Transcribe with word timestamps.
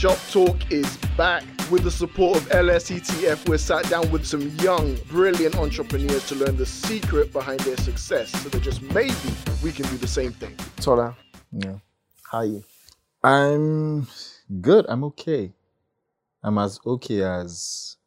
Shop 0.00 0.16
Talk 0.30 0.72
is 0.72 0.96
back 1.14 1.44
with 1.70 1.84
the 1.84 1.90
support 1.90 2.38
of 2.38 2.48
LSETF. 2.48 3.46
We're 3.46 3.58
sat 3.58 3.86
down 3.90 4.10
with 4.10 4.24
some 4.24 4.48
young, 4.62 4.94
brilliant 5.10 5.56
entrepreneurs 5.56 6.26
to 6.28 6.36
learn 6.36 6.56
the 6.56 6.64
secret 6.64 7.34
behind 7.34 7.60
their 7.60 7.76
success 7.76 8.30
so 8.30 8.48
that 8.48 8.62
just 8.62 8.80
maybe 8.80 9.12
we 9.62 9.72
can 9.72 9.84
do 9.90 9.98
the 9.98 10.06
same 10.06 10.32
thing. 10.32 10.56
Tola, 10.76 11.14
Yeah. 11.52 11.74
how 12.32 12.38
are 12.38 12.46
you? 12.46 12.64
I'm 13.22 14.06
good. 14.62 14.86
I'm 14.88 15.04
okay. 15.04 15.52
I'm 16.42 16.56
as 16.56 16.80
okay 16.86 17.22
as 17.22 17.98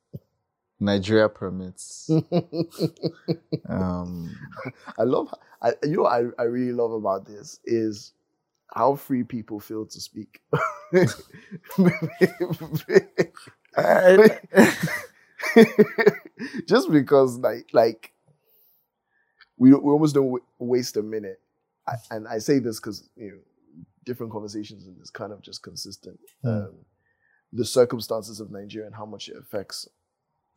Nigeria 0.79 1.29
permits. 1.29 2.09
um, 3.69 4.35
I 4.97 5.03
love, 5.03 5.31
I, 5.61 5.73
you 5.83 5.97
know, 5.97 6.01
what 6.01 6.13
I, 6.13 6.41
I 6.41 6.45
really 6.45 6.73
love 6.73 6.91
about 6.93 7.27
this 7.27 7.59
is 7.65 8.13
how 8.73 8.95
free 8.95 9.23
people 9.23 9.59
feel 9.59 9.85
to 9.85 10.01
speak. 10.01 10.41
Just 16.67 16.91
because, 16.91 17.37
like, 17.37 17.67
like 17.73 18.13
we 19.57 19.71
we 19.71 19.91
almost 19.91 20.15
don't 20.15 20.31
wa- 20.31 20.39
waste 20.59 20.97
a 20.97 21.03
minute, 21.03 21.39
I, 21.87 21.93
and 22.11 22.27
I 22.27 22.39
say 22.39 22.59
this 22.59 22.79
because 22.79 23.09
you 23.15 23.31
know 23.31 23.39
different 24.05 24.31
conversations 24.31 24.87
and 24.87 24.97
it's 24.99 25.09
kind 25.09 25.31
of 25.31 25.41
just 25.41 25.63
consistent. 25.63 26.19
Mm. 26.43 26.65
Um, 26.67 26.73
the 27.51 27.65
circumstances 27.65 28.39
of 28.39 28.51
Nigeria 28.51 28.87
and 28.87 28.95
how 28.95 29.05
much 29.05 29.29
it 29.29 29.37
affects 29.37 29.87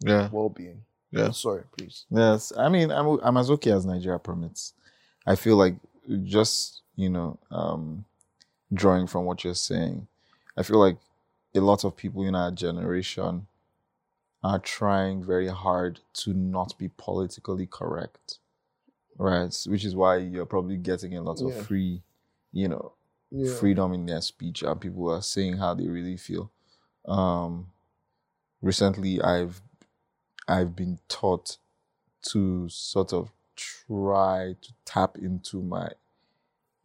yeah. 0.00 0.28
well-being. 0.32 0.80
Yeah. 1.10 1.30
Sorry, 1.30 1.62
please. 1.76 2.06
Yes. 2.10 2.52
I 2.56 2.68
mean, 2.68 2.90
I'm 2.90 3.18
I'm 3.22 3.36
as 3.36 3.50
okay 3.50 3.70
as 3.70 3.84
Nigeria 3.86 4.18
permits. 4.18 4.72
I 5.26 5.34
feel 5.36 5.56
like 5.56 5.76
just 6.24 6.82
you 6.96 7.10
know, 7.10 7.38
um, 7.50 8.04
drawing 8.72 9.06
from 9.06 9.24
what 9.26 9.44
you're 9.44 9.54
saying, 9.54 10.08
I 10.56 10.62
feel 10.64 10.78
like 10.78 10.98
a 11.54 11.60
lot 11.60 11.84
of 11.84 11.96
people 11.96 12.22
in 12.24 12.34
our 12.34 12.50
generation 12.52 13.46
are 14.42 14.58
trying 14.58 15.24
very 15.24 15.48
hard 15.48 16.00
to 16.14 16.32
not 16.32 16.76
be 16.78 16.88
politically 16.88 17.66
correct, 17.66 18.38
right? 19.18 19.54
Which 19.66 19.84
is 19.84 19.96
why 19.96 20.18
you're 20.18 20.46
probably 20.46 20.76
getting 20.78 21.16
a 21.16 21.22
lot 21.22 21.42
of 21.42 21.54
free, 21.54 22.02
you 22.52 22.68
know, 22.68 22.92
Yeah. 23.30 23.44
freedom 23.44 23.92
in 23.94 24.06
their 24.06 24.20
speech 24.22 24.62
and 24.62 24.80
people 24.80 25.10
are 25.10 25.22
saying 25.22 25.58
how 25.58 25.74
they 25.74 25.88
really 25.88 26.16
feel. 26.16 26.50
Um, 27.06 27.72
recently, 28.62 29.20
I've 29.20 29.62
I've 30.48 30.76
been 30.76 30.98
taught 31.08 31.58
to 32.32 32.68
sort 32.68 33.12
of 33.12 33.32
try 33.56 34.56
to 34.62 34.74
tap 34.84 35.18
into 35.18 35.62
my 35.62 35.90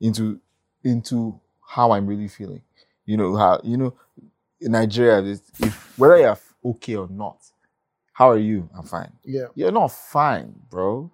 into 0.01 0.41
into 0.83 1.39
how 1.65 1.91
I'm 1.91 2.07
really 2.07 2.27
feeling. 2.27 2.61
You 3.05 3.17
know 3.17 3.35
how 3.35 3.61
you 3.63 3.77
know 3.77 3.93
in 4.59 4.73
Nigeria, 4.73 5.21
if 5.59 5.97
whether 5.97 6.17
you're 6.17 6.37
okay 6.65 6.95
or 6.95 7.07
not, 7.09 7.37
how 8.13 8.29
are 8.29 8.37
you? 8.37 8.69
I'm 8.75 8.83
fine. 8.83 9.11
Yeah. 9.23 9.47
You're 9.55 9.71
not 9.71 9.91
fine, 9.91 10.53
bro. 10.69 11.11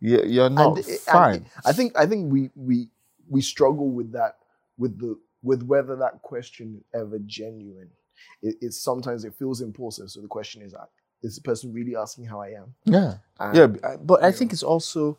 You're, 0.00 0.24
you're 0.26 0.50
not 0.50 0.78
and, 0.78 0.86
fine. 1.00 1.34
and 1.34 1.46
I 1.64 1.72
think 1.72 1.96
I 1.98 2.06
think 2.06 2.32
we 2.32 2.50
we 2.54 2.88
we 3.28 3.42
struggle 3.42 3.90
with 3.90 4.12
that 4.12 4.36
with 4.78 4.98
the 4.98 5.18
with 5.42 5.62
whether 5.64 5.96
that 5.96 6.22
question 6.22 6.76
is 6.78 7.00
ever 7.00 7.18
genuine. 7.20 7.90
It, 8.42 8.56
it's 8.60 8.80
sometimes 8.80 9.24
it 9.24 9.34
feels 9.34 9.60
impulsive. 9.60 10.10
So 10.10 10.20
the 10.20 10.28
question 10.28 10.62
is, 10.62 10.74
uh, 10.74 10.86
is 11.22 11.36
the 11.36 11.42
person 11.42 11.72
really 11.72 11.96
asking 11.96 12.26
how 12.26 12.40
I 12.40 12.48
am? 12.48 12.74
yeah. 12.84 13.14
And, 13.38 13.56
Yeah, 13.56 13.96
but 14.02 14.22
I 14.22 14.32
think 14.32 14.50
know. 14.50 14.54
it's 14.54 14.62
also 14.64 15.18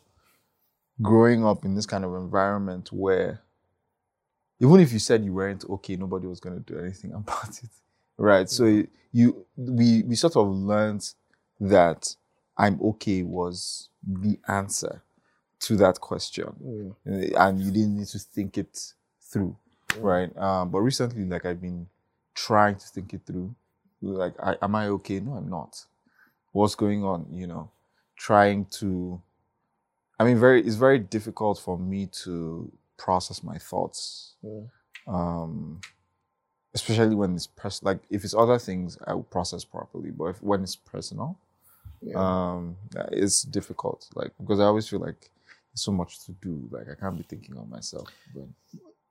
growing 1.02 1.44
up 1.46 1.64
in 1.64 1.74
this 1.74 1.86
kind 1.86 2.04
of 2.04 2.14
environment 2.14 2.92
where 2.92 3.40
even 4.60 4.80
if 4.80 4.92
you 4.92 4.98
said 4.98 5.24
you 5.24 5.32
weren't 5.32 5.64
okay, 5.68 5.96
nobody 5.96 6.26
was 6.26 6.40
going 6.40 6.62
to 6.62 6.72
do 6.74 6.78
anything 6.78 7.12
about 7.14 7.48
it, 7.62 7.70
right? 8.18 8.48
So 8.48 8.82
you 9.12 9.46
we 9.56 10.02
we 10.02 10.14
sort 10.16 10.36
of 10.36 10.48
learned 10.48 11.08
that 11.60 12.14
I'm 12.56 12.80
okay 12.82 13.22
was 13.22 13.88
the 14.06 14.38
answer 14.48 15.02
to 15.60 15.76
that 15.76 16.00
question, 16.00 16.94
Mm, 17.06 17.34
and 17.36 17.60
you 17.60 17.70
didn't 17.70 17.96
need 17.98 18.06
to 18.08 18.18
think 18.18 18.58
it 18.58 18.94
through, 19.22 19.56
Mm. 19.90 20.02
right? 20.02 20.36
Um, 20.38 20.70
but 20.70 20.80
recently, 20.80 21.24
like 21.24 21.44
I've 21.46 21.60
been 21.60 21.86
trying 22.34 22.76
to 22.76 22.86
think 22.86 23.12
it 23.14 23.22
through, 23.26 23.54
like, 24.02 24.34
I, 24.42 24.56
am 24.62 24.74
I 24.74 24.88
okay? 24.88 25.20
No, 25.20 25.34
I'm 25.34 25.50
not. 25.50 25.84
What's 26.52 26.74
going 26.74 27.04
on? 27.04 27.26
You 27.32 27.46
know, 27.46 27.70
trying 28.16 28.66
to. 28.80 29.20
I 30.20 30.24
mean, 30.24 30.38
very. 30.38 30.60
It's 30.62 30.76
very 30.76 30.98
difficult 30.98 31.58
for 31.58 31.78
me 31.78 32.06
to 32.24 32.70
process 32.98 33.42
my 33.42 33.56
thoughts, 33.56 34.34
um, 35.08 35.80
especially 36.74 37.14
when 37.14 37.34
it's 37.34 37.46
pers- 37.46 37.82
like 37.82 38.00
if 38.10 38.22
it's 38.22 38.34
other 38.34 38.58
things, 38.58 38.98
I 39.06 39.14
will 39.14 39.22
process 39.22 39.64
properly. 39.64 40.10
But 40.10 40.24
if, 40.26 40.42
when 40.42 40.62
it's 40.62 40.76
personal, 40.76 41.38
yeah. 42.02 42.16
um, 42.16 42.76
it's 43.12 43.44
difficult. 43.44 44.08
Like 44.14 44.32
because 44.38 44.60
I 44.60 44.64
always 44.64 44.86
feel 44.86 45.00
like 45.00 45.30
there's 45.72 45.82
so 45.82 45.92
much 45.92 46.26
to 46.26 46.32
do. 46.32 46.68
Like 46.70 46.88
I 46.92 47.00
can't 47.00 47.16
be 47.16 47.22
thinking 47.22 47.56
of 47.56 47.70
myself. 47.70 48.08
But 48.34 48.44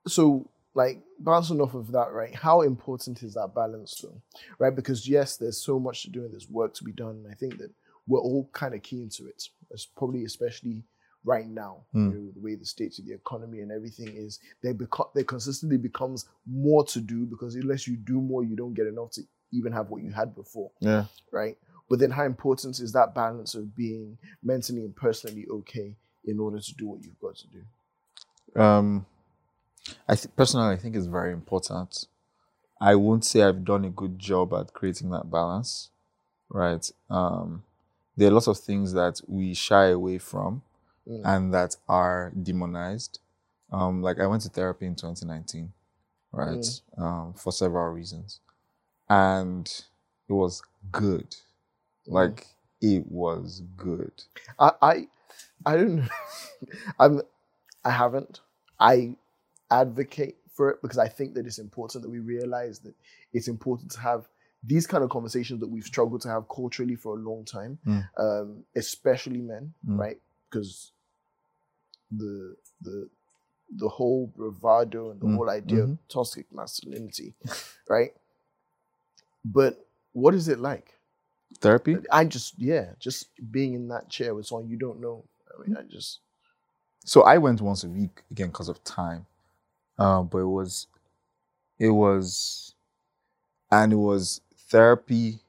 so 0.06 0.48
like 0.74 1.00
bouncing 1.18 1.60
off 1.60 1.74
of 1.74 1.90
that, 1.90 2.12
right? 2.12 2.32
How 2.32 2.62
important 2.62 3.24
is 3.24 3.34
that 3.34 3.52
balance 3.52 4.00
though? 4.00 4.22
Right? 4.60 4.76
Because 4.76 5.08
yes, 5.08 5.36
there's 5.36 5.58
so 5.58 5.80
much 5.80 6.04
to 6.04 6.10
do 6.10 6.22
and 6.22 6.32
there's 6.32 6.48
work 6.48 6.72
to 6.74 6.84
be 6.84 6.92
done. 6.92 7.24
And 7.24 7.28
I 7.28 7.34
think 7.34 7.58
that 7.58 7.72
we're 8.06 8.20
all 8.20 8.48
kind 8.52 8.76
of 8.76 8.82
keen 8.84 9.08
to 9.08 9.26
it. 9.26 9.48
It's 9.72 9.86
probably 9.86 10.24
especially 10.24 10.84
right 11.24 11.46
now, 11.48 11.78
Mm. 11.94 12.12
you 12.12 12.18
know, 12.20 12.30
the 12.32 12.40
way 12.40 12.54
the 12.54 12.64
states 12.64 12.98
of 12.98 13.04
the 13.06 13.12
economy 13.12 13.60
and 13.60 13.70
everything 13.70 14.08
is, 14.08 14.38
there 14.62 14.74
beco- 14.74 15.12
there 15.14 15.24
consistently 15.24 15.76
becomes 15.76 16.26
more 16.46 16.84
to 16.86 17.00
do 17.00 17.26
because 17.26 17.54
unless 17.54 17.86
you 17.86 17.96
do 17.96 18.20
more, 18.20 18.42
you 18.42 18.56
don't 18.56 18.74
get 18.74 18.86
enough 18.86 19.10
to 19.12 19.22
even 19.52 19.72
have 19.72 19.90
what 19.90 20.02
you 20.02 20.10
had 20.10 20.34
before, 20.34 20.70
yeah, 20.80 21.04
right? 21.32 21.58
But 21.88 21.98
then 21.98 22.10
how 22.10 22.24
important 22.24 22.78
is 22.80 22.92
that 22.92 23.14
balance 23.14 23.54
of 23.54 23.74
being 23.76 24.16
mentally 24.42 24.80
and 24.84 24.94
personally 24.96 25.46
okay 25.50 25.94
in 26.24 26.38
order 26.38 26.60
to 26.60 26.74
do 26.74 26.86
what 26.86 27.02
you've 27.04 27.18
got 27.20 27.34
to 27.36 27.46
do? 27.48 28.60
Um, 28.60 29.06
I 30.08 30.14
th- 30.14 30.34
personally, 30.36 30.72
I 30.72 30.76
think 30.76 30.94
it's 30.96 31.06
very 31.06 31.32
important. 31.32 32.06
I 32.80 32.94
won't 32.94 33.24
say 33.24 33.42
I've 33.42 33.64
done 33.64 33.84
a 33.84 33.90
good 33.90 34.18
job 34.18 34.54
at 34.54 34.72
creating 34.72 35.10
that 35.10 35.30
balance, 35.30 35.90
right? 36.48 36.90
Um, 37.10 37.64
there 38.16 38.28
are 38.28 38.32
lots 38.32 38.46
of 38.46 38.58
things 38.58 38.92
that 38.94 39.20
we 39.26 39.52
shy 39.54 39.86
away 39.86 40.18
from 40.18 40.62
Mm. 41.10 41.22
and 41.24 41.54
that 41.54 41.76
are 41.88 42.30
demonized. 42.40 43.18
Um, 43.72 44.00
like 44.02 44.18
I 44.20 44.26
went 44.26 44.42
to 44.42 44.48
therapy 44.48 44.86
in 44.86 44.94
2019, 44.94 45.72
right? 46.32 46.64
Um, 46.96 47.34
for 47.34 47.52
several 47.52 47.88
reasons, 47.92 48.40
and 49.08 49.66
it 50.28 50.32
was 50.32 50.62
good. 50.92 51.36
Like 52.06 52.46
it 52.80 53.06
was 53.10 53.62
good. 53.76 54.12
I 54.58 54.70
I, 54.82 55.08
I 55.66 55.76
don't 55.76 55.96
know. 55.96 56.08
I'm 56.98 57.22
I 57.84 57.90
haven't. 57.90 58.40
I 58.78 59.16
advocate 59.70 60.36
for 60.54 60.70
it 60.70 60.82
because 60.82 60.98
I 60.98 61.08
think 61.08 61.34
that 61.34 61.46
it's 61.46 61.58
important 61.58 62.02
that 62.02 62.10
we 62.10 62.18
realize 62.18 62.80
that 62.80 62.94
it's 63.32 63.48
important 63.48 63.90
to 63.92 64.00
have 64.00 64.26
these 64.64 64.86
kind 64.86 65.02
of 65.04 65.10
conversations 65.10 65.60
that 65.60 65.68
we've 65.70 65.84
struggled 65.84 66.20
to 66.22 66.28
have 66.28 66.48
culturally 66.48 66.94
for 66.96 67.16
a 67.16 67.20
long 67.20 67.44
time, 67.44 67.78
Mm. 67.86 68.08
um, 68.18 68.64
especially 68.76 69.40
men, 69.40 69.72
Mm. 69.86 69.98
right? 69.98 70.20
Because 70.50 70.92
the 72.10 72.56
the 72.82 73.10
the 73.76 73.88
whole 73.88 74.28
bravado 74.36 75.10
and 75.12 75.20
the 75.20 75.26
Mm. 75.26 75.34
whole 75.36 75.50
idea 75.50 75.84
Mhm. 75.84 75.92
of 75.92 75.98
toxic 76.08 76.52
masculinity, 76.52 77.34
right? 77.90 78.12
But 79.44 79.86
what 80.12 80.34
is 80.34 80.48
it 80.48 80.60
like? 80.60 80.94
Therapy. 81.60 81.96
I 82.12 82.24
just 82.26 82.54
yeah, 82.58 82.94
just 83.00 83.28
being 83.52 83.74
in 83.74 83.88
that 83.88 84.10
chair 84.10 84.34
with 84.34 84.46
someone 84.46 84.68
you 84.68 84.78
don't 84.78 85.00
know. 85.00 85.24
I 85.54 85.62
mean, 85.62 85.76
I 85.76 85.82
just 85.82 86.20
So 87.04 87.22
I 87.22 87.38
went 87.38 87.60
once 87.60 87.84
a 87.84 87.88
week 87.88 88.22
again 88.30 88.48
because 88.48 88.68
of 88.68 88.82
time, 88.84 89.26
um, 89.98 90.28
but 90.28 90.38
it 90.38 90.46
was, 90.46 90.88
it 91.78 91.90
was, 91.90 92.74
and 93.70 93.92
it 93.92 93.96
was 93.96 94.40
therapy 94.70 95.40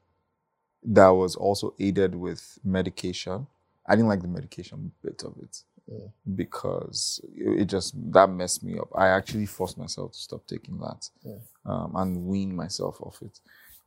that 0.83 1.09
was 1.09 1.35
also 1.35 1.75
aided 1.79 2.15
with 2.15 2.59
medication. 2.63 3.47
I 3.87 3.95
didn't 3.95 4.09
like 4.09 4.21
the 4.21 4.29
medication 4.29 4.91
bit 5.03 5.23
of 5.23 5.35
it 5.43 5.63
Yeah. 5.87 6.07
because 6.35 7.19
it, 7.35 7.61
it 7.61 7.65
just 7.65 7.93
that 8.13 8.29
messed 8.29 8.63
me 8.63 8.77
up. 8.79 8.89
I 8.95 9.07
actually 9.09 9.45
forced 9.45 9.77
myself 9.77 10.13
to 10.13 10.17
stop 10.17 10.45
taking 10.47 10.77
that 10.79 11.09
Yeah. 11.23 11.35
um, 11.65 11.93
and 11.95 12.25
wean 12.25 12.55
myself 12.55 13.01
off 13.01 13.21
it. 13.21 13.39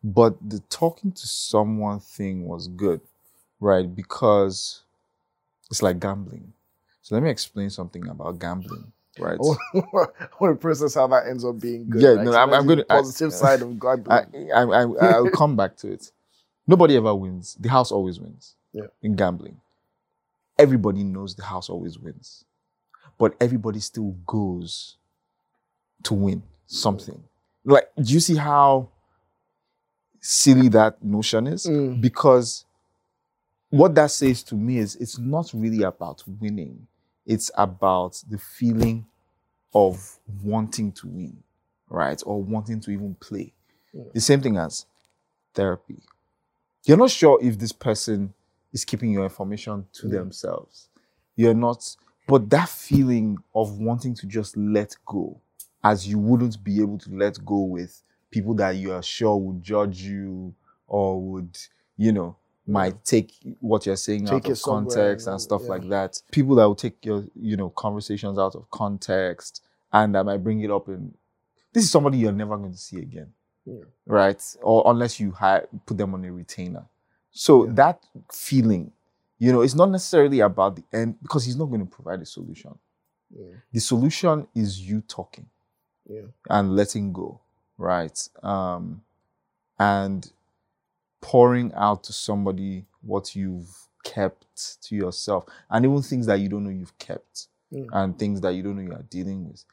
But 0.02 0.36
the 0.46 0.60
talking 0.68 1.12
to 1.12 1.26
someone 1.26 2.00
thing 2.00 2.46
was 2.46 2.68
good, 2.68 3.00
right? 3.60 3.92
Because 3.94 4.82
it's 5.70 5.82
like 5.82 5.98
gambling. 6.00 6.52
So 7.02 7.14
let 7.14 7.22
me 7.24 7.30
explain 7.30 7.70
something 7.70 8.06
about 8.08 8.38
gambling, 8.38 8.92
right? 9.18 9.38
I 9.74 9.78
want 10.40 10.54
to 10.54 10.54
process 10.60 10.94
how 10.94 11.06
that 11.08 11.26
ends 11.26 11.44
up 11.44 11.58
being 11.60 11.88
good. 11.88 12.02
Yeah, 12.02 12.10
right? 12.10 12.24
no, 12.24 12.32
I'm- 12.32 12.52
I'm 12.52 12.66
gonna- 12.66 12.84
I- 12.90 12.96
positive 12.96 13.32
side 13.32 13.62
of 13.62 13.78
God. 13.78 14.06
I, 14.08 14.24
I, 14.54 14.62
I, 14.62 14.82
I'll 15.14 15.30
come 15.30 15.56
back 15.56 15.76
to 15.78 15.92
it. 15.92 16.10
Nobody 16.66 16.96
ever 16.96 17.14
wins. 17.14 17.56
The 17.60 17.68
house 17.68 17.90
always 17.92 18.18
wins. 18.20 18.56
Yeah. 18.72 18.86
In 19.02 19.16
gambling, 19.16 19.60
everybody 20.58 21.02
knows 21.04 21.34
the 21.34 21.44
house 21.44 21.68
always 21.68 21.98
wins, 21.98 22.44
but 23.18 23.34
everybody 23.40 23.80
still 23.80 24.16
goes 24.26 24.96
to 26.04 26.14
win 26.14 26.42
something. 26.66 27.22
Like, 27.64 27.88
do 28.00 28.12
you 28.12 28.20
see 28.20 28.36
how 28.36 28.88
silly 30.20 30.68
that 30.68 31.02
notion 31.02 31.46
is 31.46 31.66
Mm. 31.66 32.00
because 32.00 32.64
what 33.70 33.94
that 33.94 34.10
says 34.10 34.42
to 34.44 34.54
me 34.54 34.78
is 34.78 34.96
it's 34.96 35.18
not 35.18 35.50
really 35.52 35.82
about 35.82 36.22
winning 36.40 36.86
it's 37.26 37.50
about 37.56 38.22
the 38.30 38.38
feeling 38.38 39.04
of 39.74 40.18
wanting 40.42 40.92
to 40.92 41.06
win 41.08 41.42
right 41.90 42.22
or 42.24 42.42
wanting 42.42 42.80
to 42.80 42.90
even 42.90 43.14
play 43.16 43.52
Mm. 43.94 44.12
the 44.14 44.20
same 44.20 44.40
thing 44.40 44.56
as 44.56 44.86
therapy 45.52 46.00
you're 46.84 46.96
not 46.96 47.10
sure 47.10 47.38
if 47.42 47.58
this 47.58 47.72
person 47.72 48.32
is 48.74 48.84
keeping 48.84 49.10
your 49.10 49.24
information 49.24 49.86
to 49.94 50.06
Mm. 50.06 50.10
themselves 50.10 50.88
you're 51.36 51.54
not 51.54 51.96
but 52.28 52.48
that 52.50 52.68
feeling 52.68 53.38
of 53.54 53.78
wanting 53.78 54.14
to 54.14 54.26
just 54.26 54.56
let 54.56 54.94
go 55.06 55.40
as 55.82 56.06
you 56.08 56.18
wouldn't 56.18 56.62
be 56.64 56.80
able 56.80 56.98
to 56.98 57.10
let 57.14 57.42
go 57.44 57.60
with 57.60 58.02
people 58.30 58.54
that 58.54 58.72
you 58.76 58.92
are 58.92 59.02
sure 59.02 59.36
would 59.36 59.62
judge 59.62 60.02
you 60.02 60.54
or 60.86 61.20
would 61.20 61.56
you 61.96 62.12
know 62.12 62.36
might 62.66 63.04
take 63.04 63.32
what 63.60 63.84
you're 63.84 63.94
saying 63.96 64.24
Take 64.24 64.46
out 64.46 64.50
of 64.50 64.62
context 64.62 65.26
and, 65.26 65.34
and 65.34 65.40
stuff 65.42 65.62
yeah. 65.64 65.68
like 65.68 65.88
that 65.90 66.22
people 66.32 66.54
that 66.56 66.64
will 66.64 66.74
take 66.74 67.04
your 67.04 67.24
you 67.34 67.56
know 67.56 67.68
conversations 67.70 68.38
out 68.38 68.54
of 68.54 68.70
context 68.70 69.62
and 69.92 70.14
that 70.14 70.24
might 70.24 70.42
bring 70.42 70.60
it 70.62 70.70
up 70.70 70.88
in 70.88 71.12
this 71.74 71.84
is 71.84 71.90
somebody 71.90 72.18
you're 72.18 72.32
never 72.32 72.56
going 72.56 72.72
to 72.72 72.78
see 72.78 72.98
again 72.98 73.30
Yeah. 73.66 73.84
right 74.06 74.42
or 74.62 74.82
unless 74.86 75.20
you 75.20 75.30
hire, 75.32 75.68
put 75.86 75.98
them 75.98 76.14
on 76.14 76.24
a 76.24 76.32
retainer 76.32 76.86
so 77.34 77.66
Yeah. 77.66 77.72
that 77.74 78.02
feeling 78.32 78.90
you 79.38 79.52
know 79.52 79.60
it's 79.60 79.74
not 79.74 79.90
necessarily 79.90 80.40
about 80.40 80.76
the 80.76 80.84
end 80.92 81.20
because 81.20 81.44
he's 81.44 81.56
not 81.56 81.66
going 81.66 81.80
to 81.86 81.90
provide 81.96 82.22
a 82.22 82.26
solution 82.26 82.78
Yeah. 83.30 83.56
the 83.72 83.80
solution 83.80 84.46
is 84.54 84.80
you 84.80 85.00
talking 85.02 85.46
Yeah. 86.06 86.28
and 86.48 86.76
letting 86.76 87.12
go, 87.12 87.40
right? 87.78 88.16
Um, 88.42 89.02
and 89.78 90.30
pouring 91.20 91.72
out 91.74 92.04
to 92.04 92.12
somebody 92.12 92.84
what 93.02 93.34
you've 93.34 93.74
kept 94.04 94.80
to 94.82 94.94
yourself, 94.94 95.46
and 95.70 95.84
even 95.84 96.02
things 96.02 96.26
that 96.26 96.38
you 96.40 96.48
don't 96.48 96.64
know 96.64 96.70
you've 96.70 96.96
kept, 96.98 97.48
Mm. 97.72 97.88
and 97.92 98.18
things 98.18 98.40
that 98.42 98.50
you 98.54 98.62
don't 98.62 98.76
know 98.76 98.82
you 98.82 98.92
are 98.92 99.02
dealing 99.10 99.48
with. 99.50 99.64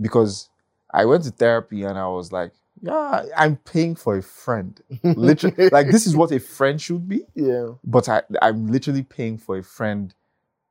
Because 0.00 0.50
I 0.92 1.04
went 1.06 1.24
to 1.24 1.30
therapy 1.30 1.82
and 1.82 1.98
I 1.98 2.06
was 2.06 2.30
like, 2.30 2.52
yeah, 2.82 3.24
I'm 3.36 3.56
paying 3.56 3.94
for 3.94 4.16
a 4.16 4.22
friend. 4.22 4.80
Literally, 5.02 5.68
like 5.72 5.90
this 5.90 6.06
is 6.06 6.16
what 6.16 6.32
a 6.32 6.40
friend 6.40 6.80
should 6.80 7.08
be 7.08 7.22
Yeah. 7.34 7.72
but 7.84 8.08
I, 8.08 8.22
I'm 8.42 8.66
literally 8.68 9.02
paying 9.02 9.38
for 9.38 9.58
a 9.58 9.62
friend 9.62 10.14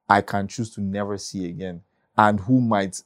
I 0.10 0.22
can 0.22 0.48
choose 0.48 0.70
to 0.76 0.82
never 0.82 1.18
see 1.18 1.48
again 1.50 1.82
and 2.18 2.40
who 2.42 2.62
might 2.62 3.02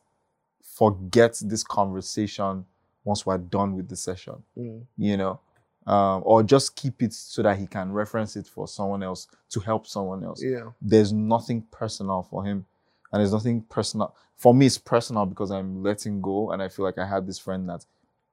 forget 0.62 1.40
this 1.46 1.64
conversation 1.64 2.66
once 3.04 3.26
we're 3.26 3.38
done 3.38 3.76
with 3.76 3.88
the 3.90 3.96
session, 3.96 4.44
Mm. 4.58 4.84
you 4.98 5.18
know, 5.18 5.40
um, 5.86 6.22
or 6.26 6.44
just 6.44 6.76
keep 6.76 7.02
it 7.02 7.14
so 7.14 7.42
that 7.44 7.58
he 7.58 7.68
can 7.68 7.92
reference 7.94 8.36
it 8.36 8.48
for 8.48 8.68
someone 8.68 9.02
else 9.04 9.28
to 9.50 9.60
help 9.62 9.88
someone 9.88 10.24
else. 10.24 10.44
Yeah. 10.44 10.72
There's 10.82 11.14
nothing 11.14 11.62
personal 11.72 12.24
for 12.24 12.44
him, 12.44 12.66
and 13.12 13.22
there's 13.22 13.32
nothing 13.34 13.62
personal 13.70 14.14
for 14.36 14.54
me. 14.54 14.66
It's 14.66 14.78
personal 14.78 15.26
because 15.26 15.52
I'm 15.52 15.82
letting 15.84 16.22
go, 16.22 16.52
and 16.52 16.62
I 16.62 16.68
feel 16.68 16.84
like 16.84 16.98
I 16.98 17.06
have 17.08 17.26
this 17.26 17.40
friend 17.40 17.70
that 17.70 17.86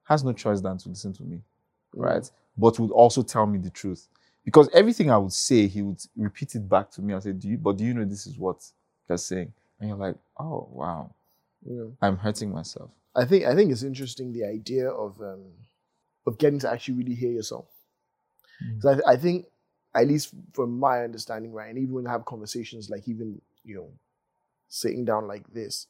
has 0.05 0.23
no 0.23 0.33
choice 0.33 0.61
than 0.61 0.77
to 0.77 0.89
listen 0.89 1.13
to 1.13 1.23
me 1.23 1.41
right? 1.95 2.29
But 2.57 2.79
would 2.79 2.91
also 2.91 3.21
tell 3.23 3.45
me 3.45 3.59
the 3.59 3.69
truth. 3.69 4.07
Because 4.43 4.69
everything 4.73 5.09
I 5.09 5.17
would 5.17 5.33
say, 5.33 5.67
he 5.67 5.81
would 5.81 5.99
repeat 6.15 6.55
it 6.55 6.69
back 6.69 6.91
to 6.91 7.01
me 7.01 7.13
and 7.13 7.23
say, 7.23 7.31
Do 7.31 7.47
you 7.47 7.57
but 7.57 7.77
do 7.77 7.83
you 7.83 7.93
know 7.93 8.05
this 8.05 8.27
is 8.27 8.37
what 8.37 8.63
you're 9.09 9.17
saying? 9.17 9.51
And 9.79 9.89
you're 9.89 9.97
like, 9.97 10.15
Oh 10.39 10.67
wow, 10.71 11.13
Yeah. 11.65 11.85
I'm 12.01 12.17
hurting 12.17 12.51
myself. 12.51 12.91
I 13.15 13.25
think 13.25 13.45
I 13.45 13.55
think 13.55 13.71
it's 13.71 13.83
interesting 13.83 14.33
the 14.33 14.45
idea 14.45 14.89
of 14.89 15.19
um, 15.21 15.45
of 16.27 16.37
getting 16.37 16.59
to 16.59 16.71
actually 16.71 16.95
really 16.95 17.15
hear 17.15 17.31
yourself. 17.31 17.65
Mm. 18.63 18.81
So 18.81 18.89
I, 18.89 19.13
I 19.13 19.15
think, 19.15 19.47
at 19.95 20.07
least 20.07 20.33
from 20.53 20.77
my 20.79 21.03
understanding, 21.03 21.51
right, 21.51 21.69
and 21.69 21.79
even 21.79 21.95
when 21.95 22.07
I 22.07 22.11
have 22.11 22.25
conversations 22.25 22.89
like 22.89 23.07
even 23.07 23.41
you 23.63 23.75
know, 23.75 23.89
sitting 24.67 25.05
down 25.05 25.27
like 25.27 25.51
this, 25.51 25.87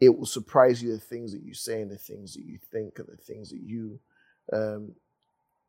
it 0.00 0.16
will 0.16 0.26
surprise 0.26 0.82
you 0.82 0.92
the 0.92 0.98
things 0.98 1.32
that 1.32 1.42
you 1.42 1.54
say 1.54 1.82
and 1.82 1.90
the 1.90 1.98
things 1.98 2.34
that 2.34 2.44
you 2.44 2.58
think 2.70 2.98
and 2.98 3.08
the 3.08 3.16
things 3.16 3.50
that 3.50 3.60
you, 3.60 4.00
um, 4.52 4.92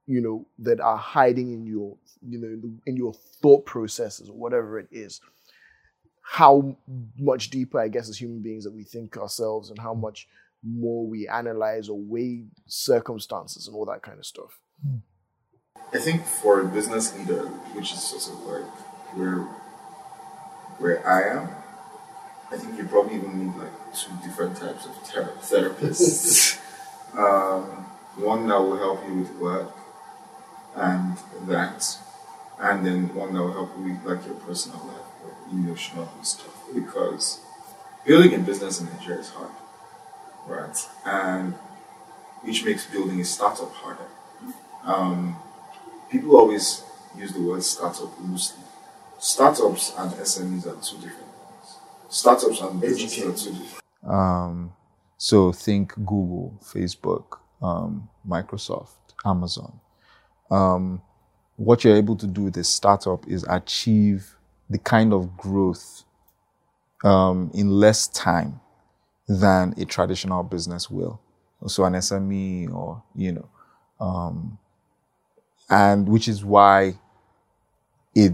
you 0.07 0.21
know, 0.21 0.47
that 0.59 0.79
are 0.79 0.97
hiding 0.97 1.53
in 1.53 1.65
your 1.65 1.97
you 2.21 2.39
know 2.39 2.71
in 2.85 2.95
your 2.95 3.13
thought 3.13 3.65
processes 3.65 4.29
or 4.29 4.37
whatever 4.37 4.79
it 4.79 4.87
is. 4.91 5.21
How 6.23 6.77
much 7.17 7.49
deeper, 7.49 7.79
I 7.79 7.89
guess, 7.89 8.07
as 8.07 8.17
human 8.17 8.41
beings 8.41 8.63
that 8.63 8.71
we 8.71 8.83
think 8.83 9.17
ourselves, 9.17 9.69
and 9.69 9.79
how 9.79 9.93
much 9.93 10.27
more 10.63 11.05
we 11.05 11.27
analyze 11.27 11.89
or 11.89 11.99
weigh 11.99 12.45
circumstances 12.67 13.67
and 13.67 13.75
all 13.75 13.85
that 13.85 14.03
kind 14.03 14.19
of 14.19 14.25
stuff. 14.25 14.59
I 15.93 15.97
think 15.97 16.23
for 16.25 16.61
a 16.61 16.65
business 16.65 17.17
leader, 17.17 17.47
which 17.73 17.91
is 17.91 18.01
sort 18.01 18.37
of 18.37 18.45
like 18.45 18.71
where 19.17 19.39
where 20.77 21.07
I 21.07 21.37
am, 21.37 21.49
I 22.51 22.57
think 22.57 22.77
you 22.77 22.86
probably 22.86 23.15
even 23.15 23.45
need 23.48 23.56
like 23.57 23.95
two 23.95 24.12
different 24.24 24.57
types 24.57 24.86
of 24.86 24.95
ther- 25.03 25.33
therapists. 25.42 26.59
um, 27.18 27.63
one 28.18 28.48
that 28.48 28.59
will 28.59 28.77
help 28.77 29.07
you 29.07 29.19
with 29.19 29.36
work 29.38 29.71
and 30.75 31.18
that, 31.48 31.98
and 32.59 32.86
then 32.86 33.13
one 33.15 33.33
that 33.33 33.42
will 33.42 33.53
help 33.53 33.71
you 33.77 33.94
with 33.94 34.03
like 34.06 34.25
your 34.25 34.36
personal 34.36 34.80
life 34.80 35.07
or 35.24 35.33
emotional 35.51 36.09
stuff. 36.24 36.53
Because 36.74 37.39
building 38.06 38.33
a 38.36 38.39
business 38.39 38.81
in 38.81 38.88
Nigeria 38.88 39.19
is 39.21 39.30
hard, 39.30 39.51
right? 40.45 40.89
And 41.06 41.53
which 42.42 42.65
makes 42.65 42.86
building 42.86 43.21
a 43.21 43.25
startup 43.25 43.71
harder. 43.74 44.07
Um, 44.83 45.38
people 46.09 46.36
always 46.36 46.83
use 47.18 47.31
the 47.33 47.42
word 47.42 47.63
startup 47.63 48.12
loosely. 48.19 48.63
Startups 49.19 49.94
and 49.98 50.12
SMEs 50.13 50.65
are 50.65 50.81
two 50.81 50.98
different. 50.98 51.30
Startups 52.11 52.59
and 52.59 52.81
businesses 52.81 53.23
are 53.23 53.31
two 53.31 53.57
different. 53.57 53.83
Um, 54.05 54.73
so 55.17 55.53
think 55.53 55.93
Google, 55.95 56.59
Facebook, 56.61 57.39
um, 57.61 58.09
Microsoft, 58.27 58.97
Amazon. 59.23 59.79
Um, 60.49 61.01
what 61.55 61.85
you're 61.85 61.95
able 61.95 62.17
to 62.17 62.27
do 62.27 62.43
with 62.43 62.57
a 62.57 62.65
startup 62.65 63.25
is 63.29 63.45
achieve 63.49 64.35
the 64.69 64.77
kind 64.77 65.13
of 65.13 65.37
growth 65.37 66.03
um, 67.05 67.49
in 67.53 67.69
less 67.69 68.07
time 68.09 68.59
than 69.29 69.73
a 69.77 69.85
traditional 69.85 70.43
business 70.43 70.89
will. 70.89 71.21
So 71.67 71.85
an 71.85 71.93
SME 71.93 72.73
or, 72.73 73.01
you 73.15 73.31
know, 73.31 73.49
um, 74.01 74.57
and 75.69 76.09
which 76.09 76.27
is 76.27 76.43
why 76.43 76.95
it 78.13 78.33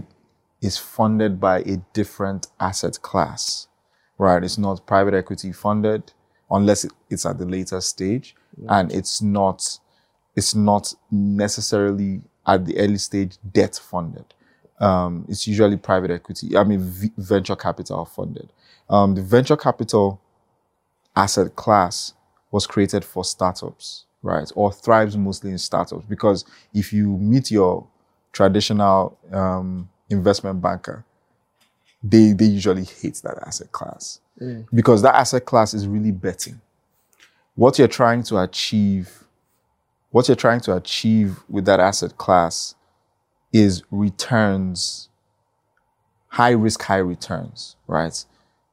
is 0.60 0.78
funded 0.78 1.40
by 1.40 1.60
a 1.60 1.76
different 1.92 2.48
asset 2.58 3.00
class, 3.02 3.68
right? 4.18 4.42
It's 4.42 4.58
not 4.58 4.86
private 4.86 5.14
equity 5.14 5.52
funded 5.52 6.12
unless 6.50 6.86
it's 7.10 7.26
at 7.26 7.38
the 7.38 7.44
later 7.44 7.80
stage, 7.80 8.34
and 8.68 8.92
it's 8.92 9.22
not 9.22 9.78
it's 10.34 10.54
not 10.54 10.94
necessarily 11.10 12.22
at 12.46 12.64
the 12.64 12.78
early 12.78 12.98
stage 12.98 13.38
debt 13.52 13.80
funded. 13.82 14.24
Um, 14.80 15.26
it's 15.28 15.46
usually 15.46 15.76
private 15.76 16.10
equity. 16.10 16.56
I 16.56 16.62
mean, 16.64 16.80
v- 16.80 17.10
venture 17.18 17.56
capital 17.56 18.04
funded. 18.04 18.52
Um, 18.88 19.14
the 19.14 19.22
venture 19.22 19.56
capital 19.56 20.20
asset 21.16 21.56
class 21.56 22.14
was 22.50 22.66
created 22.66 23.04
for 23.04 23.24
startups, 23.24 24.04
right? 24.22 24.50
Or 24.54 24.72
thrives 24.72 25.16
mostly 25.16 25.50
in 25.50 25.58
startups 25.58 26.04
because 26.08 26.44
if 26.72 26.92
you 26.92 27.16
meet 27.18 27.50
your 27.50 27.86
traditional 28.32 29.18
um, 29.32 29.88
investment 30.10 30.60
banker, 30.60 31.04
they 32.02 32.32
they 32.32 32.44
usually 32.44 32.84
hate 32.84 33.20
that 33.24 33.38
asset 33.46 33.72
class 33.72 34.20
mm. 34.40 34.66
because 34.72 35.02
that 35.02 35.14
asset 35.14 35.44
class 35.44 35.74
is 35.74 35.86
really 35.86 36.12
betting. 36.12 36.60
What 37.54 37.78
you're 37.78 37.88
trying 37.88 38.22
to 38.24 38.38
achieve, 38.38 39.24
what 40.10 40.28
you're 40.28 40.36
trying 40.36 40.60
to 40.60 40.76
achieve 40.76 41.40
with 41.48 41.64
that 41.64 41.80
asset 41.80 42.16
class 42.16 42.74
is 43.52 43.82
returns, 43.90 45.08
high 46.28 46.50
risk, 46.50 46.82
high 46.82 46.98
returns, 46.98 47.76
right? 47.86 48.24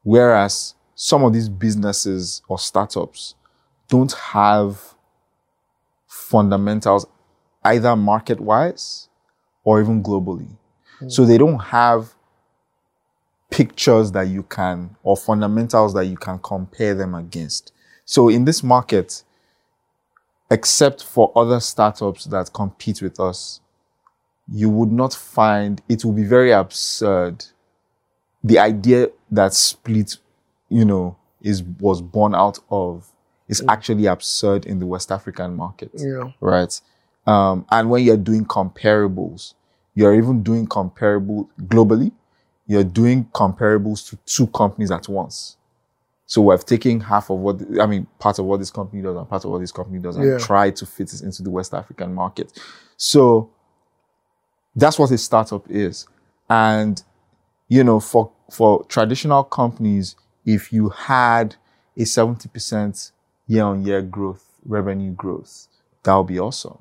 Whereas 0.04 0.76
some 0.94 1.24
of 1.24 1.34
these 1.34 1.50
businesses 1.50 2.42
or 2.48 2.60
startups 2.60 3.36
don't 3.88 4.14
have 4.14 4.96
fundamentals 6.08 7.06
either 7.64 7.96
market 7.96 8.40
wise 8.40 9.10
or 9.64 9.82
even 9.82 10.02
globally. 10.04 10.56
So 11.08 11.26
they 11.26 11.38
don't 11.38 11.60
have 11.60 12.14
pictures 13.50 14.12
that 14.14 14.28
you 14.28 14.44
can 14.44 14.96
or 15.04 15.16
fundamentals 15.16 15.94
that 15.94 16.06
you 16.06 16.18
can 16.18 16.40
compare 16.40 16.94
them 16.94 17.16
against. 17.16 17.72
So 18.06 18.30
in 18.30 18.46
this 18.46 18.64
market, 18.64 19.24
except 20.50 21.04
for 21.04 21.32
other 21.36 21.60
startups 21.60 22.26
that 22.26 22.52
compete 22.54 23.02
with 23.02 23.20
us, 23.20 23.62
you 24.52 24.70
would 24.70 24.92
not 24.92 25.14
find 25.14 25.82
it 25.90 26.06
will 26.06 26.14
be 26.14 26.24
very 26.24 26.52
absurd. 26.52 27.46
The 28.44 28.60
idea 28.60 29.10
that 29.32 29.52
Spleet, 29.54 30.18
you 30.70 30.86
know, 30.86 31.18
is 31.42 31.64
was 31.64 32.02
born 32.02 32.36
out 32.36 32.60
of 32.70 33.08
is 33.48 33.64
actually 33.70 34.06
absurd 34.08 34.66
in 34.66 34.80
the 34.80 34.86
West 34.86 35.12
African 35.12 35.56
market 35.56 35.92
Yeah. 35.94 36.32
right? 36.42 36.80
Um, 37.28 37.66
and 37.72 37.90
when 37.90 38.04
you're 38.04 38.18
doing 38.18 38.46
comparables, 38.46 39.54
you're 39.96 40.14
even 40.16 40.44
doing 40.44 40.68
comparable 40.68 41.50
globally. 41.64 42.12
You're 42.68 42.84
doing 42.84 43.26
comparables 43.34 44.08
to 44.10 44.18
two 44.26 44.48
companies 44.48 44.92
at 44.92 45.08
once. 45.08 45.58
So 46.28 46.42
we've 46.42 46.66
taken 46.66 47.00
half 47.00 47.30
of 47.30 47.40
what 47.40 47.62
I 47.80 47.86
mean, 47.86 48.08
part 48.20 48.40
of 48.40 48.46
what 48.46 48.58
this 48.60 48.72
company 48.72 49.02
does 49.02 49.16
and 49.16 49.30
part 49.30 49.46
of 49.46 49.52
what 49.52 49.60
this 49.60 49.72
company 49.72 50.00
does, 50.00 50.16
and 50.16 50.26
Yeah. 50.26 50.38
try 50.40 50.72
to 50.72 50.86
fit 50.86 51.14
it 51.14 51.22
into 51.22 51.44
the 51.44 51.52
West 51.52 51.74
African 51.74 52.14
market. 52.14 52.60
So 52.98 53.50
that's 54.76 54.98
what 54.98 55.12
a 55.12 55.18
startup 55.18 55.70
is. 55.70 56.08
And 56.50 57.02
you 57.68 57.84
know, 57.84 58.00
for 58.00 58.32
for 58.52 58.84
traditional 58.86 59.44
companies, 59.44 60.16
if 60.46 60.72
you 60.72 60.90
had 60.90 61.56
a 61.98 62.02
70% 62.06 63.12
year-on-year 63.48 64.02
growth, 64.04 64.44
revenue 64.66 65.12
growth, 65.14 65.68
that 66.04 66.14
would 66.16 66.28
be 66.28 66.40
awesome. 66.40 66.78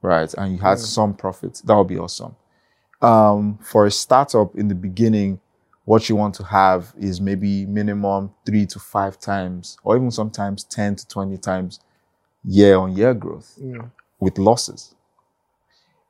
Right. 0.00 0.32
And 0.34 0.52
you 0.52 0.58
had 0.58 0.78
some 0.78 1.14
profits, 1.14 1.60
that 1.62 1.74
would 1.76 1.88
be 1.88 1.98
awesome. 1.98 2.34
Um, 3.02 3.58
for 3.62 3.86
a 3.86 3.90
startup 3.90 4.54
in 4.54 4.68
the 4.68 4.74
beginning, 4.74 5.40
what 5.84 6.08
you 6.08 6.14
want 6.16 6.34
to 6.36 6.44
have 6.44 6.94
is 6.98 7.20
maybe 7.20 7.66
minimum 7.66 8.32
three 8.46 8.64
to 8.66 8.78
five 8.78 9.18
times, 9.18 9.76
or 9.82 9.96
even 9.96 10.10
sometimes 10.12 10.62
10 10.64 10.96
to 10.96 11.08
20 11.08 11.36
times 11.38 11.80
year 12.44 12.76
on 12.76 12.96
year 12.96 13.12
growth 13.14 13.58
Yeah. 13.60 13.86
with 14.20 14.38
losses. 14.38 14.94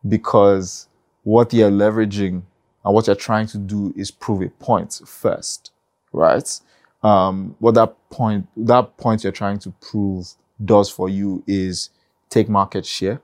Because 0.07 0.89
what 1.23 1.53
you're 1.55 1.71
leveraging 1.71 2.43
and 2.85 2.95
what 2.95 3.07
you're 3.07 3.17
trying 3.17 3.47
to 3.49 3.59
do 3.59 3.95
is 3.97 4.11
prove 4.11 4.43
a 4.43 4.49
point 4.51 5.01
first, 5.07 5.71
right? 6.13 6.61
Um, 7.03 7.57
what 7.59 7.75
that 7.75 7.95
point, 8.11 8.49
that 8.57 8.97
point 8.99 9.23
you're 9.23 9.33
trying 9.33 9.59
to 9.61 9.71
prove 9.81 10.29
does 10.63 10.91
for 10.91 11.09
you 11.09 11.43
is 11.47 11.91
take 12.29 12.49
market 12.49 12.85
share, 12.85 13.21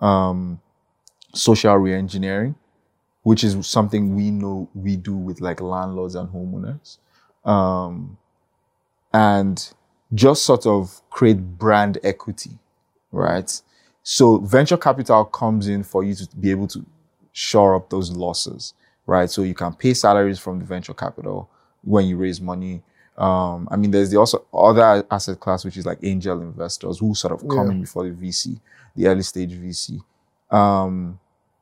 um, 0.00 0.60
social 1.34 1.76
re-engineering, 1.76 2.54
which 3.22 3.44
is 3.44 3.66
something 3.66 4.14
we 4.16 4.30
know 4.30 4.68
we 4.74 4.96
do 4.96 5.14
with 5.14 5.40
like 5.40 5.60
landlords 5.60 6.14
and 6.14 6.28
homeowners. 6.28 6.98
Um, 7.44 8.16
and 9.12 9.72
just 10.14 10.44
sort 10.44 10.66
of 10.66 11.00
create 11.10 11.38
brand 11.58 11.98
equity, 12.02 12.58
right? 13.12 13.60
So 14.02 14.38
venture 14.38 14.76
capital 14.76 15.24
comes 15.24 15.68
in 15.68 15.82
for 15.82 16.02
you 16.04 16.14
to 16.14 16.28
be 16.36 16.50
able 16.50 16.66
to 16.68 16.84
shore 17.32 17.74
up 17.74 17.90
those 17.90 18.10
losses, 18.10 18.74
right? 19.06 19.30
So 19.30 19.42
you 19.42 19.54
can 19.54 19.74
pay 19.74 19.94
salaries 19.94 20.38
from 20.38 20.58
the 20.58 20.64
venture 20.64 20.94
capital 20.94 21.48
when 21.82 22.06
you 22.06 22.16
raise 22.16 22.40
money. 22.40 22.82
Um, 23.18 23.68
I 23.70 23.76
mean, 23.76 23.90
there's 23.90 24.10
the 24.10 24.16
also 24.18 24.44
other 24.54 25.04
asset 25.10 25.38
class, 25.40 25.64
which 25.64 25.76
is 25.76 25.86
like 25.86 25.98
angel 26.02 26.40
investors 26.40 26.98
who 26.98 27.14
sort 27.14 27.32
of 27.34 27.40
come 27.48 27.66
Yeah. 27.66 27.72
in 27.72 27.80
before 27.82 28.04
the 28.04 28.10
VC, 28.10 28.58
the 28.96 29.06
early 29.06 29.22
stage 29.22 29.52
VC. 29.52 30.00
Um, 30.50 31.20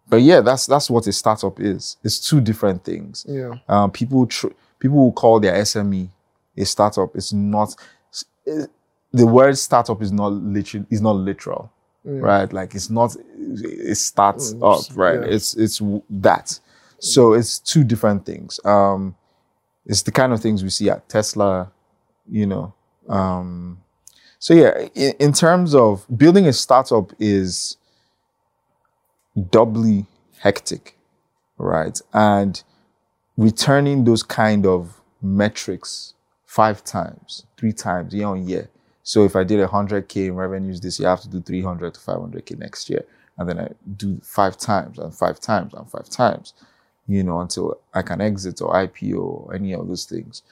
but 0.09 0.23
yeah, 0.23 0.41
that's 0.41 0.67
that's 0.67 0.91
what 0.91 1.07
a 1.07 1.13
startup 1.13 1.61
is. 1.61 1.97
It's 2.03 2.19
two 2.19 2.41
different 2.41 2.85
things. 2.85 3.25
Yeah. 3.29 3.55
Um, 3.69 3.91
people 3.91 4.27
tr- 4.27 4.49
people 4.79 4.97
will 4.99 5.13
call 5.13 5.41
their 5.41 5.55
SME 5.63 6.09
a 6.57 6.65
startup. 6.65 7.15
It's 7.15 7.33
not. 7.33 7.75
it- 8.47 8.71
the 9.11 9.27
word 9.27 9.57
startup 9.57 10.03
is 10.03 10.13
not 10.13 10.33
literal. 10.33 10.85
Is 10.91 11.01
not 11.01 11.17
literal, 11.17 11.73
right? 12.05 12.53
Like 12.53 12.75
it's 12.75 12.91
not. 12.91 13.17
It 13.39 13.97
starts 13.97 14.55
up, 14.63 14.81
right? 14.95 15.21
yeah. 15.21 15.27
It's 15.35 15.55
it's 15.57 15.81
that. 16.11 16.61
So 16.99 17.33
it's 17.33 17.59
two 17.59 17.85
different 17.85 18.27
things. 18.27 18.61
Um, 18.67 19.15
it's 19.87 20.03
the 20.03 20.13
kind 20.13 20.33
of 20.35 20.41
things 20.41 20.63
we 20.63 20.69
see 20.69 20.91
at 20.91 21.09
Tesla, 21.09 21.71
you 22.31 22.45
know. 22.45 22.75
Um, 23.09 23.79
so 24.39 24.53
yeah, 24.53 24.77
in, 24.95 25.15
in 25.19 25.33
terms 25.33 25.75
of 25.75 26.05
building 26.15 26.47
a 26.47 26.53
startup 26.53 27.11
is 27.19 27.79
doubly 29.51 30.07
hectic, 30.41 30.97
right? 31.59 32.01
And 32.13 32.63
returning 33.37 34.05
those 34.05 34.23
kind 34.23 34.67
of 34.67 35.01
metrics 35.23 36.15
five 36.47 36.85
times, 36.85 37.45
three 37.57 37.73
times 37.73 38.15
year 38.15 38.27
on 38.27 38.47
year. 38.47 38.69
So 39.03 39.25
if 39.25 39.37
I 39.37 39.45
did 39.45 39.67
100K 39.67 40.27
in 40.27 40.35
revenues 40.35 40.81
this 40.81 40.99
year, 40.99 41.09
I 41.09 41.13
have 41.13 41.23
to 41.23 41.29
do 41.29 41.41
300 41.41 41.95
to 41.95 42.01
500K 42.01 42.59
next 42.59 42.91
year. 42.91 43.05
And 43.39 43.49
then 43.49 43.59
I 43.59 43.69
do 43.97 44.21
five 44.23 44.57
times 44.57 44.99
and 44.99 45.15
five 45.15 45.41
times 45.41 45.73
and 45.73 45.89
five 45.89 46.09
times, 46.11 46.55
you 47.07 47.23
know, 47.23 47.41
until 47.41 47.79
I 47.95 48.03
can 48.03 48.21
exit 48.21 48.61
or 48.61 48.75
IPO 48.75 49.19
or 49.19 49.55
any 49.55 49.73
of 49.73 49.87
those 49.87 50.05
things, 50.05 50.43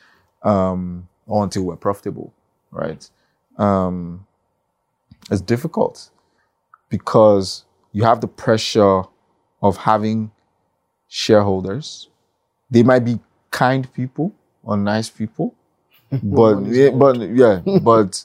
um, 0.42 1.08
or 1.26 1.42
until 1.42 1.64
we're 1.64 1.76
profitable, 1.76 2.32
right? 2.70 3.08
Um, 3.58 4.26
it's 5.30 5.40
difficult 5.40 6.10
because 6.88 7.64
you 7.96 8.04
have 8.04 8.20
the 8.20 8.28
pressure 8.28 9.02
of 9.62 9.76
having 9.78 10.30
shareholders. 11.08 12.08
They 12.70 12.82
might 12.82 13.04
be 13.06 13.18
kind 13.50 13.90
people 13.94 14.32
or 14.62 14.76
nice 14.76 15.08
people, 15.08 15.54
but 16.22 16.60
yeah, 16.66 16.90
but 16.90 17.16
yeah, 17.30 17.60
but 17.82 18.24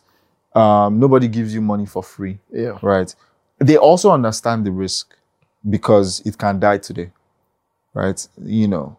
um, 0.54 1.00
nobody 1.00 1.28
gives 1.30 1.54
you 1.54 1.62
money 1.62 1.86
for 1.86 2.04
free, 2.04 2.38
Yeah. 2.52 2.78
right? 2.82 3.14
They 3.60 3.78
also 3.78 4.12
understand 4.12 4.66
the 4.66 4.72
risk 4.72 5.16
because 5.70 6.20
it 6.26 6.38
can 6.38 6.60
die 6.60 6.80
today, 6.80 7.12
right? 7.94 8.28
You 8.44 8.68
know, 8.68 8.98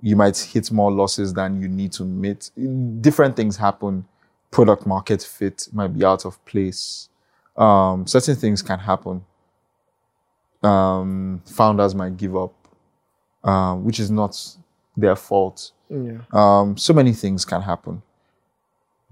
you 0.00 0.16
might 0.16 0.38
hit 0.38 0.70
more 0.72 0.90
losses 0.90 1.34
than 1.34 1.60
you 1.60 1.68
need 1.68 1.92
to 1.92 2.04
meet. 2.04 2.50
Different 3.02 3.36
things 3.36 3.56
happen. 3.58 4.06
Product 4.50 4.86
market 4.86 5.22
fit 5.22 5.68
might 5.72 5.88
be 5.88 6.04
out 6.04 6.24
of 6.24 6.42
place. 6.46 7.08
Um, 7.56 8.06
certain 8.06 8.36
things 8.36 8.62
can 8.62 8.78
happen. 8.78 9.22
Um, 10.64 11.42
founders 11.44 11.94
might 11.94 12.16
give 12.16 12.36
up, 12.36 12.54
um, 13.42 13.84
which 13.84 14.00
is 14.00 14.10
not 14.10 14.36
their 14.96 15.16
fault. 15.16 15.72
Yeah. 15.90 16.18
Um, 16.32 16.76
so 16.76 16.92
many 16.92 17.12
things 17.12 17.44
can 17.44 17.60
happen. 17.60 18.02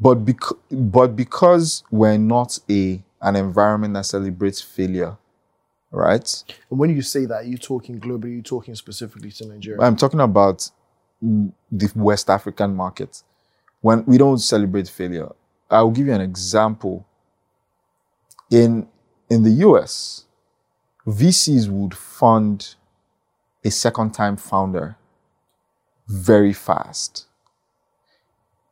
But, 0.01 0.17
bec- 0.17 0.57
but 0.71 1.15
because 1.15 1.85
we're 1.91 2.19
not 2.19 2.59
a 2.69 3.03
an 3.23 3.37
environment 3.37 3.95
that 3.95 4.05
celebrates 4.05 4.61
failure, 4.61 5.17
right? 5.93 6.45
And 6.71 6.79
when 6.79 6.91
you 6.91 7.03
say 7.03 7.25
that, 7.27 7.47
you're 7.47 7.57
talking 7.59 8.01
globally? 8.01 8.33
you're 8.35 8.43
talking 8.43 8.75
specifically 8.75 9.31
to 9.31 9.47
Nigeria? 9.47 9.81
I'm 9.81 9.97
talking 9.97 10.21
about 10.21 10.69
the 11.21 11.93
West 11.95 12.29
African 12.29 12.75
market. 12.75 13.23
When 13.81 14.05
we 14.07 14.19
don't 14.19 14.39
celebrate 14.39 14.89
failure, 14.89 15.29
I 15.71 15.83
will 15.83 15.93
give 15.93 16.07
you 16.07 16.13
an 16.13 16.21
example. 16.21 17.07
In 18.51 18.87
in 19.31 19.45
the 19.45 19.51
US, 19.67 20.27
VCs 21.07 21.69
would 21.69 21.95
fund 21.95 22.75
a 23.65 23.71
second 23.71 24.13
time 24.13 24.37
founder 24.37 24.97
very 26.09 26.53
fast. 26.53 27.27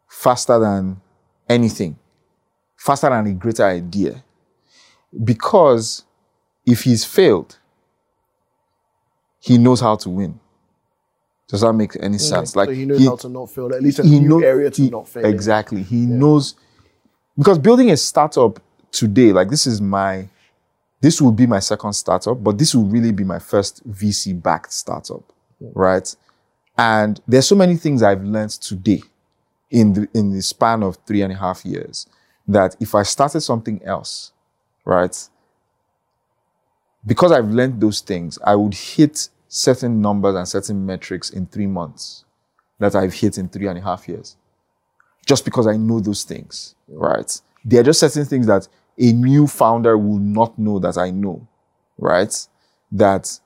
Faster 0.08 0.58
than 0.58 1.00
anything. 1.48 1.96
Faster 2.76 3.10
than 3.10 3.26
a 3.26 3.32
greater 3.32 3.64
idea. 3.64 4.22
Because 5.24 6.04
if 6.66 6.82
he's 6.82 7.04
failed, 7.04 7.58
he 9.40 9.58
knows 9.58 9.80
how 9.80 9.96
to 9.96 10.10
win. 10.10 10.38
Does 11.48 11.62
that 11.62 11.72
make 11.72 11.96
any 11.98 12.18
sense? 12.18 12.52
so 12.52 12.66
he 12.70 12.84
knows 12.86 13.04
how 13.04 13.16
to 13.16 13.28
not 13.28 13.50
fail. 13.50 13.74
At 13.74 13.82
least 13.82 13.98
a 13.98 14.04
new 14.04 14.20
know- 14.20 14.40
area 14.40 14.70
to 14.70 14.82
he- 14.82 14.90
not 14.90 15.08
fail. 15.08 15.24
Exactly. 15.24 15.82
He 15.82 16.06
knows 16.06 16.54
because 17.36 17.58
building 17.58 17.90
a 17.90 17.96
startup 17.96 18.60
today, 18.92 19.32
like 19.32 19.48
this 19.48 19.66
is 19.66 19.80
my 19.80 20.28
this 21.00 21.20
will 21.20 21.32
be 21.32 21.46
my 21.46 21.58
second 21.60 21.94
startup, 21.94 22.42
but 22.42 22.58
this 22.58 22.74
will 22.74 22.84
really 22.84 23.12
be 23.12 23.24
my 23.24 23.38
first 23.38 23.88
VC 23.90 24.40
backed 24.40 24.72
startup. 24.72 25.22
Right. 25.60 26.14
And 26.76 27.20
there's 27.26 27.46
so 27.46 27.56
many 27.56 27.76
things 27.76 28.02
I've 28.02 28.22
learned 28.24 28.50
today 28.50 29.02
in 29.70 29.92
the 29.92 30.08
in 30.14 30.30
the 30.30 30.42
span 30.42 30.82
of 30.82 30.98
three 31.06 31.22
and 31.22 31.32
a 31.32 31.36
half 31.36 31.64
years 31.64 32.06
that 32.48 32.76
if 32.80 32.94
I 32.94 33.02
started 33.02 33.40
something 33.40 33.80
else, 33.84 34.32
right, 34.84 35.16
because 37.06 37.32
I've 37.32 37.50
learned 37.50 37.80
those 37.80 38.00
things, 38.00 38.38
I 38.44 38.54
would 38.56 38.74
hit 38.74 39.28
certain 39.48 40.00
numbers 40.00 40.34
and 40.34 40.48
certain 40.48 40.84
metrics 40.84 41.30
in 41.30 41.46
three 41.46 41.66
months 41.66 42.24
that 42.78 42.94
I've 42.94 43.14
hit 43.14 43.38
in 43.38 43.48
three 43.48 43.66
and 43.66 43.78
a 43.78 43.82
half 43.82 44.08
years. 44.08 44.36
Just 45.26 45.44
because 45.44 45.66
I 45.66 45.76
know 45.76 46.00
those 46.00 46.24
things, 46.24 46.74
right? 46.88 47.40
There 47.64 47.80
are 47.80 47.84
just 47.84 48.00
certain 48.00 48.24
things 48.24 48.46
that 48.46 48.68
a 49.00 49.12
new 49.12 49.46
founder 49.46 49.96
will 49.96 50.18
not 50.18 50.58
know 50.58 50.78
that 50.78 50.98
I 50.98 51.10
know, 51.10 51.46
right? 51.98 52.34
That 52.92 53.40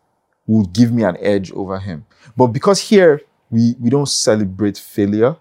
will 0.46 0.64
give 0.66 0.92
me 0.92 1.04
an 1.04 1.16
edge 1.20 1.52
over 1.52 1.78
him. 1.78 2.04
But 2.36 2.48
because 2.48 2.80
here 2.80 3.20
we 3.50 3.76
we 3.80 3.88
don't 3.90 4.08
celebrate 4.08 4.76
failure, 4.78 5.36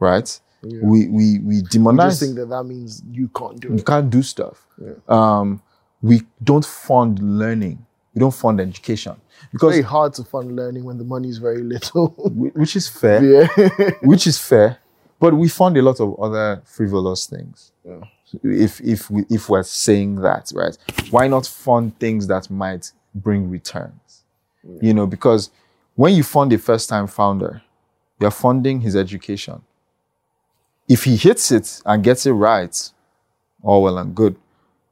right? 0.00 0.40
We 0.62 1.08
we 1.08 1.38
we 1.40 1.56
You 1.56 1.62
demonize 1.64 2.10
just 2.10 2.20
think 2.20 2.36
that 2.36 2.48
that 2.50 2.64
means 2.64 3.02
you 3.10 3.28
can't 3.28 3.58
do 3.60 3.68
you 3.68 3.74
it. 3.74 3.86
can't 3.86 4.08
do 4.10 4.22
stuff. 4.22 4.66
Um, 5.08 5.60
we 6.00 6.22
don't 6.42 6.64
fund 6.64 7.18
learning. 7.38 7.84
We 8.14 8.20
don't 8.20 8.34
fund 8.34 8.60
education 8.60 9.16
because 9.50 9.72
Very 9.72 9.82
hard 9.82 10.14
to 10.14 10.24
fund 10.24 10.54
learning 10.54 10.84
when 10.84 10.98
the 10.98 11.04
money 11.04 11.28
is 11.28 11.38
very 11.38 11.62
little. 11.62 12.08
which 12.54 12.76
is 12.76 12.88
fair, 12.88 13.24
yeah. 13.24 13.90
which 14.02 14.26
is 14.26 14.38
fair, 14.38 14.78
but 15.18 15.34
we 15.34 15.48
fund 15.48 15.76
a 15.76 15.82
lot 15.82 15.98
of 16.00 16.18
other 16.20 16.62
frivolous 16.64 17.26
things. 17.26 17.72
If 18.42 18.80
if 18.80 19.10
we 19.10 19.24
if 19.30 19.48
we're 19.48 19.62
saying 19.62 20.16
that, 20.16 20.52
right? 20.54 20.76
Why 21.10 21.28
not 21.28 21.46
fund 21.46 21.98
things 21.98 22.26
that 22.28 22.50
might 22.50 22.92
bring 23.14 23.50
returns? 23.50 24.24
You 24.80 24.94
know, 24.94 25.06
because 25.06 25.50
when 25.94 26.14
you 26.14 26.22
fund 26.22 26.52
a 26.52 26.58
first 26.58 26.88
time 26.88 27.06
founder, 27.06 27.62
you're 28.20 28.30
funding 28.30 28.80
his 28.80 28.96
education. 28.96 29.62
If 30.88 31.04
he 31.04 31.16
hits 31.16 31.50
it 31.50 31.80
and 31.84 32.02
gets 32.02 32.26
it 32.26 32.32
right, 32.32 32.90
all 33.62 33.82
well 33.82 33.98
and 33.98 34.14
good. 34.14 34.36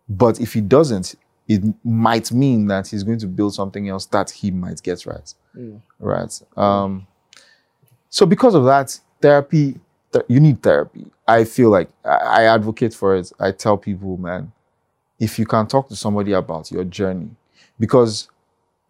But 0.08 0.40
if 0.40 0.54
he 0.54 0.60
doesn't, 0.60 1.14
it 1.48 1.62
might 1.84 2.32
mean 2.32 2.66
that 2.66 2.88
he's 2.88 3.02
going 3.02 3.18
to 3.20 3.26
build 3.26 3.54
something 3.54 3.88
else 3.88 4.06
that 4.06 4.30
he 4.30 4.50
might 4.50 4.82
get 4.82 5.06
right. 5.06 5.34
Right. 5.98 6.42
Um, 6.56 7.06
so 8.08 8.26
because 8.26 8.54
of 8.54 8.64
that, 8.64 8.98
therapy, 9.20 9.78
th- 10.12 10.24
you 10.28 10.40
need 10.40 10.62
therapy. 10.62 11.06
I 11.26 11.44
feel 11.44 11.70
like 11.70 11.90
I, 12.04 12.08
I 12.16 12.42
advocate 12.44 12.94
for 12.94 13.16
it. 13.16 13.32
I 13.40 13.52
tell 13.52 13.76
people, 13.76 14.16
man, 14.16 14.52
if 15.18 15.38
you 15.38 15.46
can 15.46 15.66
talk 15.66 15.88
to 15.88 15.96
somebody 15.96 16.32
about 16.32 16.70
your 16.70 16.84
journey, 16.84 17.30
because 17.78 18.28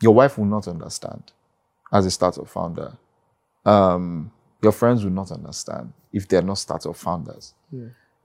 your 0.00 0.14
wife 0.14 0.38
will 0.38 0.46
not 0.46 0.66
understand 0.68 1.32
as 1.92 2.06
a 2.06 2.10
startup 2.10 2.48
founder. 2.48 2.96
Um, 3.64 4.30
your 4.62 4.72
friends 4.72 5.04
will 5.04 5.10
not 5.12 5.30
understand 5.32 5.92
if 6.12 6.26
they're 6.28 6.42
not 6.42 6.58
startup 6.58 6.96
founders. 6.96 7.54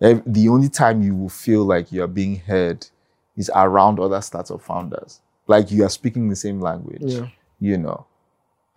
Eh, 0.02 0.20
The 0.26 0.50
only 0.50 0.70
time 0.70 1.02
you 1.02 1.16
will 1.16 1.30
feel 1.30 1.64
like 1.66 1.92
you're 1.92 2.08
being 2.08 2.38
heard 2.38 2.86
is 3.36 3.50
around 3.54 4.00
other 4.00 4.22
startup 4.22 4.62
founders. 4.62 5.20
Like 5.48 5.72
you 5.72 5.84
are 5.84 5.90
speaking 5.90 6.30
the 6.30 6.36
same 6.36 6.60
language, 6.62 7.02
Yeah. 7.04 7.28
you 7.60 7.78
know. 7.78 8.06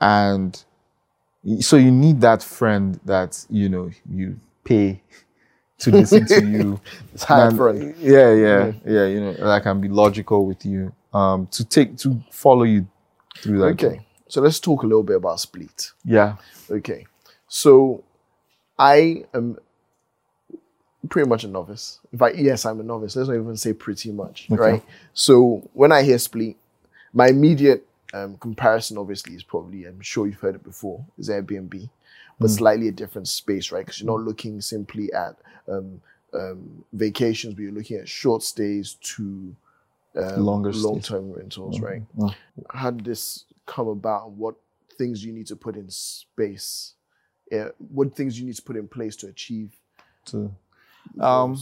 And 0.01 0.63
so 1.61 1.77
you 1.77 1.91
need 1.91 2.21
that 2.21 2.43
friend 2.43 2.99
that, 3.05 3.45
you 3.49 3.69
know, 3.69 3.91
you 4.11 4.39
pay 4.65 5.03
to 5.79 5.91
listen 5.91 6.27
to 6.27 6.47
you. 6.47 6.81
It's 7.15 7.25
hard 7.25 7.57
friend. 7.57 7.95
Yeah, 7.99 8.33
yeah, 8.35 8.73
yeah. 8.85 9.07
You 9.07 9.21
know, 9.21 9.33
that 9.35 9.63
can 9.63 9.81
be 9.81 9.89
logical 9.89 10.47
with 10.47 10.65
you. 10.67 10.93
Um, 11.13 11.47
to 11.49 11.65
take 11.65 11.97
to 11.99 12.21
follow 12.31 12.65
you 12.65 12.87
through 13.39 13.59
that. 13.61 13.67
Okay. 13.83 14.05
So 14.29 14.43
let's 14.43 14.61
talk 14.61 14.83
a 14.83 14.87
little 14.87 15.03
bit 15.03 15.17
about 15.17 15.39
Spleet. 15.39 15.93
Yeah. 16.05 16.37
Okay. 16.71 17.07
So 17.47 18.05
I 18.79 19.25
am 19.33 19.57
pretty 21.09 21.29
much 21.29 21.45
a 21.45 21.49
novice. 21.49 22.01
In 22.13 22.19
fact, 22.19 22.37
yes, 22.37 22.67
I'm 22.67 22.81
a 22.81 22.83
novice. 22.83 23.17
Let's 23.17 23.29
not 23.29 23.37
even 23.37 23.57
say 23.57 23.73
pretty 23.73 24.13
much, 24.13 24.49
Okay. 24.51 24.61
right? 24.61 24.83
So 25.15 25.69
when 25.73 25.93
I 25.93 26.03
hear 26.03 26.17
Spleet, 26.19 26.57
my 27.15 27.29
immediate 27.29 27.88
um, 28.15 28.37
comparison, 28.39 28.99
obviously, 28.99 29.35
is 29.35 29.43
probably, 29.43 29.85
I'm 29.85 30.01
sure 30.01 30.27
you've 30.27 30.41
heard 30.41 30.55
it 30.55 30.65
before, 30.65 31.05
is 31.19 31.29
Airbnb, 31.29 31.89
but 32.41 32.49
slightly 32.49 32.89
a 32.89 32.93
different 32.93 33.29
space, 33.29 33.71
right? 33.73 33.85
Because 33.85 34.01
you're 34.01 34.11
not 34.11 34.25
looking 34.25 34.61
simply 34.61 35.13
at 35.13 35.37
um, 35.69 36.01
um, 36.33 36.85
vacations, 36.93 37.55
but 37.55 37.63
you're 37.63 37.73
looking 37.73 37.99
at 37.99 38.09
short 38.09 38.43
stays 38.43 38.95
to 39.01 39.55
um, 40.17 40.45
Longer 40.45 40.73
long-term 40.73 41.33
rentals, 41.33 41.81
right? 41.81 42.03
Mm. 42.17 42.35
How 42.71 42.91
did 42.91 43.05
this 43.05 43.45
come 43.67 43.89
about? 43.89 44.29
and 44.29 44.39
What 44.39 44.57
things 44.97 45.25
you 45.25 45.33
need 45.33 45.47
to 45.49 45.57
put 45.57 45.77
in 45.77 45.89
space? 45.91 46.95
Yeah, 47.53 47.69
what 47.91 48.15
things 48.15 48.39
you 48.39 48.47
need 48.47 48.57
to 48.57 48.63
put 48.63 48.77
in 48.77 48.89
place 48.89 49.17
to 49.17 49.29
achieve? 49.29 49.71
To, 50.27 50.51
um, 51.21 51.59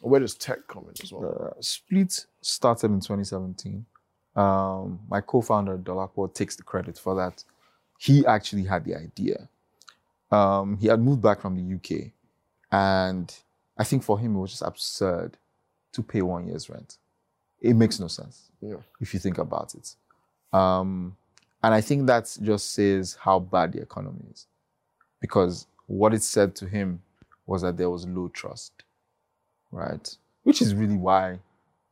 where 0.00 0.20
does 0.20 0.34
tech 0.34 0.66
come 0.68 0.84
in 0.84 0.94
as 1.02 1.12
well? 1.12 1.54
uh, 1.56 1.60
Spleet 1.60 2.26
started 2.40 2.90
in 2.90 3.00
2017. 3.00 3.84
Um, 4.34 5.00
my 5.08 5.20
co-founder 5.20 5.78
Dolapo 5.78 6.32
takes 6.32 6.56
the 6.56 6.62
credit 6.62 6.98
for 6.98 7.14
that. 7.16 7.44
He 7.98 8.26
actually 8.26 8.64
had 8.64 8.84
the 8.84 8.96
idea. 8.96 9.48
Um, 10.30 10.78
he 10.78 10.86
had 10.88 11.00
moved 11.00 11.20
back 11.22 11.40
from 11.40 11.56
the 11.56 11.74
UK, 11.76 12.10
and 12.70 13.34
I 13.76 13.84
think 13.84 14.02
for 14.02 14.18
him 14.18 14.34
it 14.34 14.38
was 14.38 14.50
just 14.50 14.62
absurd 14.62 15.36
to 15.92 16.02
pay 16.02 16.22
one 16.22 16.46
year's 16.48 16.70
rent. 16.70 16.96
It 17.60 17.74
makes 17.74 18.00
no 18.00 18.08
sense 18.08 18.50
Yeah. 18.60 18.76
if 19.00 19.12
you 19.14 19.20
think 19.20 19.38
about 19.38 19.74
it. 19.74 19.94
Um, 20.56 21.16
and 21.62 21.74
I 21.74 21.80
think 21.80 22.06
that 22.06 22.36
just 22.42 22.72
says 22.72 23.16
how 23.20 23.38
bad 23.38 23.72
the 23.72 23.82
economy 23.82 24.24
is, 24.32 24.46
because 25.20 25.66
what 25.86 26.14
it 26.14 26.22
said 26.22 26.54
to 26.56 26.66
him 26.66 27.02
was 27.46 27.62
that 27.62 27.76
there 27.76 27.90
was 27.90 28.06
low 28.06 28.28
trust, 28.28 28.72
right? 29.70 30.16
Which 30.44 30.62
is 30.62 30.74
really 30.74 30.96
why 30.96 31.38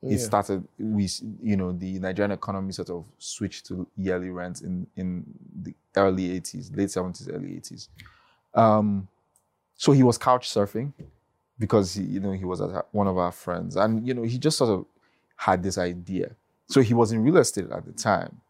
it 0.03 0.19
started 0.19 0.67
we 0.79 1.09
you 1.43 1.57
know 1.57 1.73
the 1.73 1.99
nigerian 1.99 2.31
economy 2.31 2.73
sort 2.73 2.89
of 2.89 3.05
switched 3.19 3.67
to 3.67 3.87
yearly 3.97 4.31
rent 4.31 4.63
in 4.63 4.87
in 4.97 5.25
the 5.63 5.75
early 5.97 6.41
80s 6.41 6.75
late 6.77 6.89
70s 6.89 7.29
early 7.35 7.61
80s 7.61 7.89
um 8.55 9.07
so 9.77 9.93
he 9.93 10.03
was 10.03 10.17
couch 10.19 10.49
surfing 10.49 10.93
because 11.59 11.95
he, 11.95 12.03
you 12.03 12.21
know 12.21 12.33
he 12.33 12.45
was 12.45 12.61
at 12.61 12.87
one 12.93 13.07
of 13.07 13.19
our 13.19 13.33
friends 13.33 13.77
and 13.77 14.07
you 14.07 14.15
know 14.15 14.23
he 14.23 14.39
just 14.39 14.57
sort 14.59 14.71
of 14.71 14.87
had 15.37 15.63
this 15.63 15.79
idea. 15.79 16.37
So 16.67 16.83
he 16.83 16.93
was 16.93 17.13
in 17.13 17.23
real 17.23 17.39
estate 17.39 17.71
at 17.71 17.85
the 17.87 17.93
time 17.93 18.41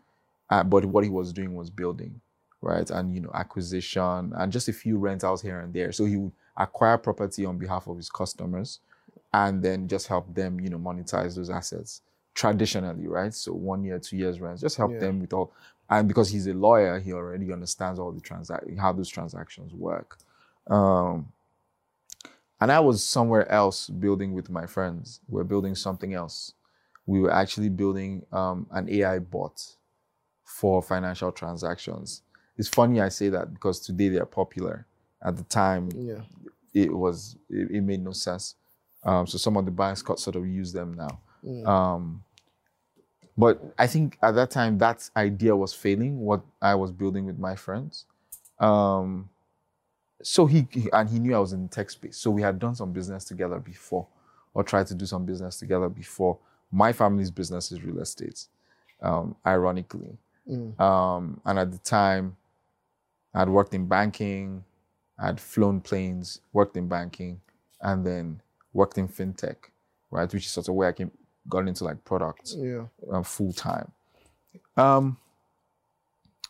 uh, 0.51 0.65
but 0.65 0.85
what 0.85 1.05
he 1.05 1.11
was 1.11 1.33
doing 1.33 1.55
was 1.55 1.71
building 1.71 2.21
right? 2.63 2.91
And 2.91 3.15
you 3.15 3.21
know 3.21 3.31
acquisition 3.33 4.33
and 4.37 4.53
just 4.53 4.69
a 4.69 4.73
few 4.73 4.99
rentals 4.99 5.41
here 5.43 5.61
and 5.61 5.73
there. 5.73 5.93
So 5.93 6.05
he 6.05 6.17
would 6.17 6.33
acquire 6.57 6.99
property 6.99 7.45
on 7.45 7.59
behalf 7.59 7.87
of 7.87 7.97
his 7.97 8.11
customers 8.11 8.81
and 9.33 9.63
then 9.63 9.89
just 9.89 10.09
help 10.09 10.35
them, 10.35 10.61
you 10.61 10.71
know, 10.71 10.79
monetize 10.79 11.37
those 11.37 11.51
assets 11.51 12.03
traditionally, 12.35 13.07
right? 13.07 13.35
So 13.35 13.53
one 13.53 13.85
year, 13.85 13.99
two 13.99 14.17
years 14.17 14.41
rent, 14.41 14.61
just 14.61 14.77
help 14.77 14.93
Yeah. 14.93 15.01
them 15.01 15.21
with 15.21 15.33
all. 15.33 15.53
And 15.89 16.07
because 16.09 16.29
he's 16.31 16.47
a 16.47 16.55
lawyer, 16.55 16.99
he 17.01 17.13
already 17.13 17.53
understands 17.53 17.99
all 17.99 18.13
the 18.13 18.21
transact 18.21 18.65
how 18.79 18.93
those 18.93 19.09
transactions 19.09 19.75
work. 19.75 20.19
Um, 20.69 21.33
and 22.61 22.71
I 22.71 22.81
was 22.81 23.03
somewhere 23.03 23.51
else 23.51 23.89
building 23.89 24.33
with 24.33 24.51
my 24.51 24.67
friends. 24.67 25.21
We 25.29 25.41
are 25.41 25.45
building 25.45 25.75
something 25.75 26.15
else. 26.15 26.53
We 27.07 27.21
were 27.21 27.33
actually 27.33 27.71
building 27.71 28.25
um, 28.33 28.67
an 28.71 28.89
AI 28.89 29.19
bot 29.19 29.77
for 30.45 30.83
financial 30.83 31.33
transactions. 31.33 32.23
It's 32.57 32.69
funny 32.69 33.01
I 33.01 33.09
say 33.09 33.31
that 33.31 33.55
because 33.55 33.81
today 33.81 34.09
they 34.11 34.19
are 34.19 34.27
popular. 34.27 34.87
At 35.23 35.37
the 35.37 35.45
time, 35.45 35.89
Yeah. 35.95 36.21
it 36.75 36.93
was 36.95 37.37
it, 37.49 37.71
it 37.71 37.81
made 37.81 38.05
no 38.05 38.13
sense. 38.13 38.55
Um, 39.05 39.27
so 39.27 39.39
some 39.39 39.57
of 39.57 39.65
the 39.65 39.71
banks 39.71 40.03
got 40.03 40.21
sort 40.21 40.37
of 40.37 40.47
use 40.47 40.73
them 40.73 40.95
now. 40.95 41.21
Mm. 41.45 41.67
Um, 41.67 42.25
but 43.37 43.63
I 43.79 43.87
think 43.87 44.19
at 44.23 44.33
that 44.35 44.51
time 44.51 44.77
that 44.79 45.09
idea 45.17 45.57
was 45.57 45.73
failing. 45.73 46.21
What 46.21 46.43
I 46.61 46.75
was 46.75 46.93
building 46.93 47.25
with 47.25 47.39
my 47.39 47.57
friends. 47.57 48.05
Um, 48.59 49.31
so 50.23 50.45
he, 50.45 50.69
he- 50.71 50.91
and 50.93 51.09
he 51.09 51.19
knew 51.19 51.35
I 51.35 51.39
was 51.39 51.53
in 51.55 51.63
the 51.63 51.69
tech 51.69 51.89
space. 51.91 52.19
So 52.19 52.31
we 52.31 52.43
had 52.43 52.59
done 52.59 52.75
some 52.75 52.93
business 52.93 53.25
together 53.25 53.59
before, 53.59 54.07
or 54.53 54.63
tried 54.63 54.87
to 54.89 54.95
do 54.95 55.07
some 55.07 55.25
business 55.25 55.59
together 55.59 55.89
before. 55.89 56.39
My 56.71 56.93
family's 56.93 57.31
business 57.31 57.73
is 57.73 57.83
real 57.83 58.01
estate, 58.01 58.47
um, 59.01 59.35
ironically. 59.47 60.19
Mm. 60.49 60.79
Um, 60.79 61.41
and 61.47 61.59
at 61.59 61.73
the 61.73 61.79
time, 61.79 62.37
I'd 63.33 63.49
worked 63.49 63.73
in 63.73 63.87
banking, 63.87 64.65
I'd 65.19 65.41
flown 65.41 65.81
planes, 65.81 66.41
worked 66.53 66.77
in 66.77 66.89
banking, 66.89 67.41
and 67.81 68.05
then 68.05 68.43
worked 68.73 68.99
in 68.99 69.09
fintech, 69.09 69.57
right? 70.11 70.33
Which 70.33 70.45
is 70.47 70.51
sort 70.51 70.69
of 70.69 70.75
where 70.75 70.89
I 70.89 70.93
came, 70.93 71.11
got 71.49 71.67
into 71.69 71.85
like 71.85 72.05
products 72.05 72.55
Yeah. 72.59 72.87
uh, 73.11 73.23
full 73.23 73.53
time. 73.53 73.91
Um, 74.77 75.17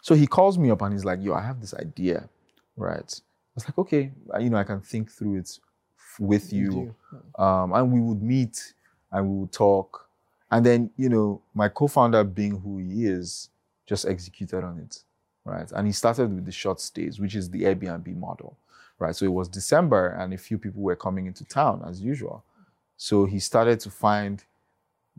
so 0.02 0.14
he 0.14 0.26
calls 0.26 0.58
me 0.58 0.70
up 0.70 0.82
and 0.82 0.92
he's 0.92 1.04
like, 1.04 1.20
"Yo, 1.22 1.34
I 1.34 1.42
have 1.42 1.60
this 1.60 1.74
idea, 1.74 2.28
right?" 2.76 3.20
I 3.20 3.52
was 3.54 3.64
like, 3.68 3.78
"Okay, 3.78 4.12
you 4.40 4.50
know, 4.50 4.56
I 4.56 4.64
can 4.64 4.80
think 4.80 5.10
through 5.10 5.36
it 5.36 5.58
f- 5.98 6.20
with 6.20 6.52
you." 6.52 6.94
Um, 7.38 7.72
and 7.72 7.92
we 7.92 8.00
would 8.00 8.22
meet 8.22 8.74
and 9.12 9.28
we 9.28 9.36
would 9.40 9.52
talk, 9.52 10.08
and 10.50 10.64
then 10.64 10.90
you 10.96 11.08
know, 11.08 11.42
my 11.54 11.68
co-founder, 11.68 12.24
being 12.24 12.58
who 12.60 12.78
he 12.78 13.06
is, 13.06 13.50
just 13.86 14.06
executed 14.06 14.64
on 14.64 14.78
it, 14.78 15.02
right? 15.44 15.70
And 15.72 15.86
he 15.86 15.92
started 15.92 16.32
with 16.34 16.46
the 16.46 16.52
short 16.52 16.80
stays, 16.80 17.18
which 17.20 17.34
is 17.34 17.50
the 17.50 17.62
Airbnb 17.64 18.16
model, 18.16 18.56
right? 19.00 19.16
So 19.16 19.24
it 19.26 19.32
was 19.32 19.48
December, 19.48 20.08
and 20.10 20.32
a 20.32 20.38
few 20.38 20.58
people 20.58 20.82
were 20.82 20.96
coming 20.96 21.26
into 21.26 21.44
town 21.44 21.82
as 21.88 22.00
usual. 22.00 22.44
So 22.96 23.24
he 23.24 23.38
started 23.40 23.80
to 23.80 23.90
find 23.90 24.44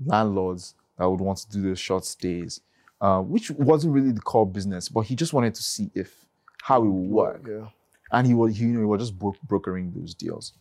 landlords 0.05 0.75
that 0.97 1.09
would 1.09 1.19
want 1.19 1.39
to 1.39 1.49
do 1.49 1.61
those 1.61 1.79
short 1.79 2.05
stays, 2.05 2.61
uh, 3.01 3.21
which 3.21 3.51
wasn't 3.51 3.93
really 3.93 4.11
the 4.11 4.21
core 4.21 4.45
business, 4.47 4.87
but 4.87 5.01
he 5.01 5.15
just 5.15 5.33
wanted 5.33 5.55
to 5.55 5.63
see 5.63 5.89
if 5.95 6.25
how 6.63 6.83
it 6.83 6.87
would 6.87 7.09
work. 7.09 7.41
Yeah. 7.47 7.67
And 8.11 8.27
he 8.27 8.33
was, 8.33 8.55
he, 8.57 8.65
you 8.65 8.73
know, 8.73 8.79
he 8.79 8.85
was 8.85 9.01
just 9.01 9.17
bro- 9.17 9.35
brokering 9.47 9.91
those 9.95 10.13
deals. 10.13 10.53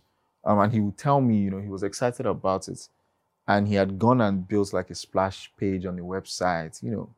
Um, 0.45 0.59
and 0.61 0.73
he 0.73 0.81
would 0.81 0.97
tell 0.97 1.21
me, 1.21 1.37
you 1.37 1.51
know, 1.51 1.59
he 1.61 1.69
was 1.69 1.83
excited 1.83 2.25
about 2.25 2.69
it, 2.69 2.89
and 3.47 3.69
he 3.69 3.75
had 3.75 3.99
gone 3.99 4.21
and 4.23 4.47
built 4.49 4.73
like 4.73 4.89
a 4.91 4.95
splash 4.95 5.53
page 5.59 5.85
on 5.85 5.97
the 5.97 6.03
website, 6.03 6.83
you 6.83 6.91
know, 6.91 7.11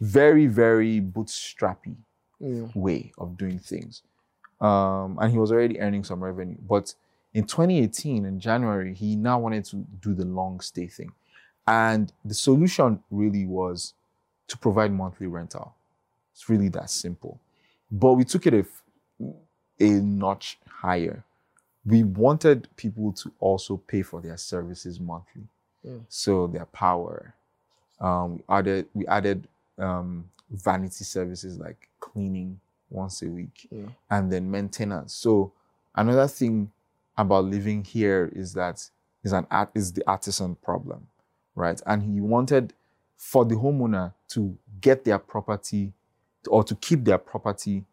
very 0.00 0.46
very 0.46 1.00
bootstrappy 1.00 1.96
Yeah. 2.40 2.66
way 2.74 3.12
of 3.18 3.36
doing 3.38 3.58
things. 3.60 4.02
Um, 4.60 5.18
and 5.20 5.30
he 5.30 5.38
was 5.38 5.52
already 5.52 5.80
earning 5.80 6.04
some 6.04 6.22
revenue. 6.22 6.56
But 6.66 6.94
in 7.34 7.44
2018, 7.44 8.24
in 8.24 8.40
January, 8.40 8.94
he 8.94 9.16
now 9.16 9.38
wanted 9.38 9.64
to 9.66 9.76
do 10.00 10.14
the 10.14 10.24
long 10.24 10.60
stay 10.60 10.86
thing. 10.86 11.12
And 11.66 12.12
the 12.24 12.34
solution 12.34 13.00
really 13.10 13.44
was 13.44 13.94
to 14.48 14.56
provide 14.56 14.92
monthly 14.92 15.26
rental. 15.26 15.74
It's 16.32 16.48
really 16.48 16.68
that 16.70 16.90
simple. 16.90 17.40
But 17.90 18.14
we 18.14 18.24
took 18.24 18.46
it 18.46 18.66
a 19.80 19.84
notch 19.84 20.58
higher, 20.68 21.24
we 21.84 22.02
wanted 22.02 22.68
people 22.76 23.12
to 23.12 23.32
also 23.38 23.76
pay 23.76 24.02
for 24.02 24.20
their 24.20 24.36
services 24.36 24.98
monthly. 24.98 25.42
Mm. 25.86 26.04
So 26.08 26.46
their 26.46 26.66
power. 26.66 27.34
Um, 28.00 28.36
we 28.36 28.42
added 28.48 28.86
we 28.94 29.06
added 29.06 29.48
um, 29.78 30.28
vanity 30.50 31.04
services 31.04 31.58
like 31.58 31.88
cleaning 32.00 32.60
once 32.90 33.22
a 33.22 33.28
week 33.28 33.66
Yeah. 33.70 33.88
and 34.10 34.30
then 34.32 34.50
maintenance. 34.50 35.14
So 35.14 35.52
another 35.94 36.28
thing 36.28 36.70
about 37.16 37.44
living 37.44 37.84
here 37.84 38.30
is 38.34 38.52
that 38.54 38.88
is 39.22 39.32
an 39.32 39.46
art 39.50 39.70
is 39.74 39.92
the 39.92 40.08
artisan 40.08 40.54
problem, 40.56 41.08
right? 41.54 41.80
And 41.86 42.02
he 42.02 42.20
wanted 42.20 42.72
for 43.16 43.44
the 43.44 43.54
homeowner 43.56 44.12
to 44.28 44.56
get 44.80 45.04
their 45.04 45.18
property 45.18 45.92
or 46.48 46.62
to 46.62 46.74
keep 46.76 47.04
their 47.04 47.18
property 47.18 47.84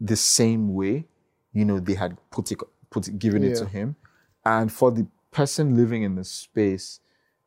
the 0.00 0.16
same 0.16 0.74
way, 0.74 1.06
you 1.52 1.64
know, 1.64 1.78
they 1.78 1.94
had 1.94 2.16
put 2.30 2.50
it 2.50 2.58
put 2.90 3.06
it 3.08 3.18
given 3.18 3.42
it 3.44 3.56
to 3.56 3.66
him, 3.66 3.96
and 4.44 4.72
for 4.72 4.90
the 4.90 5.06
person 5.30 5.76
living 5.76 6.02
in 6.02 6.14
the 6.16 6.24
space 6.24 7.00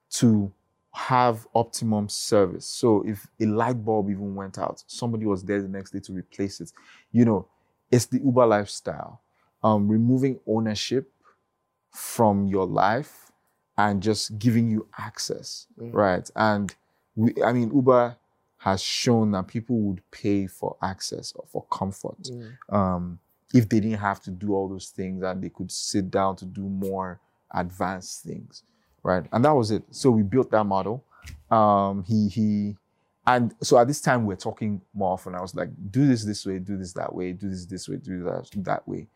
to 0.09 0.51
have 0.97 1.47
optimum 1.53 2.09
service. 2.09 2.65
So 2.65 3.03
if 3.05 3.27
a 3.39 3.45
light 3.45 3.85
bulb 3.85 4.09
even 4.09 4.33
went 4.33 4.57
out, 4.57 4.83
somebody 4.87 5.25
was 5.27 5.43
there 5.43 5.61
the 5.61 5.67
next 5.67 5.91
day 5.91 5.99
to 5.99 6.11
replace 6.11 6.59
it. 6.59 6.71
You 7.11 7.23
know, 7.25 7.47
it's 7.91 8.05
the 8.07 8.17
Uber 8.19 8.45
lifestyle. 8.47 9.21
Um, 9.63 9.87
removing 9.87 10.39
ownership 10.47 11.11
from 11.91 12.47
your 12.47 12.65
life 12.65 13.31
and 13.77 14.01
just 14.01 14.39
giving 14.39 14.69
you 14.69 14.87
access, 14.97 15.67
Mm. 15.79 15.93
right? 15.93 16.29
And 16.35 16.75
we, 17.15 17.33
I 17.43 17.53
mean, 17.53 17.71
Uber 17.73 18.17
has 18.57 18.81
shown 18.81 19.31
that 19.31 19.47
people 19.47 19.77
would 19.79 20.01
pay 20.11 20.47
for 20.47 20.77
access 20.81 21.31
or 21.33 21.45
for 21.47 21.63
comfort 21.71 22.23
Mm. 22.23 22.57
um, 22.75 23.19
if 23.53 23.69
they 23.69 23.79
didn't 23.79 23.99
have 23.99 24.19
to 24.21 24.31
do 24.31 24.53
all 24.53 24.67
those 24.67 24.89
things 24.89 25.23
and 25.23 25.43
they 25.43 25.49
could 25.49 25.71
sit 25.71 26.09
down 26.11 26.35
to 26.37 26.45
do 26.45 26.61
more 26.61 27.19
advanced 27.51 28.23
things, 28.23 28.63
right? 29.07 29.25
And 29.31 29.45
that 29.45 29.55
was 29.55 29.71
it. 29.71 29.83
So 29.89 30.11
we 30.11 30.21
built 30.21 30.51
that 30.51 30.65
model. 30.65 31.03
Um, 31.49 32.03
he 32.03 32.27
he, 32.27 32.75
and 33.25 33.55
so 33.63 33.77
at 33.77 33.87
this 33.87 34.01
time 34.01 34.25
we're 34.25 34.35
talking 34.35 34.81
more 34.93 35.13
often. 35.13 35.33
I 35.33 35.41
was 35.41 35.55
like, 35.55 35.69
do 35.89 36.05
this 36.05 36.25
this 36.25 36.45
way, 36.45 36.59
do 36.59 36.77
this 36.77 36.91
that 36.93 37.15
way, 37.15 37.31
do 37.31 37.49
this 37.49 37.65
this 37.65 37.87
way, 37.87 37.95
do 37.95 38.23
that 38.25 38.49
that 38.57 38.85
way. 38.85 39.07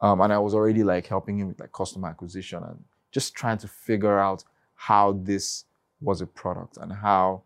Um, 0.00 0.20
and 0.20 0.32
I 0.32 0.38
was 0.38 0.54
already 0.54 0.84
like 0.84 1.08
helping 1.08 1.38
him 1.38 1.48
with 1.48 1.58
like 1.58 1.72
customer 1.72 2.08
acquisition 2.08 2.62
and 2.62 2.82
just 3.10 3.34
trying 3.34 3.58
to 3.58 3.68
figure 3.68 4.18
out 4.18 4.44
how 4.76 5.12
this 5.12 5.64
was 6.00 6.20
a 6.20 6.26
product 6.26 6.76
and 6.76 6.92
how 6.92 7.42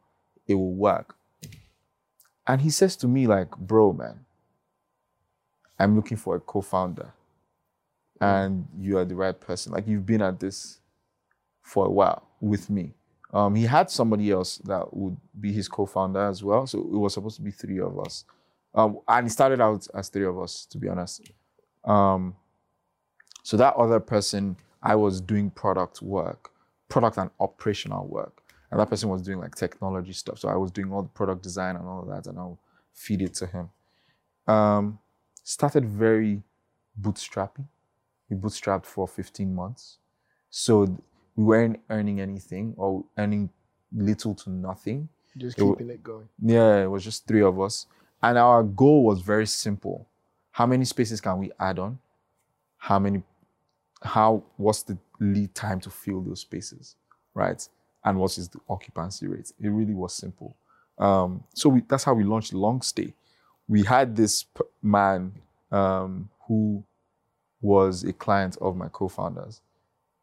it 0.46 0.54
will 0.54 0.74
work. 0.74 1.16
And 2.46 2.60
he 2.60 2.68
says 2.68 2.96
to 2.96 3.08
me 3.08 3.26
like, 3.26 3.56
bro, 3.56 3.94
man, 3.94 4.26
I'm 5.78 5.96
looking 5.96 6.18
for 6.18 6.36
a 6.36 6.40
co-founder. 6.40 7.14
And 8.20 8.68
you 8.78 8.98
are 8.98 9.06
the 9.06 9.16
right 9.16 9.38
person. 9.38 9.72
Like 9.72 9.88
you've 9.88 10.06
been 10.06 10.22
at 10.22 10.38
this 10.38 10.78
for 11.64 11.87
a 11.87 11.90
while 11.90 12.29
with 12.40 12.70
me. 12.70 12.94
Um, 13.33 13.57
he 13.57 13.64
had 13.64 13.90
somebody 13.90 14.31
else 14.31 14.59
that 14.59 14.94
would 14.96 15.16
be 15.40 15.53
his 15.53 15.66
co-founder 15.66 16.20
as 16.20 16.44
well. 16.44 16.68
So 16.68 16.79
it 16.79 16.87
was 16.87 17.14
supposed 17.14 17.37
to 17.37 17.42
be 17.42 17.50
three 17.50 17.81
of 17.81 17.98
us. 17.98 18.24
Um, 18.74 19.00
and 19.09 19.27
it 19.27 19.31
started 19.31 19.61
out 19.61 19.88
as 19.92 20.09
three 20.09 20.27
of 20.27 20.38
us, 20.38 20.66
to 20.66 20.79
be 20.79 20.88
honest. 20.88 21.22
Um, 21.85 22.37
so 23.42 23.57
that 23.57 23.74
other 23.74 23.98
person, 23.98 24.57
I 24.83 24.94
was 24.94 25.20
doing 25.20 25.50
product 25.50 26.00
work, 26.00 26.53
product 26.88 27.16
and 27.18 27.31
operational 27.40 28.07
work. 28.07 28.42
And 28.70 28.79
that 28.79 28.90
person 28.90 29.09
was 29.09 29.22
doing 29.22 29.38
like 29.38 29.55
technology 29.55 30.12
stuff. 30.12 30.38
So 30.38 30.48
I 30.48 30.57
was 30.57 30.70
doing 30.70 30.92
all 30.92 31.03
the 31.03 31.09
product 31.09 31.42
design 31.42 31.77
and 31.77 31.87
all 31.87 32.03
of 32.03 32.09
that, 32.09 32.29
and 32.29 32.38
I'll 32.38 32.59
feed 32.92 33.22
it 33.22 33.35
to 33.35 33.46
him. 33.46 33.70
Um, 34.46 34.98
started 35.42 35.85
very 35.87 36.42
bootstrapping. 37.00 37.66
We 38.29 38.37
bootstrapped 38.37 38.87
for 38.87 39.09
15 39.09 39.55
months. 39.55 39.98
So 40.50 41.03
we 41.37 41.44
weren't 41.44 41.81
earning 41.90 42.20
anything 42.20 42.75
or 42.77 43.05
earning 43.18 43.51
little 43.92 44.35
to 44.35 44.51
nothing. 44.51 45.09
Just 45.37 45.59
It 45.59 45.62
keeping 45.62 45.90
it 45.90 46.03
going. 46.03 46.29
Yeah, 46.40 46.83
it 46.85 46.90
was 46.90 47.05
just 47.05 47.27
three 47.27 47.42
of 47.42 47.61
us. 47.61 47.87
And 48.23 48.38
our 48.38 48.62
goal 48.62 49.05
was 49.05 49.20
very 49.20 49.47
simple. 49.47 50.09
How 50.53 50.66
many 50.66 50.85
spaces 50.85 51.20
can 51.20 51.38
we 51.38 51.51
add 51.59 51.79
on? 51.79 51.99
How 52.79 52.99
many 52.99 53.23
how 54.03 54.44
what's 54.57 54.83
the 54.83 54.99
lead 55.18 55.55
time 55.55 55.81
to 55.81 55.90
fill 55.90 56.20
those 56.20 56.40
spaces? 56.40 56.97
Right? 57.35 57.66
And 58.05 58.18
what 58.18 58.37
is 58.38 58.49
the 58.49 58.61
occupancy 58.68 59.27
rate? 59.27 59.51
It 59.59 59.68
really 59.68 59.94
was 59.94 60.14
simple. 60.14 60.57
Um, 60.99 61.42
so 61.55 61.68
we, 61.70 61.83
that's 61.88 62.05
how 62.05 62.14
we 62.14 62.23
launched 62.23 62.53
Long 62.53 62.83
Stay. 62.83 63.14
We 63.66 63.83
had 63.83 64.14
this 64.14 64.44
man 64.83 65.33
um, 65.73 66.29
who 66.47 66.85
was 67.61 68.05
a 68.05 68.12
client 68.12 68.59
of 68.61 68.77
my 68.77 68.88
co-founders, 68.88 69.62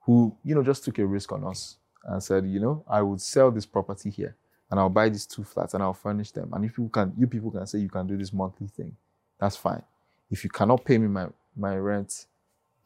who 0.02 0.36
you 0.44 0.56
know 0.56 0.64
just 0.64 0.84
took 0.84 1.00
a 1.00 1.06
risk 1.06 1.32
on 1.32 1.44
us 1.44 1.78
and 2.06 2.22
said, 2.22 2.46
you 2.46 2.60
know, 2.60 2.84
I 2.88 3.02
would 3.02 3.22
sell 3.22 3.52
this 3.52 3.66
property 3.66 4.10
here 4.10 4.36
and 4.70 4.80
I'll 4.80 4.90
buy 4.90 5.10
these 5.10 5.26
two 5.26 5.44
flats 5.44 5.74
and 5.74 5.84
I'll 5.84 5.94
furnish 5.94 6.32
them. 6.32 6.50
And 6.54 6.66
if 6.66 6.78
you 6.78 6.90
can, 6.90 7.14
you 7.18 7.28
people 7.28 7.52
can 7.52 7.68
say 7.68 7.80
you 7.80 7.90
can 7.90 8.08
do 8.08 8.18
this 8.18 8.34
monthly 8.34 8.68
thing, 8.68 8.96
that's 9.40 9.56
fine. 9.56 9.84
If 10.30 10.44
you 10.44 10.50
cannot 10.50 10.86
pay 10.86 10.98
me 10.98 11.08
my 11.08 11.28
my 11.56 11.76
rent 11.76 12.26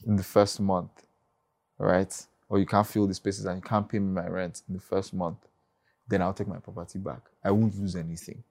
in 0.06 0.16
the 0.16 0.24
first 0.24 0.60
month, 0.60 0.92
all 1.80 1.88
right, 1.88 2.26
or 2.50 2.60
you 2.60 2.66
can't 2.66 2.88
fill 2.88 3.08
the 3.08 3.14
spaces 3.14 3.46
and 3.46 3.58
you 3.58 3.62
can't 3.62 3.88
pay 3.88 4.00
me 4.00 4.12
my 4.12 4.28
rent 4.28 4.64
in 4.68 4.76
the 4.76 4.82
first 4.82 5.14
month, 5.14 5.38
then 6.08 6.22
I'll 6.22 6.34
take 6.34 6.48
my 6.48 6.58
property 6.58 7.00
back. 7.00 7.22
I 7.44 7.52
won't 7.52 7.80
lose 7.80 7.96
anything 7.96 8.44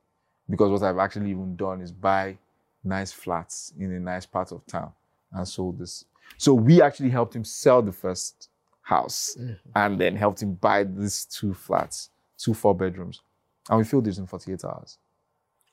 because 0.49 0.71
what 0.71 0.83
I've 0.83 0.99
actually 0.99 1.31
even 1.31 1.57
done 1.57 1.81
is 1.81 1.93
buy 1.93 2.39
nice 2.83 3.13
flats 3.13 3.73
in 3.79 3.93
a 3.93 4.01
nice 4.01 4.27
part 4.27 4.53
of 4.53 4.65
town 4.67 4.93
and 5.33 5.47
sold 5.47 5.79
this. 5.79 6.05
So 6.39 6.55
we 6.55 6.83
actually 6.83 7.11
helped 7.11 7.35
him 7.35 7.45
sell 7.45 7.83
the 7.83 7.93
first 7.93 8.49
house 8.85 9.37
mm. 9.41 9.57
and 9.75 9.99
then 10.01 10.15
helped 10.15 10.43
him 10.43 10.55
buy 10.55 10.85
these 10.85 11.25
two 11.25 11.53
flats, 11.53 12.11
two 12.39 12.55
four 12.55 12.75
bedrooms. 12.75 13.21
And 13.69 13.79
we 13.79 13.85
filled 13.85 14.05
this 14.05 14.19
in 14.19 14.27
48 14.27 14.65
hours. 14.65 14.99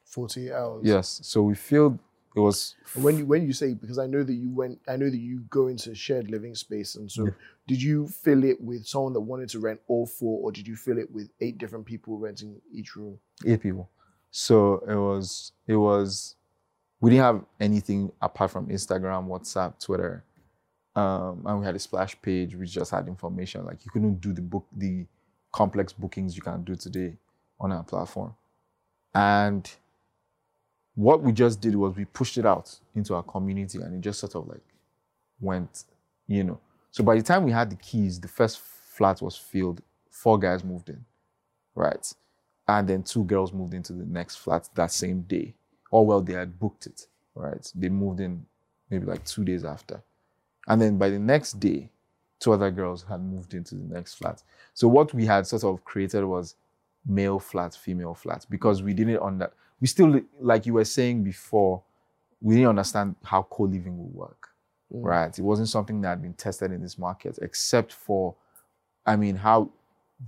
48 0.05 0.51
hours. 0.51 0.81
Yes. 0.83 1.19
So 1.23 1.43
we 1.43 1.55
filled 1.55 1.99
it 2.33 2.39
was 2.39 2.75
When 2.95 3.17
you 3.17 3.25
when 3.25 3.45
you 3.45 3.51
say 3.51 3.73
because 3.73 3.99
I 3.99 4.07
know 4.07 4.23
that 4.23 4.33
you 4.33 4.53
went 4.53 4.79
I 4.87 4.95
know 4.95 5.09
that 5.09 5.17
you 5.17 5.41
go 5.49 5.67
into 5.67 5.93
shared 5.93 6.31
living 6.31 6.55
space 6.55 6.95
and 6.95 7.11
so 7.11 7.25
Yeah. 7.25 7.31
did 7.67 7.81
you 7.81 8.07
fill 8.07 8.45
it 8.45 8.61
with 8.61 8.87
someone 8.87 9.11
that 9.13 9.19
wanted 9.19 9.49
to 9.49 9.59
rent 9.59 9.81
all 9.87 10.05
four 10.05 10.39
or 10.41 10.51
did 10.51 10.65
you 10.65 10.77
fill 10.77 10.97
it 10.97 11.11
with 11.11 11.29
eight 11.41 11.57
different 11.57 11.85
people 11.85 12.17
renting 12.17 12.61
each 12.71 12.95
room? 12.95 13.19
eight 13.45 13.61
people. 13.61 13.89
So 14.31 14.77
it 14.87 14.95
was 14.95 15.51
it 15.67 15.75
was 15.75 16.35
we 17.01 17.09
didn't 17.09 17.23
have 17.23 17.43
anything 17.59 18.11
apart 18.21 18.51
from 18.51 18.67
Instagram, 18.67 19.27
WhatsApp, 19.27 19.83
Twitter. 19.83 20.23
Um, 20.95 21.43
and 21.45 21.59
we 21.59 21.65
had 21.65 21.75
a 21.75 21.79
splash 21.79 22.21
page 22.21 22.55
which 22.55 22.71
just 22.71 22.91
had 22.91 23.07
information. 23.07 23.65
Like 23.65 23.85
you 23.85 23.91
couldn't 23.91 24.19
do 24.19 24.33
the 24.33 24.41
book 24.41 24.65
the 24.75 25.05
complex 25.51 25.93
bookings 25.93 26.35
you 26.35 26.41
can 26.41 26.63
do 26.63 26.75
today 26.75 27.15
on 27.59 27.71
our 27.71 27.83
platform. 27.83 28.35
And 29.13 29.69
what 30.95 31.21
we 31.21 31.31
just 31.31 31.61
did 31.61 31.75
was 31.75 31.95
we 31.95 32.05
pushed 32.05 32.37
it 32.37 32.45
out 32.45 32.77
into 32.95 33.15
our 33.15 33.23
community 33.23 33.79
and 33.79 33.95
it 33.95 34.01
just 34.01 34.19
sort 34.19 34.35
of 34.35 34.47
like 34.47 34.63
went, 35.39 35.85
you 36.27 36.43
know. 36.43 36.59
So 36.91 37.03
by 37.03 37.15
the 37.15 37.21
time 37.21 37.43
we 37.43 37.51
had 37.51 37.69
the 37.69 37.75
keys, 37.77 38.19
the 38.19 38.27
first 38.27 38.59
flat 38.59 39.21
was 39.21 39.37
filled, 39.37 39.81
four 40.09 40.37
guys 40.37 40.63
moved 40.63 40.89
in, 40.89 41.03
right? 41.75 42.13
And 42.67 42.87
then 42.87 43.03
two 43.03 43.23
girls 43.23 43.53
moved 43.53 43.73
into 43.73 43.93
the 43.93 44.05
next 44.05 44.37
flat 44.37 44.69
that 44.75 44.91
same 44.91 45.21
day. 45.21 45.55
Or 45.89 46.05
well, 46.05 46.21
they 46.21 46.33
had 46.33 46.59
booked 46.59 46.85
it, 46.85 47.07
right? 47.35 47.69
They 47.75 47.89
moved 47.89 48.19
in 48.19 48.45
maybe 48.89 49.05
like 49.05 49.25
two 49.25 49.43
days 49.43 49.65
after. 49.65 50.01
And 50.67 50.81
then 50.81 50.97
by 50.97 51.09
the 51.09 51.19
next 51.19 51.59
day, 51.59 51.89
two 52.39 52.53
other 52.53 52.71
girls 52.71 53.03
had 53.07 53.21
moved 53.21 53.53
into 53.53 53.75
the 53.75 53.93
next 53.93 54.15
flat. 54.15 54.41
So 54.73 54.87
what 54.87 55.13
we 55.13 55.25
had 55.25 55.45
sort 55.47 55.63
of 55.63 55.83
created 55.85 56.23
was 56.23 56.55
male 57.05 57.39
flat, 57.39 57.75
female 57.75 58.13
flat, 58.13 58.45
because 58.49 58.81
we 58.83 58.93
didn't 58.93 59.21
under 59.21 59.51
we 59.79 59.87
still 59.87 60.21
like 60.39 60.65
you 60.65 60.73
were 60.73 60.85
saying 60.85 61.23
before, 61.23 61.81
we 62.41 62.55
didn't 62.55 62.69
understand 62.69 63.15
how 63.23 63.43
co-living 63.43 63.97
would 63.97 64.13
work. 64.13 64.49
Mm. 64.93 65.03
Right. 65.05 65.37
It 65.39 65.41
wasn't 65.41 65.69
something 65.69 66.01
that 66.01 66.09
had 66.09 66.21
been 66.21 66.33
tested 66.33 66.71
in 66.71 66.81
this 66.81 66.97
market, 66.97 67.39
except 67.41 67.93
for 67.93 68.35
I 69.05 69.15
mean, 69.15 69.35
how 69.35 69.69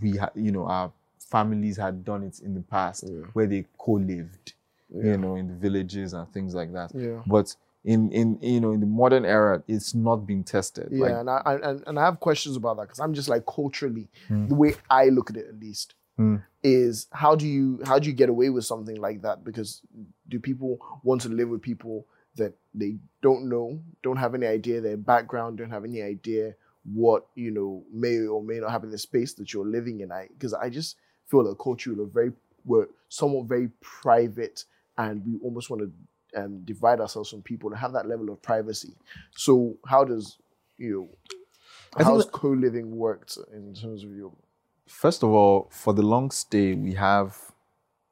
we 0.02 0.18
had 0.18 0.32
you 0.36 0.52
know, 0.52 0.66
our 0.66 0.92
families 1.20 1.78
had 1.78 2.04
done 2.04 2.24
it 2.24 2.40
in 2.42 2.54
the 2.54 2.62
past 2.62 3.04
Yeah. 3.08 3.22
where 3.34 3.46
they 3.48 3.66
co-lived, 3.78 4.54
Yeah. 4.90 5.12
you 5.12 5.18
know, 5.18 5.36
in 5.36 5.48
the 5.48 5.54
villages 5.56 6.14
and 6.14 6.32
things 6.34 6.54
like 6.56 6.74
that. 6.74 6.92
Yeah. 6.96 7.22
But 7.28 7.56
in 7.84 8.12
in 8.12 8.40
you 8.42 8.62
know 8.62 8.72
in 8.72 8.80
the 8.80 8.86
modern 8.86 9.26
era, 9.26 9.62
it's 9.68 9.94
not 9.94 10.26
being 10.26 10.44
tested. 10.44 10.88
Yeah, 10.92 11.00
Like, 11.06 11.12
and 11.20 11.30
I 11.30 11.42
and, 11.70 11.84
and 11.88 12.00
I 12.00 12.06
have 12.06 12.20
questions 12.20 12.56
about 12.56 12.78
that 12.78 12.84
because 12.84 13.00
I'm 13.00 13.14
just 13.14 13.30
like 13.30 13.46
culturally, 13.46 14.08
Mm. 14.30 14.50
the 14.50 14.56
way 14.56 14.76
I 14.90 15.10
look 15.10 15.30
at 15.30 15.38
it 15.38 15.48
at 15.48 15.60
least, 15.60 15.96
Mm. 16.20 16.44
is 16.64 17.08
how 17.12 17.36
do 17.36 17.48
you 17.48 17.80
how 17.86 18.00
do 18.00 18.08
you 18.08 18.14
get 18.16 18.30
away 18.30 18.50
with 18.50 18.66
something 18.66 18.96
like 19.02 19.22
that? 19.24 19.44
Because 19.44 19.82
do 20.30 20.40
people 20.40 20.80
want 21.04 21.22
to 21.22 21.30
live 21.30 21.50
with 21.50 21.62
people 21.62 22.06
that 22.36 22.54
they 22.74 22.98
don't 23.22 23.48
know, 23.50 23.80
don't 24.02 24.18
have 24.18 24.34
any 24.34 24.48
idea 24.48 24.80
their 24.82 24.98
background, 24.98 25.58
don't 25.58 25.70
have 25.70 25.84
any 25.86 26.02
idea 26.02 26.56
what 26.94 27.28
you 27.36 27.52
know 27.52 27.84
may 27.94 28.26
or 28.26 28.42
may 28.44 28.60
not 28.60 28.72
happen 28.72 28.88
in 28.88 28.92
the 28.92 28.98
space 28.98 29.34
that 29.34 29.54
you're 29.54 29.66
living 29.68 30.00
in? 30.00 30.12
I 30.12 30.28
because 30.34 30.54
I 30.54 30.70
just 30.70 30.96
feel 31.30 31.44
that 31.44 31.58
culture 31.60 31.92
are 32.02 32.06
very 32.06 32.32
we're 32.66 32.88
somewhat 33.10 33.46
very 33.48 33.70
private, 33.82 34.64
and 34.98 35.26
we 35.26 35.38
almost 35.44 35.70
want 35.70 35.82
to 35.82 35.92
um, 36.36 36.62
divide 36.66 37.00
ourselves 37.00 37.30
from 37.30 37.42
people 37.42 37.70
and 37.70 37.80
have 37.80 37.94
that 37.94 38.08
level 38.08 38.30
of 38.30 38.42
privacy. 38.42 38.96
So 39.36 39.78
how 39.86 40.04
does 40.04 40.38
you 40.78 41.10
know, 41.98 42.04
how's 42.04 42.26
co-living 42.26 42.96
worked 42.96 43.38
in 43.54 43.74
terms 43.74 44.04
of 44.04 44.12
your 44.16 44.32
First 44.88 45.24
of 45.24 45.30
all, 45.30 45.70
for 45.72 45.94
the 45.94 46.02
long 46.02 46.30
stay, 46.30 46.74
we 46.74 46.94
have 46.94 47.38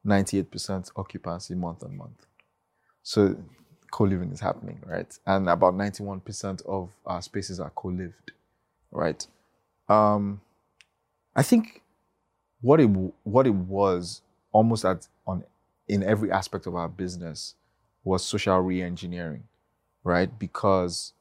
98% 0.06 0.92
occupancy 0.96 1.54
month 1.54 1.84
on 1.84 1.98
month. 1.98 2.26
So 3.04 3.36
co-living 3.92 4.32
is 4.32 4.40
happening, 4.40 4.80
right? 4.86 5.18
And 5.26 5.50
about 5.50 5.76
91% 5.76 6.66
of 6.66 6.90
our 7.06 7.22
spaces 7.22 7.60
are 7.60 7.70
co-lived, 7.72 8.32
right? 8.92 9.26
Um, 9.90 10.42
I 11.36 11.44
think 11.44 11.82
what 12.62 12.80
it 12.80 12.88
what 13.24 13.48
it 13.48 13.54
was 13.54 14.22
almost 14.52 14.86
at 14.86 15.08
on 15.26 15.44
in 15.88 16.04
every 16.04 16.32
aspect 16.32 16.68
of 16.68 16.76
our 16.76 16.88
business 16.88 17.56
was 18.04 18.24
social 18.24 18.60
re-engineering, 18.60 19.44
right? 20.04 20.38
Because 20.40 21.14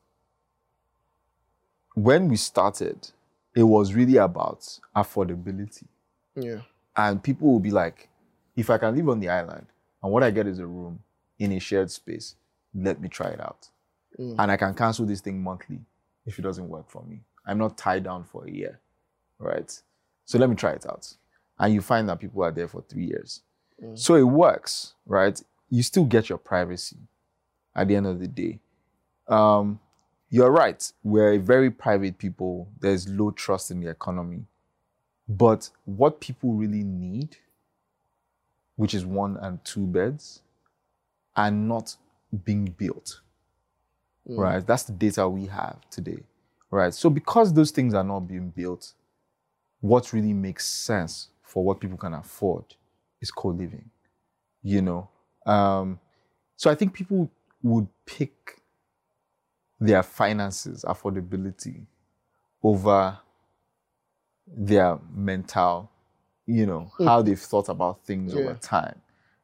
when 1.95 2.29
we 2.29 2.37
started, 2.37 3.11
it 3.55 3.65
was 3.65 3.95
really 3.95 4.17
about 4.17 4.79
affordability. 4.97 5.87
yeah 6.35 6.61
And 6.97 7.23
people 7.23 7.51
will 7.51 7.61
be 7.61 7.71
like, 7.71 8.09
if 8.57 8.71
I 8.71 8.79
can 8.79 8.95
live 8.95 9.09
on 9.09 9.21
the 9.21 9.29
island 9.29 9.67
and 10.03 10.13
what 10.13 10.23
I 10.23 10.31
get 10.31 10.47
is 10.47 10.59
a 10.59 10.67
room 10.67 11.01
in 11.39 11.53
a 11.53 11.59
shared 11.59 11.91
space, 11.91 12.37
let 12.75 13.01
me 13.01 13.09
try 13.09 13.29
it 13.29 13.41
out. 13.41 13.69
Mm. 14.19 14.37
And 14.39 14.53
I 14.53 14.57
can 14.57 14.75
cancel 14.75 15.07
this 15.07 15.21
thing 15.21 15.43
monthly 15.43 15.81
if 16.27 16.39
it 16.39 16.43
doesn't 16.43 16.69
work 16.69 16.91
for 16.91 17.03
me. 17.05 17.21
I'm 17.47 17.59
not 17.59 17.77
tied 17.77 18.05
down 18.05 18.25
for 18.25 18.47
a 18.47 18.51
year, 18.51 18.81
right? 19.39 19.71
So 20.25 20.39
let 20.39 20.49
me 20.49 20.57
try 20.57 20.73
it 20.73 20.87
out. 20.87 21.13
And 21.59 21.75
you 21.75 21.81
find 21.81 22.09
that 22.09 22.21
people 22.21 22.43
are 22.43 22.51
there 22.51 22.69
for 22.69 22.83
three 22.83 23.07
years. 23.07 23.43
Mm. 23.83 23.99
So 23.99 24.15
it 24.15 24.23
works, 24.23 24.95
right? 25.07 25.41
You 25.71 25.83
still 25.83 26.05
get 26.05 26.29
your 26.29 26.39
privacy 26.39 26.99
at 27.75 27.89
the 27.89 27.97
end 27.97 28.07
of 28.07 28.19
the 28.19 28.27
day. 28.27 28.59
Um, 29.29 29.81
you're 30.29 30.51
right. 30.51 30.93
We're 31.03 31.35
a 31.35 31.39
very 31.39 31.71
private 31.71 32.19
people. 32.19 32.69
There's 32.81 33.09
low 33.09 33.31
trust 33.31 33.71
in 33.71 33.81
the 33.81 33.89
economy. 33.89 34.45
But 35.29 35.71
what 35.85 36.21
people 36.21 36.55
really 36.55 36.83
need, 36.83 37.37
which 38.77 38.95
is 38.95 39.07
one 39.07 39.37
and 39.41 39.65
two 39.65 39.87
beds, 39.87 40.43
are 41.37 41.51
not 41.51 41.97
being 42.45 42.67
built. 42.67 43.21
Right? 44.27 44.65
That's 44.65 44.85
the 44.85 44.93
data 44.93 45.29
we 45.29 45.47
have 45.47 45.77
today. 45.91 46.23
Right? 46.71 46.95
So 46.95 47.11
because 47.11 47.53
those 47.53 47.71
things 47.71 47.95
are 47.95 48.05
not 48.05 48.21
being 48.21 48.51
built, 48.51 48.93
what 49.81 50.13
really 50.13 50.33
makes 50.33 50.67
sense 50.67 51.29
for 51.43 51.65
what 51.65 51.81
people 51.81 51.97
can 51.97 52.15
afford 52.15 52.65
is 53.21 53.31
co-living. 53.31 53.91
You 54.63 54.83
know? 54.83 55.09
Um, 55.47 55.99
so 56.57 56.71
I 56.71 56.75
think 56.75 56.93
people 56.93 57.31
would 57.63 57.89
pick 58.07 58.61
their 59.81 60.03
finances, 60.03 60.85
affordability, 60.87 61.87
over 62.63 63.19
their 64.47 64.99
mental, 65.15 65.91
you 66.47 66.67
know, 66.67 66.91
how 66.99 67.23
they've 67.23 67.39
thought 67.39 67.69
about 67.69 68.05
things 68.05 68.35
Yeah. 68.35 68.41
over 68.41 68.55
time, 68.55 69.01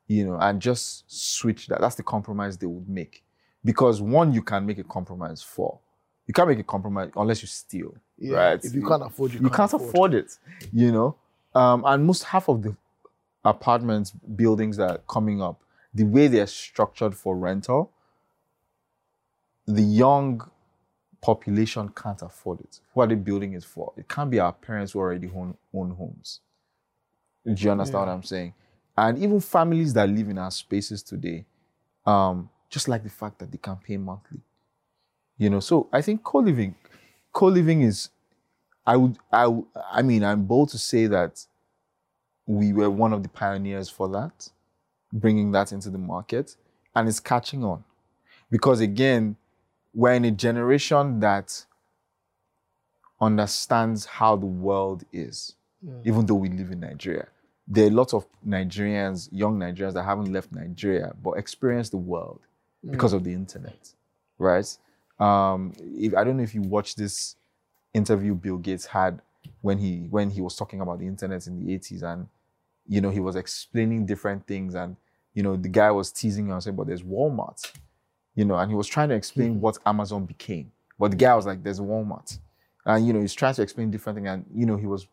you 0.07 0.27
know, 0.27 0.37
and 0.39 0.61
just 0.61 1.05
switch 1.07 1.69
that. 1.69 1.81
That's 1.81 1.95
the 1.95 2.03
compromise 2.03 2.59
they 2.59 2.67
would 2.67 2.89
make. 2.89 3.25
Because 3.65 4.01
one, 4.03 4.33
you 4.33 4.43
can 4.43 4.67
make 4.67 4.79
a 4.79 4.85
compromise 4.85 5.43
for. 5.43 5.79
You 6.27 6.35
can't 6.35 6.49
make 6.49 6.59
a 6.59 6.65
compromise 6.65 7.11
unless 7.17 7.41
you 7.43 7.49
steal, 7.49 7.95
yeah 8.19 8.37
right? 8.37 8.65
if 8.65 8.75
you 8.75 8.87
can't 8.87 9.03
afford 9.05 9.33
you, 9.33 9.41
you 9.41 9.51
can't 9.51 9.73
afford 9.73 10.13
it, 10.15 10.37
you 10.73 10.91
know. 10.93 11.17
Um, 11.55 11.85
and 11.87 12.05
most 12.05 12.25
half 12.25 12.49
of 12.49 12.63
the 12.63 12.77
apartments 13.45 14.11
buildings 14.11 14.77
that 14.77 14.91
are 14.91 14.99
coming 15.09 15.41
up, 15.41 15.63
the 15.97 16.05
way 16.05 16.29
they're 16.29 16.47
structured 16.47 17.15
for 17.15 17.35
rental, 17.37 17.91
the 19.67 19.83
young 19.83 20.43
population 21.23 21.89
can't 21.89 22.21
afford 22.21 22.61
it. 22.61 22.81
Who 22.93 23.01
are 23.01 23.07
they 23.07 23.15
building 23.15 23.55
it 23.55 23.65
for? 23.65 23.93
It 23.97 24.07
can't 24.07 24.31
be 24.31 24.39
our 24.39 24.53
parents 24.53 24.93
who 24.93 24.99
already 24.99 25.31
own, 25.35 25.57
own 25.73 25.91
homes. 25.93 26.41
Do 27.45 27.55
you 27.55 27.71
understand 27.71 28.01
what 28.01 28.09
I'm 28.09 28.23
saying? 28.23 28.53
And 28.97 29.19
even 29.19 29.41
families 29.41 29.95
that 29.95 30.09
live 30.09 30.29
in 30.29 30.37
our 30.37 30.51
spaces 30.51 31.03
today, 31.03 31.47
um, 32.05 32.51
just 32.69 32.89
like 32.89 33.03
the 33.03 33.11
fact 33.11 33.39
that 33.39 33.51
they 33.51 33.59
can 33.59 33.77
pay 33.77 33.97
monthly. 33.97 34.41
You 35.39 35.49
know, 35.51 35.61
so 35.61 35.89
I 35.93 36.03
think 36.03 36.23
co-living, 36.23 36.75
co-living 37.33 37.83
is, 37.83 38.11
I 38.87 38.97
would, 38.97 39.17
I, 39.33 39.51
I 39.93 40.03
mean, 40.03 40.25
I'm 40.25 40.45
bold 40.45 40.69
to 40.71 40.79
say 40.79 41.07
that 41.07 41.47
we 42.47 42.73
were 42.75 42.91
one 42.91 43.13
of 43.15 43.23
the 43.23 43.29
pioneers 43.31 43.89
for 43.89 44.09
that, 44.11 44.51
bringing 45.12 45.53
that 45.53 45.73
into 45.73 45.90
the 45.90 45.99
market, 45.99 46.57
and 46.95 47.09
it's 47.09 47.21
catching 47.21 47.64
on, 47.64 47.85
because 48.51 48.81
again, 48.81 49.37
we're 49.95 50.12
in 50.12 50.25
a 50.25 50.31
generation 50.31 51.21
that 51.21 51.64
understands 53.21 54.05
how 54.07 54.37
the 54.37 54.47
world 54.47 55.05
is, 55.12 55.55
even 56.05 56.27
though 56.27 56.35
we 56.35 56.49
live 56.49 56.71
in 56.71 56.81
Nigeria. 56.81 57.29
There 57.69 57.87
are 57.88 57.90
lots 57.90 58.14
of 58.14 58.27
Nigerians, 58.47 59.29
young 59.33 59.59
Nigerians 59.59 59.95
that 59.95 60.05
haven't 60.05 60.33
left 60.33 60.53
Nigeria 60.53 61.12
but 61.23 61.33
experience 61.33 61.88
the 61.90 61.97
world 61.97 62.40
because 62.88 63.12
of 63.12 63.25
the 63.25 63.33
internet, 63.33 63.92
right? 64.38 64.77
Um, 65.19 65.73
if 65.81 66.14
I 66.14 66.25
don't 66.25 66.37
know 66.37 66.42
if 66.42 66.55
you 66.55 66.62
watched 66.62 66.99
this 66.99 67.37
interview 67.95 68.35
Bill 68.35 68.59
Gates 68.59 68.87
had 68.87 69.23
when 69.62 69.79
he 69.79 70.07
when 70.11 70.31
he 70.31 70.40
was 70.40 70.55
talking 70.57 70.81
about 70.81 70.99
the 70.99 71.07
internet 71.07 71.47
in 71.47 71.64
the 71.64 71.73
80s 71.79 72.03
and 72.03 72.29
you 72.88 73.01
know 73.01 73.11
he 73.11 73.20
was 73.20 73.37
explaining 73.37 74.07
different 74.07 74.46
things 74.46 74.75
and 74.75 74.96
you 75.35 75.42
know 75.42 75.57
the 75.57 75.68
guy 75.68 75.90
was 75.90 76.11
teasing 76.12 76.46
him 76.46 76.53
and 76.53 76.62
saying 76.62 76.77
but 76.77 76.87
there's 76.87 77.03
Walmart 77.03 77.72
you 78.35 78.44
know 78.44 78.57
and 78.57 78.70
he 78.70 78.77
was 78.77 78.87
trying 78.87 79.09
to 79.09 79.14
explain 79.14 79.53
mm-hmm. 79.53 79.61
what 79.61 79.79
Amazon 79.87 80.25
became. 80.27 80.72
But 80.99 81.11
the 81.11 81.16
guy 81.16 81.35
was 81.35 81.46
like 81.46 81.62
there's 81.62 81.81
Walmart. 81.81 82.38
And 82.85 83.07
you 83.07 83.12
know 83.12 83.20
he's 83.20 83.35
trying 83.35 83.55
to 83.55 83.62
explain 83.62 83.90
different 83.90 84.16
things 84.16 84.29
and 84.29 84.44
you 84.55 84.66
know 84.66 84.77
he 84.77 84.87
was 84.87 85.07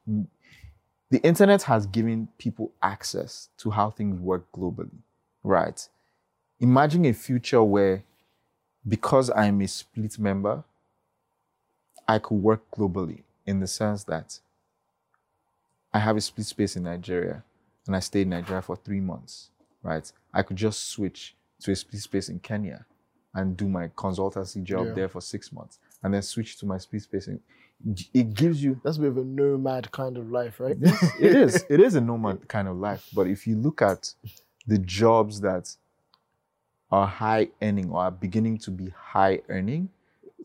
the 1.10 1.20
internet 1.24 1.64
has 1.64 1.86
given 1.88 2.28
people 2.38 2.72
access 2.82 3.50
to 3.58 3.70
how 3.70 3.90
things 3.90 4.20
work 4.20 4.46
globally 4.52 5.02
right? 5.44 5.88
Imagine 6.60 7.06
a 7.06 7.14
future 7.14 7.62
where 7.64 8.04
because 8.88 9.30
I'm 9.30 9.62
a 9.62 9.66
Spleet 9.66 10.18
member 10.18 10.64
I 12.08 12.20
could 12.20 12.36
work 12.36 12.70
globally 12.72 13.24
in 13.46 13.60
the 13.60 13.68
sense 13.68 14.04
that 14.06 14.40
I 15.94 16.00
have 16.00 16.18
a 16.18 16.20
Spleet 16.20 16.46
space 16.46 16.76
in 16.76 16.84
Nigeria 16.84 17.44
and 17.88 17.96
I 17.96 18.00
stayed 18.00 18.24
in 18.24 18.30
Nigeria 18.30 18.62
for 18.62 18.76
three 18.76 19.00
months, 19.00 19.50
right? 19.82 20.10
I 20.34 20.44
could 20.44 20.58
just 20.58 20.90
switch 20.90 21.36
to 21.62 21.72
a 21.72 21.76
space 21.76 22.30
in 22.30 22.40
Kenya 22.40 22.86
and 23.34 23.58
do 23.58 23.68
my 23.68 23.88
consultancy 23.90 24.64
job 24.64 24.88
Yeah. 24.88 24.94
there 24.94 25.10
for 25.10 25.22
six 25.22 25.52
months 25.52 25.80
and 26.02 26.14
then 26.14 26.22
switch 26.22 26.58
to 26.60 26.66
my 26.66 26.78
space. 26.78 27.28
In, 27.28 27.40
it 28.14 28.34
gives 28.34 28.64
you, 28.64 28.80
That's 28.84 28.98
a 28.98 29.02
bit 29.02 29.10
of 29.10 29.18
a 29.18 29.24
nomad 29.24 29.92
kind 29.92 30.18
of 30.18 30.32
life, 30.32 30.60
right? 30.60 30.78
it 31.20 31.36
is, 31.36 31.66
it 31.70 31.80
is 31.80 31.96
a 31.96 32.02
nomad 32.02 32.48
kind 32.48 32.68
of 32.68 32.78
life. 32.78 33.08
But 33.14 33.28
if 33.28 33.48
you 33.48 33.58
look 33.58 33.82
at 33.82 34.14
the 34.68 34.78
jobs 34.78 35.42
that 35.42 35.76
are 36.92 37.08
high 37.08 37.50
earning 37.62 37.90
or 37.90 38.02
are 38.04 38.12
beginning 38.12 38.60
to 38.60 38.72
be 38.72 38.90
high 38.96 39.42
earning, 39.50 39.90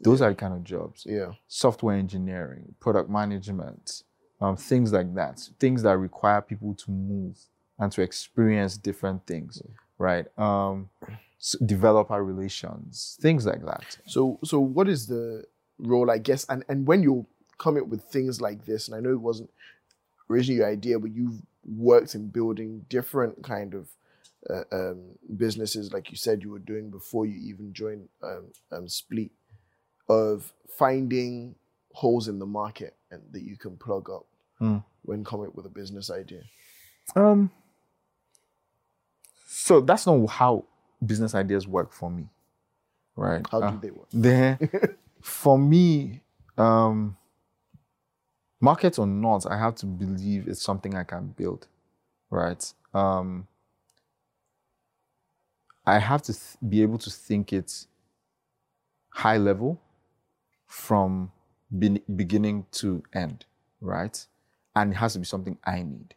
those 0.01 0.23
are 0.23 0.31
the 0.31 0.35
kind 0.35 0.55
of 0.55 0.65
jobs 0.65 1.05
yeah. 1.09 1.33
software 1.49 1.97
engineering, 1.97 2.75
product 2.81 3.11
management, 3.11 4.05
um, 4.41 4.57
things 4.57 4.93
like 4.93 5.15
that. 5.15 5.41
Things 5.59 5.83
that 5.83 5.97
require 5.97 6.41
people 6.41 6.75
to 6.75 6.91
move 6.91 7.39
and 7.79 7.91
to 7.93 8.03
experience 8.03 8.77
different 8.77 9.27
things, 9.27 9.63
right? 9.99 10.27
Um, 10.39 10.91
s- 11.41 11.57
developer 11.65 12.23
relations, 12.23 13.19
things 13.21 13.47
like 13.47 13.65
that. 13.67 13.99
So 14.07 14.39
so 14.45 14.61
what 14.61 14.89
is 14.89 15.07
the 15.07 15.45
role, 15.79 16.11
I 16.11 16.19
guess, 16.19 16.45
and 16.49 16.65
and 16.69 16.87
when 16.87 17.03
you 17.03 17.27
come 17.59 17.77
up 17.77 17.87
with 17.89 18.03
things 18.05 18.41
like 18.41 18.65
this, 18.65 18.89
and 18.89 18.97
I 18.97 19.01
know 19.01 19.11
it 19.13 19.21
wasn't 19.21 19.51
originally 20.31 20.59
your 20.59 20.69
idea, 20.69 20.99
but 20.99 21.11
you've 21.13 21.41
worked 21.65 22.15
in 22.15 22.29
building 22.29 22.85
different 22.89 23.43
kind 23.43 23.75
of 23.75 23.89
uh, 24.49 24.63
um, 24.73 25.01
businesses, 25.37 25.93
like 25.93 26.11
you 26.11 26.17
said 26.17 26.43
you 26.43 26.51
were 26.51 26.59
doing 26.61 26.91
before 26.91 27.27
you 27.27 27.39
even 27.41 27.73
joined 27.73 28.09
um, 28.23 28.47
um, 28.73 28.87
Spleet, 28.87 29.31
of 30.09 30.53
finding 30.79 31.57
holes 31.93 32.29
in 32.29 32.39
the 32.39 32.47
market 32.47 32.95
and 33.11 33.23
that 33.33 33.43
you 33.43 33.57
can 33.57 33.77
plug 33.77 34.11
up 34.11 34.27
Mm. 34.61 34.85
when 35.03 35.25
coming 35.25 35.49
up 35.49 35.55
with 35.57 35.67
a 35.67 35.71
business 35.71 36.11
idea. 36.11 36.43
Um, 37.17 37.51
so 39.47 39.81
that's 39.81 40.07
not 40.07 40.27
how 40.29 40.65
business 41.05 41.35
ideas 41.35 41.67
work 41.69 41.93
for 41.93 42.11
me, 42.11 42.29
right? 43.17 43.47
How 43.51 43.63
Uh, 43.63 43.73
do 43.73 43.79
they 43.79 43.91
work? 43.91 44.09
For 45.23 45.59
me, 45.59 46.23
um, 46.59 47.17
market 48.61 48.99
or 48.99 49.07
not, 49.07 49.47
I 49.51 49.59
have 49.59 49.75
to 49.77 49.87
believe 49.87 50.49
it's 50.49 50.63
something 50.63 50.97
I 50.97 51.05
can 51.05 51.29
build, 51.37 51.69
right? 52.31 52.73
Um, 52.95 53.49
I 55.87 55.99
have 55.99 56.23
to 56.23 56.33
th- 56.35 56.57
be 56.69 56.83
able 56.83 56.99
to 56.99 57.11
think 57.11 57.53
it 57.53 57.87
high 59.11 59.39
level 59.39 59.81
from 60.67 61.33
be- 61.77 62.03
beginning 62.15 62.67
to 62.73 63.03
end, 63.13 63.45
right? 63.81 64.25
And 64.77 64.93
it 64.93 64.97
has 64.97 65.15
to 65.15 65.19
be 65.19 65.25
something 65.25 65.59
I 65.65 65.83
need. 65.83 66.15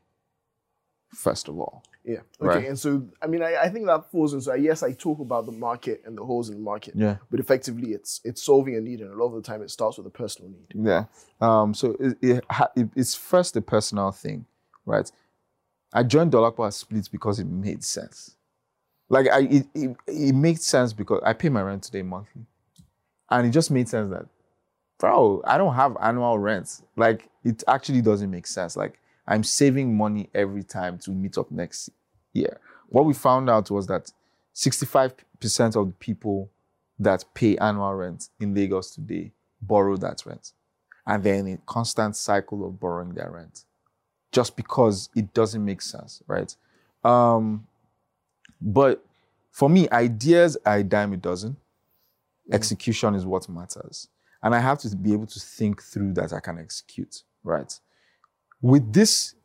first 1.13 1.47
of 1.49 1.59
all. 1.59 1.83
Yeah. 2.03 2.19
Okay. 2.41 2.47
Right. 2.47 2.67
And 2.67 2.79
so, 2.79 3.07
I 3.21 3.27
mean, 3.27 3.43
I, 3.43 3.55
I 3.63 3.69
think 3.69 3.85
that 3.85 4.09
falls 4.11 4.33
into. 4.33 4.57
Yes, 4.59 4.81
I 4.81 4.91
talk 4.93 5.19
about 5.19 5.45
the 5.45 5.51
market 5.51 6.01
and 6.05 6.17
the 6.17 6.23
holes 6.25 6.49
in 6.49 6.55
the 6.55 6.61
market, 6.61 6.95
Yeah. 6.95 7.17
but 7.29 7.39
effectively, 7.39 7.91
it's 7.91 8.21
it's 8.23 8.41
solving 8.41 8.75
a 8.75 8.81
need, 8.81 9.01
and 9.01 9.11
a 9.13 9.15
lot 9.15 9.27
of 9.27 9.33
the 9.35 9.41
time, 9.43 9.61
it 9.61 9.69
starts 9.69 9.97
with 9.97 10.07
a 10.07 10.11
personal 10.11 10.49
need. 10.49 10.67
Yeah. 10.87 11.05
Um, 11.39 11.73
so 11.75 11.95
it, 11.99 12.17
it, 12.21 12.43
it, 12.75 12.89
it's 12.95 13.13
first 13.13 13.55
a 13.55 13.61
personal 13.61 14.11
thing, 14.11 14.45
right? 14.85 15.11
I 15.93 16.03
joined 16.03 16.31
Dolapo 16.31 16.65
Spleets 16.71 17.11
because 17.11 17.39
it 17.39 17.45
made 17.47 17.83
sense. 17.83 18.35
Like 19.09 19.27
I, 19.29 19.41
it, 19.41 19.67
it, 19.75 19.95
it 20.07 20.33
made 20.33 20.59
sense 20.61 20.93
because 20.93 21.21
I 21.23 21.33
pay 21.33 21.49
my 21.49 21.61
rent 21.61 21.83
today 21.83 22.01
monthly, 22.01 22.45
and 23.29 23.45
it 23.45 23.51
just 23.51 23.69
made 23.69 23.87
sense 23.89 24.09
that, 24.09 24.25
bro, 25.01 25.41
I 25.45 25.57
don't 25.57 25.73
have 25.73 25.97
annual 25.99 26.37
rents. 26.37 26.83
Like 26.95 27.27
it 27.43 27.63
actually 27.67 28.03
doesn't 28.03 28.29
make 28.29 28.45
sense. 28.45 28.77
Like 28.77 28.99
I'm 29.27 29.43
saving 29.43 29.97
money 29.97 30.29
every 30.33 30.63
time 30.63 30.99
to 30.99 31.11
meet 31.11 31.37
up 31.39 31.51
next 31.51 31.89
year. 32.33 32.59
What 32.89 33.05
we 33.05 33.13
found 33.13 33.49
out 33.49 33.71
was 33.71 33.87
that 33.87 34.11
65% 34.53 35.75
of 35.75 35.87
the 35.87 35.93
people 35.99 36.51
that 36.99 37.25
pay 37.33 37.57
annual 37.57 37.95
rent 37.95 38.29
in 38.39 38.53
Lagos 38.53 38.91
today 38.91 39.31
borrow 39.59 39.97
that 39.97 40.23
rent 40.25 40.53
and 41.07 41.23
they're 41.23 41.35
in 41.35 41.47
a 41.47 41.57
constant 41.65 42.15
cycle 42.15 42.65
of 42.65 42.79
borrowing 42.79 43.15
their 43.15 43.31
rent 43.31 43.65
just 44.31 44.55
because 44.55 45.09
it 45.15 45.33
doesn't 45.33 45.65
make 45.65 45.81
sense, 45.81 46.21
right? 46.27 46.55
Um, 47.03 47.65
but 48.61 49.03
for 49.49 49.67
me, 49.67 49.89
ideas 49.89 50.57
are 50.63 50.77
a 50.77 50.83
dime 50.83 51.13
a 51.13 51.17
dozen. 51.17 51.57
Execution 52.51 53.15
is 53.15 53.25
what 53.25 53.49
matters. 53.49 54.07
And 54.43 54.55
I 54.55 54.59
have 54.59 54.79
to 54.79 54.95
be 54.95 55.13
able 55.13 55.27
to 55.27 55.39
think 55.39 55.81
through 55.81 56.13
that 56.13 56.33
I 56.33 56.39
can 56.39 56.57
execute, 56.57 57.23
right? 57.43 57.71
With 58.61 58.91
this, 58.91 59.35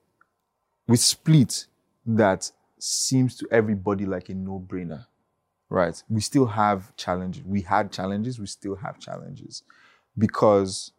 with 0.88 1.00
Spleet, 1.00 1.66
that 2.06 2.50
seems 2.78 3.37
to 3.37 3.48
everybody 3.50 4.06
like 4.06 4.28
a 4.28 4.35
no 4.35 4.64
brainer, 4.66 5.06
right? 5.68 6.02
We 6.09 6.20
still 6.20 6.46
have 6.46 6.94
challenges. 6.96 7.44
We 7.44 7.62
had 7.62 7.92
challenges, 7.92 8.38
we 8.38 8.46
still 8.46 8.76
have 8.76 8.98
challenges 8.98 9.62
because 10.16 10.92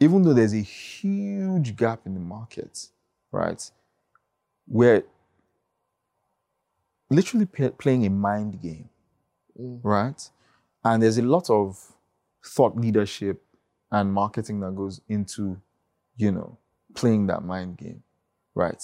even 0.00 0.22
though 0.22 0.32
there's 0.32 0.54
a 0.54 0.62
huge 0.62 1.76
gap 1.76 2.06
in 2.06 2.14
the 2.14 2.20
market, 2.20 2.88
right, 3.30 3.70
we're 4.66 5.04
literally 7.10 7.46
playing 7.46 8.06
a 8.06 8.10
mind 8.10 8.60
game, 8.62 8.88
mm. 9.60 9.78
right? 9.82 10.30
And 10.82 11.02
there's 11.02 11.18
a 11.18 11.22
lot 11.22 11.50
of 11.50 11.92
thought 12.44 12.76
leadership 12.76 13.42
and 13.92 14.12
marketing 14.12 14.60
that 14.60 14.74
goes 14.74 15.00
into, 15.08 15.60
you 16.16 16.32
know, 16.32 16.56
playing 16.94 17.26
that 17.26 17.44
mind 17.44 17.76
game, 17.76 18.02
right? 18.54 18.82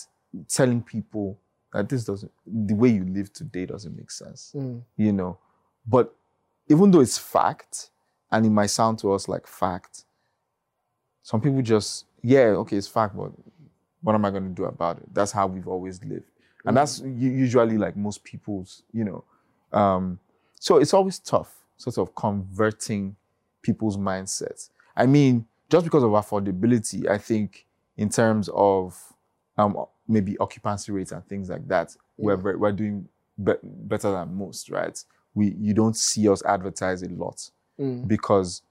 Telling 0.48 0.82
people 0.82 1.38
that 1.72 1.88
this 1.88 2.04
doesn't, 2.04 2.30
the 2.46 2.74
way 2.74 2.88
you 2.88 3.04
live 3.04 3.32
today 3.32 3.66
doesn't 3.66 3.96
make 3.96 4.10
sense, 4.10 4.54
you 4.96 5.12
know. 5.12 5.38
But 5.86 6.14
even 6.68 6.90
though 6.90 7.00
it's 7.00 7.18
fact, 7.18 7.90
and 8.30 8.44
it 8.44 8.50
might 8.50 8.66
sound 8.66 8.98
to 9.00 9.12
us 9.12 9.28
like 9.28 9.46
fact, 9.46 10.04
some 11.22 11.40
people 11.40 11.62
just, 11.62 12.06
yeah, 12.22 12.46
okay, 12.62 12.76
it's 12.76 12.88
fact, 12.88 13.16
but 13.16 13.30
what 14.02 14.14
am 14.14 14.24
I 14.24 14.30
going 14.30 14.44
to 14.44 14.54
do 14.54 14.64
about 14.64 14.98
it? 14.98 15.14
That's 15.14 15.32
how 15.32 15.46
we've 15.46 15.68
always 15.68 16.02
lived. 16.04 16.30
And 16.64 16.76
that's 16.76 17.00
usually 17.00 17.78
like 17.78 17.96
most 17.96 18.24
people's, 18.24 18.82
you 18.92 19.04
know. 19.04 19.24
Um, 19.72 20.18
so 20.58 20.78
it's 20.78 20.92
always 20.92 21.20
tough, 21.20 21.54
sort 21.76 21.98
of 21.98 22.14
converting 22.16 23.14
people's 23.66 23.96
mindsets. 23.96 24.70
I 24.96 25.06
mean, 25.06 25.46
just 25.68 25.84
because 25.84 26.04
of 26.04 26.10
affordability, 26.10 27.08
I 27.08 27.18
think 27.18 27.66
in 27.96 28.08
terms 28.08 28.48
of 28.54 28.96
um, 29.58 29.76
maybe 30.06 30.38
occupancy 30.38 30.92
rates 30.92 31.10
and 31.10 31.26
things 31.26 31.50
like 31.50 31.66
that, 31.66 31.96
we're, 32.16 32.36
very, 32.36 32.56
we're 32.56 32.72
doing 32.72 33.08
be- 33.42 33.52
better 33.62 34.12
than 34.12 34.34
most, 34.34 34.70
right? 34.70 34.96
We, 35.34 35.54
you 35.58 35.74
don't 35.74 35.96
see 35.96 36.28
us 36.28 36.44
advertise 36.44 37.02
a 37.02 37.08
lot 37.08 37.50
mm. 37.78 38.06
because 38.06 38.62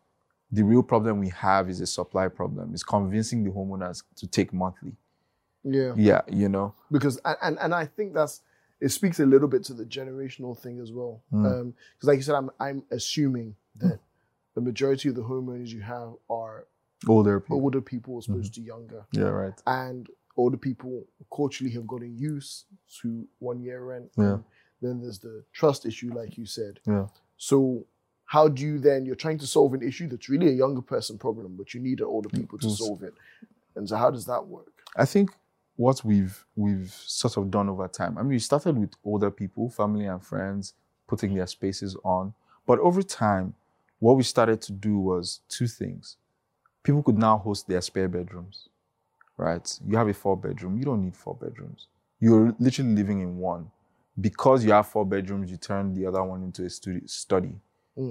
the 0.51 0.63
real 0.63 0.81
problem 0.81 1.19
we 1.19 1.29
have 1.29 1.69
is 1.69 1.81
a 1.81 1.87
supply 1.87 2.29
problem. 2.29 2.73
It's 2.73 2.83
convincing 2.83 3.43
the 3.43 3.51
homeowners 3.51 4.03
to 4.15 4.27
take 4.27 4.53
monthly. 4.53 4.93
Yeah. 5.63 5.93
Yeah, 5.97 6.21
you 6.31 6.47
know. 6.47 6.73
because 6.91 7.19
and, 7.25 7.37
and 7.41 7.57
and 7.59 7.75
I 7.75 7.85
think 7.85 8.13
that's 8.13 8.41
it 8.79 8.89
speaks 8.89 9.19
a 9.19 9.25
little 9.25 9.47
bit 9.47 9.63
to 9.65 9.73
the 9.73 9.83
generational 9.83 10.57
thing 10.57 10.79
as 10.79 10.91
well. 10.91 11.21
Mm. 11.33 11.45
Um, 11.45 11.73
because 11.95 12.07
like 12.07 12.17
you 12.17 12.23
said, 12.23 12.35
I'm 12.35 12.49
I'm 12.59 12.83
assuming 12.91 13.55
that 13.77 13.99
the 14.55 14.61
majority 14.61 15.09
of 15.09 15.15
the 15.15 15.21
homeowners 15.21 15.69
you 15.69 15.81
have 15.81 16.13
are 16.29 16.65
Older 17.07 17.39
people. 17.39 17.61
older 17.61 17.81
people 17.81 18.17
as 18.17 18.27
opposed 18.27 18.53
mm-hmm. 18.53 18.61
to 18.61 18.67
younger, 18.67 19.05
Yeah, 19.11 19.23
right. 19.25 19.61
and 19.67 20.09
older 20.37 20.57
people 20.57 21.05
culturally 21.33 21.71
have 21.73 21.85
gotten 21.87 22.17
used 22.17 22.65
to 23.01 23.27
one 23.39 23.61
year 23.61 23.83
rent. 23.83 24.11
Yeah. 24.17 24.23
And 24.33 24.43
then 24.81 25.01
there's 25.01 25.19
the 25.19 25.43
trust 25.53 25.85
issue, 25.85 26.13
like 26.13 26.37
you 26.37 26.45
said. 26.45 26.79
Yeah. 26.87 27.07
So 27.37 27.85
how 28.25 28.47
do 28.47 28.63
you 28.63 28.79
then 28.79 29.05
you're 29.05 29.15
trying 29.15 29.37
to 29.39 29.47
solve 29.47 29.73
an 29.73 29.83
issue 29.83 30.07
that's 30.07 30.29
really 30.29 30.47
a 30.49 30.53
younger 30.53 30.81
person 30.81 31.17
problem, 31.17 31.55
but 31.57 31.73
you 31.73 31.79
need 31.79 32.01
older 32.01 32.29
people 32.29 32.57
to 32.59 32.69
solve 32.69 33.03
it. 33.03 33.13
And 33.75 33.87
so 33.87 33.97
how 33.97 34.09
does 34.09 34.25
that 34.25 34.47
work? 34.47 34.71
I 34.95 35.05
think 35.05 35.31
what 35.75 36.03
we've 36.03 36.45
we've 36.55 36.91
sort 36.91 37.37
of 37.37 37.51
done 37.51 37.69
over 37.69 37.87
time. 37.87 38.17
I 38.17 38.21
mean, 38.21 38.29
we 38.29 38.39
started 38.39 38.77
with 38.77 38.93
older 39.03 39.29
people, 39.29 39.69
family 39.69 40.05
and 40.05 40.23
friends, 40.23 40.73
putting 41.07 41.35
their 41.35 41.47
spaces 41.47 41.95
on. 42.03 42.33
But 42.65 42.79
over 42.79 43.03
time, 43.03 43.53
what 43.99 44.17
we 44.17 44.23
started 44.23 44.61
to 44.63 44.71
do 44.71 44.97
was 44.97 45.41
two 45.49 45.67
things. 45.67 46.17
People 46.83 47.03
could 47.03 47.17
now 47.17 47.37
host 47.37 47.67
their 47.67 47.81
spare 47.81 48.07
bedrooms, 48.07 48.69
right? 49.37 49.79
You 49.87 49.97
have 49.97 50.07
a 50.07 50.13
four 50.13 50.37
bedroom, 50.37 50.77
you 50.77 50.85
don't 50.85 51.03
need 51.03 51.15
four 51.15 51.35
bedrooms. 51.35 51.87
You're 52.19 52.55
literally 52.59 52.95
living 52.95 53.21
in 53.21 53.37
one. 53.37 53.71
Because 54.19 54.63
you 54.63 54.71
have 54.71 54.87
four 54.87 55.05
bedrooms, 55.05 55.51
you 55.51 55.57
turn 55.57 55.93
the 55.93 56.05
other 56.05 56.23
one 56.23 56.41
into 56.43 56.63
a 56.63 56.69
study, 56.69 57.01
study 57.05 57.53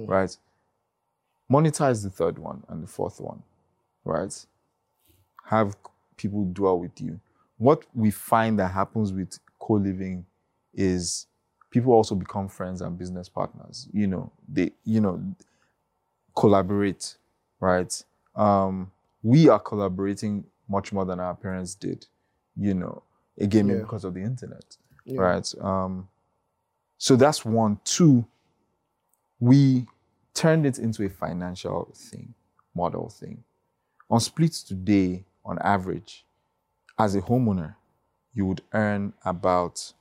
right? 0.07 0.35
Monetize 1.51 2.03
the 2.03 2.09
third 2.09 2.37
one 2.37 2.63
and 2.69 2.83
the 2.83 2.87
fourth 2.87 3.19
one, 3.19 3.41
right? 4.03 4.45
Have 5.45 5.75
people 6.17 6.45
dwell 6.45 6.79
with 6.79 6.99
you. 7.01 7.19
What 7.57 7.85
we 7.93 8.11
find 8.11 8.59
that 8.59 8.71
happens 8.71 9.13
with 9.13 9.39
co-living 9.59 10.25
is 10.73 11.27
people 11.71 11.93
also 11.93 12.15
become 12.15 12.47
friends 12.49 12.81
and 12.81 12.97
business 12.97 13.29
partners. 13.29 13.87
You 13.93 14.07
know, 14.07 14.31
they, 14.47 14.71
you 14.83 15.01
know, 15.01 15.23
collaborate, 16.35 17.15
right? 17.59 18.03
Um, 18.35 18.91
we 19.23 19.49
are 19.49 19.59
collaborating 19.59 20.45
much 20.67 20.91
more 20.93 21.05
than 21.05 21.19
our 21.19 21.35
parents 21.35 21.75
did, 21.75 22.05
you 22.55 22.73
know, 22.73 23.03
again, 23.39 23.69
Yeah. 23.69 23.75
because 23.77 24.03
of 24.03 24.13
the 24.13 24.21
internet, 24.21 24.77
Yeah. 25.05 25.21
right? 25.21 25.53
Um, 25.61 26.07
so 26.97 27.15
that's 27.15 27.43
one. 27.45 27.79
Two, 27.83 28.25
we 29.39 29.87
turned 30.33 30.65
it 30.65 30.79
into 30.79 31.03
a 31.05 31.09
financial 31.09 31.89
thing, 31.93 32.33
model 32.73 33.09
thing. 33.09 33.43
On 34.09 34.19
Spleets 34.19 34.65
today, 34.67 35.25
on 35.43 35.57
average, 35.59 36.25
as 36.97 37.15
a 37.15 37.21
homeowner, 37.21 37.75
you 38.33 38.45
would 38.45 38.61
earn 38.73 39.13
about 39.23 39.93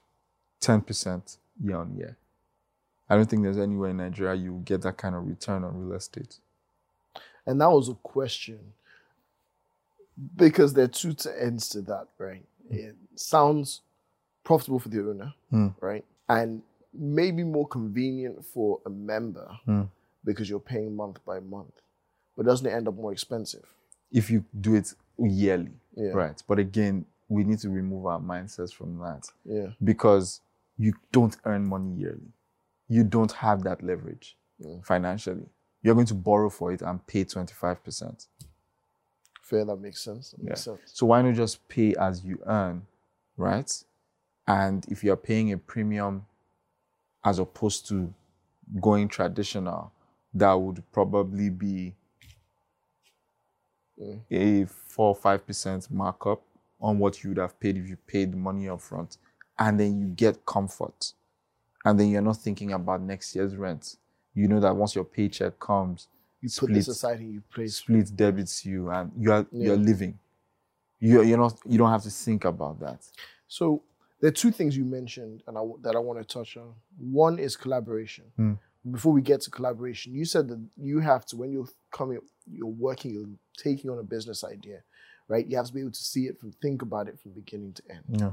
10% 0.60 1.38
year 1.60 1.76
on 1.76 1.94
year. 1.96 2.16
I 3.08 3.16
don't 3.16 3.28
think 3.28 3.42
there's 3.42 3.58
anywhere 3.58 3.90
in 3.90 3.98
Nigeria 3.98 4.34
you 4.34 4.62
get 4.64 4.82
that 4.82 4.96
kind 4.96 5.14
of 5.14 5.26
return 5.26 5.62
on 5.64 5.78
real 5.78 5.96
estate. 5.96 6.38
And 7.46 7.60
that 7.60 7.70
was 7.70 7.88
a 7.88 7.94
question. 7.94 8.58
Because 10.36 10.74
there 10.74 10.84
are 10.84 10.88
two 10.88 11.14
ends 11.38 11.68
to 11.70 11.82
that, 11.82 12.06
right? 12.18 12.44
It 12.70 12.94
sounds 13.16 13.80
profitable 14.44 14.78
for 14.78 14.88
the 14.88 15.00
owner, 15.00 15.34
Hmm. 15.50 15.68
right? 15.80 16.04
And 16.28 16.62
maybe 16.92 17.42
more 17.44 17.66
convenient 17.66 18.44
for 18.44 18.80
a 18.86 18.90
member 18.90 19.58
Hmm. 19.64 19.82
because 20.24 20.48
you're 20.48 20.60
paying 20.60 20.94
month 20.94 21.18
by 21.24 21.40
month. 21.40 21.72
But 22.36 22.46
doesn't 22.46 22.66
it 22.66 22.70
end 22.72 22.88
up 22.88 22.94
more 22.94 23.12
expensive? 23.12 23.64
If 24.12 24.30
you 24.30 24.44
do 24.58 24.74
it 24.76 24.94
yearly, 25.18 25.72
Yeah. 25.94 26.10
right? 26.12 26.40
But 26.46 26.58
again, 26.58 27.06
we 27.28 27.42
need 27.42 27.58
to 27.60 27.70
remove 27.70 28.06
our 28.06 28.20
mindsets 28.20 28.72
from 28.72 28.98
that. 28.98 29.30
Yeah. 29.44 29.72
because 29.82 30.40
you 30.76 30.94
don't 31.12 31.36
earn 31.44 31.66
money 31.68 31.92
yearly. 31.94 32.32
You 32.94 33.02
don't 33.04 33.33
have 33.33 33.64
that 33.64 33.83
leverage 33.83 34.37
Mm. 34.62 34.85
financially. 34.87 35.48
You're 35.83 35.94
going 35.94 36.06
to 36.06 36.14
borrow 36.14 36.48
for 36.48 36.73
it 36.73 36.81
and 36.83 37.04
pay 37.06 37.25
25%. 37.25 38.29
Fair, 39.42 39.64
that 39.64 39.77
makes 39.77 40.00
sense. 40.00 40.31
That 40.31 40.42
makes 40.44 40.62
sense. 40.62 40.81
So 40.87 41.06
why 41.06 41.21
not 41.23 41.35
just 41.35 41.66
pay 41.68 41.94
as 41.96 42.25
you 42.25 42.38
earn, 42.46 42.87
right? 43.37 43.71
And 44.46 44.87
if 44.88 45.02
you're 45.02 45.16
paying 45.31 45.52
a 45.52 45.58
premium 45.58 46.25
as 47.25 47.38
opposed 47.40 47.88
to 47.88 48.14
going 48.81 49.08
traditional, 49.08 49.90
that 50.33 50.54
would 50.54 50.83
probably 50.92 51.50
be 51.50 51.94
Mm. 54.00 54.21
a 54.31 54.66
four 54.66 55.08
or 55.08 55.14
five 55.16 55.46
percent 55.46 55.90
markup 55.90 56.42
on 56.81 56.98
what 56.98 57.23
you 57.23 57.31
would 57.31 57.38
have 57.38 57.58
paid 57.60 57.77
if 57.77 57.88
you 57.88 57.96
paid 57.96 58.33
the 58.33 58.37
money 58.37 58.68
up 58.68 58.81
front. 58.81 59.18
And 59.58 59.79
then 59.81 60.00
you 60.00 60.06
get 60.08 60.44
comfort. 60.46 61.12
And 61.85 61.98
then 61.98 62.08
you're 62.08 62.22
not 62.22 62.38
thinking 62.38 62.72
about 62.72 63.02
next 63.02 63.35
year's 63.37 63.56
rent. 63.56 63.96
You 64.35 64.48
know 64.48 64.60
that 64.60 64.74
once 64.74 64.94
your 64.94 65.04
paycheck 65.04 65.58
comes, 65.60 66.08
You 66.40 66.50
put 66.50 66.70
Spleet 66.70 66.88
aside 66.88 67.20
and 67.20 67.32
you 67.32 67.42
play. 67.52 67.64
Spleet 67.64 68.14
debits 68.14 68.66
you 68.66 68.90
and 68.90 69.10
you 69.16 69.32
are 69.32 69.46
you're 69.50 69.76
living. 69.76 70.18
You're 71.00 71.24
you're 71.24 71.38
not 71.38 71.58
you 71.66 71.78
don't 71.78 71.90
have 71.90 72.02
to 72.02 72.10
think 72.10 72.44
about 72.44 72.80
that. 72.80 73.00
So 73.48 73.82
there 74.20 74.28
are 74.28 74.32
two 74.32 74.50
things 74.50 74.76
you 74.76 74.85
mentioned, 74.85 75.42
and 75.46 75.56
I 75.56 75.62
that 75.82 75.96
I 75.96 75.98
want 75.98 76.18
to 76.18 76.24
touch 76.24 76.56
on. 76.56 76.74
One 76.98 77.38
is 77.38 77.56
collaboration. 77.56 78.24
Mm. 78.38 78.58
Before 78.90 79.14
we 79.14 79.22
get 79.22 79.40
to 79.42 79.50
collaboration, 79.50 80.14
you 80.14 80.26
said 80.26 80.48
that 80.48 80.60
you 80.76 81.00
have 81.00 81.24
to 81.26 81.37
when 81.37 81.50
you're 81.50 81.68
coming, 81.90 82.18
you're 82.46 82.66
working, 82.66 83.12
you're 83.12 83.28
taking 83.56 83.88
on 83.88 83.98
a 83.98 84.02
business 84.02 84.44
idea, 84.44 84.82
right? 85.28 85.46
You 85.46 85.56
have 85.56 85.66
to 85.66 85.72
be 85.72 85.80
able 85.80 85.92
to 85.92 86.04
see 86.04 86.26
it 86.26 86.38
from 86.38 86.52
think 86.52 86.82
about 86.82 87.08
it 87.08 87.18
from 87.18 87.32
beginning 87.32 87.72
to 87.72 87.82
end. 87.88 88.04
Yeah. 88.08 88.32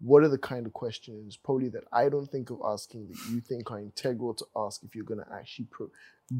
What 0.00 0.22
are 0.22 0.28
the 0.28 0.38
kind 0.38 0.66
of 0.66 0.72
questions 0.72 1.36
probably 1.36 1.68
that 1.70 1.84
I 1.92 2.08
don't 2.08 2.30
think 2.30 2.50
of 2.50 2.60
asking 2.64 3.08
that 3.08 3.18
you 3.30 3.40
think 3.40 3.70
are 3.70 3.80
integral 3.80 4.34
to 4.34 4.46
ask 4.56 4.82
if 4.84 4.94
you're 4.94 5.04
going 5.04 5.20
to 5.20 5.32
actually 5.34 5.66
pro- 5.70 5.90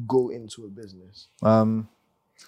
go 0.07 0.29
into 0.29 0.65
a 0.65 0.69
business? 0.69 1.27
Um, 1.43 1.89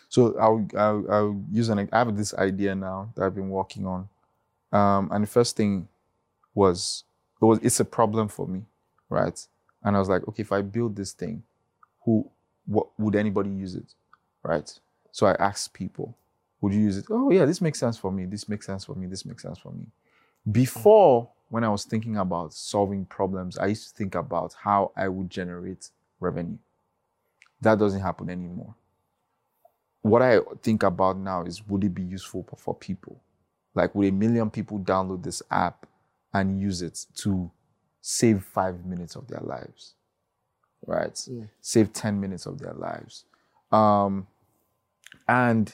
so 0.07 0.38
I'll, 0.39 0.68
I'll, 0.78 1.05
I'll 1.12 1.43
use 1.51 1.70
an. 1.70 1.89
I 1.91 1.97
have 1.97 2.16
this 2.16 2.34
idea 2.34 2.76
now 2.76 3.12
that 3.16 3.26
I've 3.26 3.36
been 3.36 3.49
working 3.49 3.86
on, 3.86 4.07
um, 4.72 5.09
and 5.12 5.24
the 5.24 5.28
first 5.28 5.57
thing 5.57 5.89
was 6.53 7.03
it 7.41 7.45
was 7.45 7.59
it's 7.62 7.80
a 7.80 7.86
problem 7.86 8.28
for 8.28 8.47
me, 8.47 8.64
right? 9.09 9.45
And 9.84 9.95
I 9.95 9.99
was 9.99 10.09
like, 10.09 10.28
okay, 10.28 10.41
if 10.41 10.51
I 10.51 10.62
build 10.62 10.95
this 10.95 11.12
thing, 11.12 11.43
who, 12.05 12.30
what 12.66 12.88
would 12.97 13.16
anybody 13.16 13.49
use 13.49 13.76
it, 13.76 13.95
right? 14.43 14.72
So 15.12 15.26
I 15.26 15.34
asked 15.34 15.74
people, 15.74 16.16
would 16.62 16.74
you 16.74 16.80
use 16.80 16.97
it? 16.97 17.05
Oh 17.09 17.32
yeah, 17.32 17.45
this 17.45 17.62
makes 17.62 17.80
sense 17.80 17.97
for 17.97 18.12
me. 18.12 18.26
This 18.26 18.47
makes 18.47 18.66
sense 18.66 18.86
for 18.86 18.95
me. 18.95 19.07
This 19.07 19.26
makes 19.26 19.43
sense 19.43 19.57
for 19.57 19.72
me. 19.72 19.88
Before, 20.50 21.30
when 21.50 21.64
I 21.64 21.70
was 21.70 21.84
thinking 21.84 22.18
about 22.18 22.54
solving 22.54 23.06
problems, 23.06 23.58
I 23.58 23.68
used 23.68 23.89
to 23.89 23.96
think 23.96 24.16
about 24.16 24.54
how 24.54 24.92
I 24.96 25.08
would 25.08 25.30
generate 25.30 25.89
revenue. 26.20 26.58
That 27.62 27.78
doesn't 27.78 28.02
happen 28.02 28.30
anymore 28.30 28.76
what 30.02 30.22
I 30.22 30.39
think 30.64 30.84
about 30.84 31.18
now 31.18 31.44
is 31.44 31.66
would 31.68 31.84
it 31.84 31.94
be 31.94 32.04
useful 32.04 32.46
for 32.58 32.74
people? 32.74 33.22
Like, 33.74 33.94
would 33.96 34.08
a 34.08 34.12
million 34.12 34.50
people 34.50 34.80
download 34.80 35.24
this 35.24 35.42
app 35.52 35.86
and 36.34 36.60
use 36.60 36.82
it 36.82 37.06
to 37.18 37.50
save 38.02 38.44
five 38.44 38.86
minutes 38.86 39.16
of 39.16 39.28
their 39.28 39.42
lives? 39.42 39.94
Right? 40.86 41.20
Yeah. 41.28 41.46
Save 41.62 41.94
10 41.94 42.20
minutes 42.20 42.46
of 42.46 42.60
their 42.60 42.74
lives. 42.74 43.26
Um, 43.72 44.28
and 45.28 45.74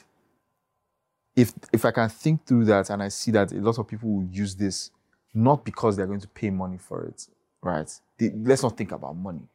if 1.38 1.52
if 1.72 1.84
I 1.84 1.92
can 1.92 2.08
think 2.10 2.46
through 2.46 2.66
that 2.66 2.90
and 2.90 3.02
I 3.02 3.08
see 3.08 3.30
that 3.32 3.52
a 3.52 3.56
lot 3.60 3.78
of 3.78 3.88
people 3.88 4.10
will 4.10 4.24
use 4.24 4.56
this 4.56 4.90
not 5.34 5.64
because 5.64 5.96
they're 5.96 6.06
going 6.06 6.20
to 6.20 6.28
pay 6.28 6.50
money 6.50 6.78
for 6.78 7.04
it, 7.04 7.28
right? 7.62 7.90
Let's 8.20 8.62
not 8.62 8.76
think 8.76 8.92
about 8.92 9.16
money. 9.16 9.48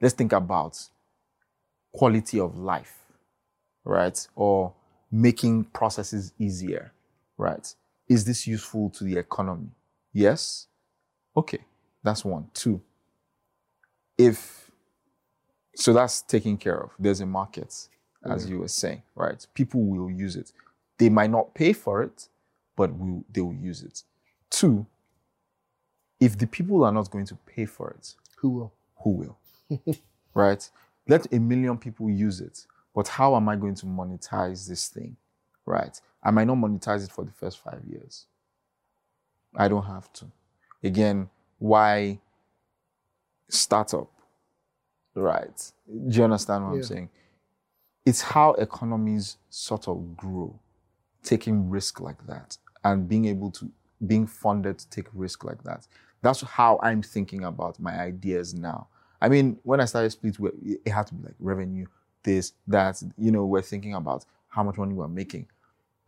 Let's 0.00 0.14
think 0.14 0.32
about 0.32 0.78
quality 1.92 2.40
of 2.40 2.58
life 2.58 3.00
right? 3.84 4.26
Or 4.36 4.74
making 5.10 5.64
processes 5.64 6.32
easier, 6.38 6.92
right? 7.38 7.74
Is 8.08 8.24
this 8.24 8.46
useful 8.46 8.90
to 8.90 9.04
the 9.04 9.18
economy? 9.18 9.68
Yes. 10.12 10.68
Okay, 11.36 11.60
that's 12.02 12.24
one. 12.24 12.48
Two, 12.54 12.80
if 14.18 14.70
so, 15.76 15.92
that's 15.92 16.22
taken 16.22 16.56
care 16.58 16.78
of. 16.82 16.90
There's 16.98 17.20
a 17.20 17.26
market, 17.26 17.74
as 18.28 18.50
you 18.50 18.58
were 18.58 18.68
saying, 18.68 19.02
right? 19.14 19.46
People 19.54 19.82
will 19.82 20.10
use 20.10 20.36
it. 20.36 20.52
They 21.00 21.08
might 21.08 21.30
not 21.30 21.54
pay 21.54 21.72
for 21.72 22.02
it, 22.02 22.28
but 22.76 22.92
will, 22.94 23.24
they 23.32 23.40
will 23.40 23.54
use 23.54 23.82
it. 23.82 24.02
Two, 24.50 24.84
if 26.20 26.36
the 26.36 26.46
people 26.46 26.84
are 26.84 26.92
not 26.92 27.10
going 27.10 27.24
to 27.24 27.34
pay 27.46 27.64
for 27.64 27.90
it, 27.92 28.14
Who 28.36 28.50
will? 28.50 28.72
who 28.96 29.10
will? 29.10 29.38
right? 30.34 30.68
Let 31.08 31.32
a 31.32 31.38
million 31.38 31.78
people 31.78 32.10
use 32.10 32.42
it. 32.42 32.66
But 32.94 33.08
how 33.08 33.34
am 33.34 33.48
I 33.48 33.56
going 33.56 33.76
to 33.76 33.86
monetize 33.86 34.68
this 34.68 34.88
thing? 34.88 35.16
Right? 35.64 35.98
I 36.22 36.30
might 36.32 36.46
not 36.46 36.58
monetize 36.58 37.02
it 37.02 37.10
for 37.10 37.24
the 37.24 37.32
first 37.32 37.60
five 37.60 37.80
years. 37.88 38.26
I 39.56 39.68
don't 39.68 39.86
have 39.86 40.12
to. 40.14 40.26
Again, 40.82 41.30
why 41.58 42.18
startup? 43.48 44.10
Right? 45.14 45.72
Do 45.88 46.16
you 46.18 46.24
understand 46.24 46.64
what 46.64 46.74
I'm 46.74 46.82
saying? 46.82 47.08
It's 48.04 48.20
how 48.20 48.52
economies 48.52 49.38
sort 49.48 49.88
of 49.88 50.14
grow, 50.16 50.58
taking 51.22 51.68
risk 51.70 52.00
like 52.00 52.26
that 52.26 52.56
and 52.84 53.08
being 53.08 53.26
able 53.26 53.50
to 53.52 53.70
being 54.06 54.26
funded 54.26 54.78
to 54.78 54.88
take 54.90 55.06
risk 55.12 55.44
like 55.44 55.62
that. 55.64 55.86
That's 56.22 56.40
how 56.42 56.78
I'm 56.82 57.02
thinking 57.02 57.44
about 57.44 57.78
my 57.78 57.98
ideas 58.00 58.54
now. 58.54 58.88
I 59.20 59.28
mean, 59.28 59.58
when 59.62 59.80
I 59.80 59.84
started 59.84 60.12
Spleet, 60.12 60.78
it 60.84 60.90
had 60.90 61.06
to 61.08 61.14
be 61.14 61.24
like 61.24 61.34
revenue, 61.38 61.86
this, 62.22 62.52
that. 62.66 63.02
You 63.18 63.30
know, 63.30 63.44
we're 63.44 63.60
thinking 63.62 63.94
about 63.94 64.24
how 64.48 64.62
much 64.62 64.78
money 64.78 64.94
we're 64.94 65.08
making. 65.08 65.46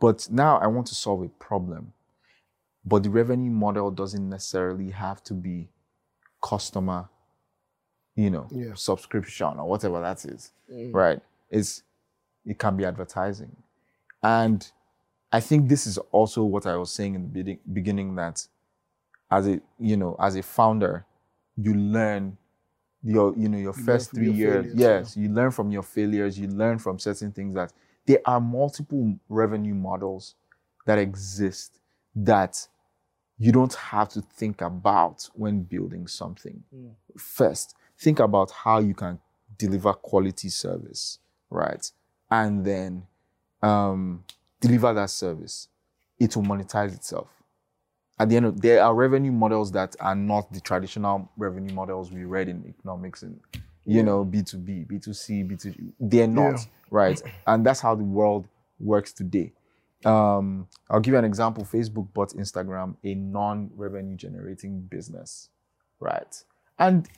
But 0.00 0.26
now 0.30 0.58
I 0.58 0.66
want 0.66 0.86
to 0.88 0.94
solve 0.94 1.22
a 1.22 1.28
problem. 1.28 1.92
But 2.84 3.02
the 3.04 3.10
revenue 3.10 3.50
model 3.50 3.90
doesn't 3.90 4.28
necessarily 4.28 4.90
have 4.90 5.22
to 5.24 5.34
be 5.34 5.68
customer, 6.42 7.08
you 8.16 8.30
know, 8.30 8.48
Yeah. 8.50 8.72
subscription 8.74 9.58
or 9.58 9.68
whatever 9.68 10.00
that 10.00 10.24
is, 10.24 10.52
Mm. 10.70 10.94
right? 10.94 11.20
It's 11.50 11.82
it 12.44 12.58
can 12.58 12.76
be 12.76 12.84
advertising, 12.84 13.54
and 14.22 14.72
I 15.32 15.40
think 15.40 15.68
this 15.68 15.86
is 15.86 15.98
also 16.10 16.44
what 16.44 16.66
I 16.66 16.76
was 16.76 16.90
saying 16.90 17.14
in 17.14 17.32
the 17.32 17.58
beginning, 17.72 18.14
that 18.16 18.46
as 19.30 19.48
a 19.48 19.60
you 19.78 19.96
know 19.96 20.14
as 20.20 20.36
a 20.36 20.42
founder, 20.42 21.06
you 21.56 21.74
learn 21.74 22.36
your 23.02 23.34
you 23.36 23.48
know 23.48 23.58
your 23.58 23.72
learn 23.72 23.84
first 23.84 24.10
three 24.10 24.26
your 24.26 24.34
years. 24.34 24.64
failures, 24.66 24.78
Yes, 24.78 25.16
you 25.16 25.28
learn 25.28 25.50
from 25.50 25.70
your 25.70 25.82
failures. 25.82 26.38
You 26.38 26.48
learn 26.48 26.78
from 26.78 26.98
certain 26.98 27.32
things 27.32 27.54
that 27.54 27.72
there 28.06 28.20
are 28.26 28.40
multiple 28.40 29.16
revenue 29.28 29.74
models 29.74 30.34
that 30.86 30.98
exist 30.98 31.80
that 32.14 32.66
you 33.38 33.52
don't 33.52 33.74
have 33.74 34.08
to 34.10 34.20
think 34.20 34.60
about 34.60 35.28
when 35.34 35.62
building 35.62 36.06
something. 36.06 36.62
Mm. 36.74 36.92
First, 37.16 37.74
think 37.98 38.20
about 38.20 38.50
how 38.50 38.78
you 38.80 38.94
can 38.94 39.18
deliver 39.56 39.92
quality 39.94 40.48
service, 40.48 41.18
right? 41.50 41.90
And 42.30 42.64
then 42.64 43.06
um, 43.62 44.24
deliver 44.62 44.94
that 44.94 45.10
service. 45.10 45.68
It 46.18 46.34
will 46.36 46.44
monetize 46.44 46.94
itself. 46.94 47.28
At 48.18 48.28
the 48.28 48.36
end 48.36 48.46
of 48.46 48.60
there 48.60 48.82
are 48.82 48.94
revenue 48.94 49.32
models 49.32 49.72
that 49.72 49.96
are 50.00 50.14
not 50.14 50.52
the 50.52 50.60
traditional 50.60 51.30
revenue 51.36 51.74
models 51.74 52.12
we 52.12 52.24
read 52.24 52.48
in 52.48 52.64
economics 52.66 53.22
and 53.22 53.40
you 53.84 54.02
know 54.02 54.24
B2B, 54.24 54.86
B2C, 54.86 55.50
B2G. 55.50 55.92
They're 55.98 56.28
not, 56.28 56.52
Yeah. 56.52 56.64
right? 56.90 57.22
And 57.46 57.66
that's 57.66 57.80
how 57.80 57.94
the 57.96 58.04
world 58.04 58.46
works 58.78 59.12
today. 59.12 59.52
Um, 60.04 60.68
I'll 60.90 61.00
give 61.00 61.12
you 61.12 61.18
an 61.18 61.24
example. 61.24 61.64
Facebook 61.64 62.12
bought 62.12 62.30
Instagram, 62.30 62.96
a 63.04 63.14
non-revenue 63.14 64.16
generating 64.16 64.82
business, 64.82 65.48
right? 66.00 66.44
And 66.78 67.08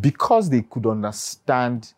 because 0.00 0.50
they 0.50 0.62
could 0.62 0.86
understand 0.86 1.94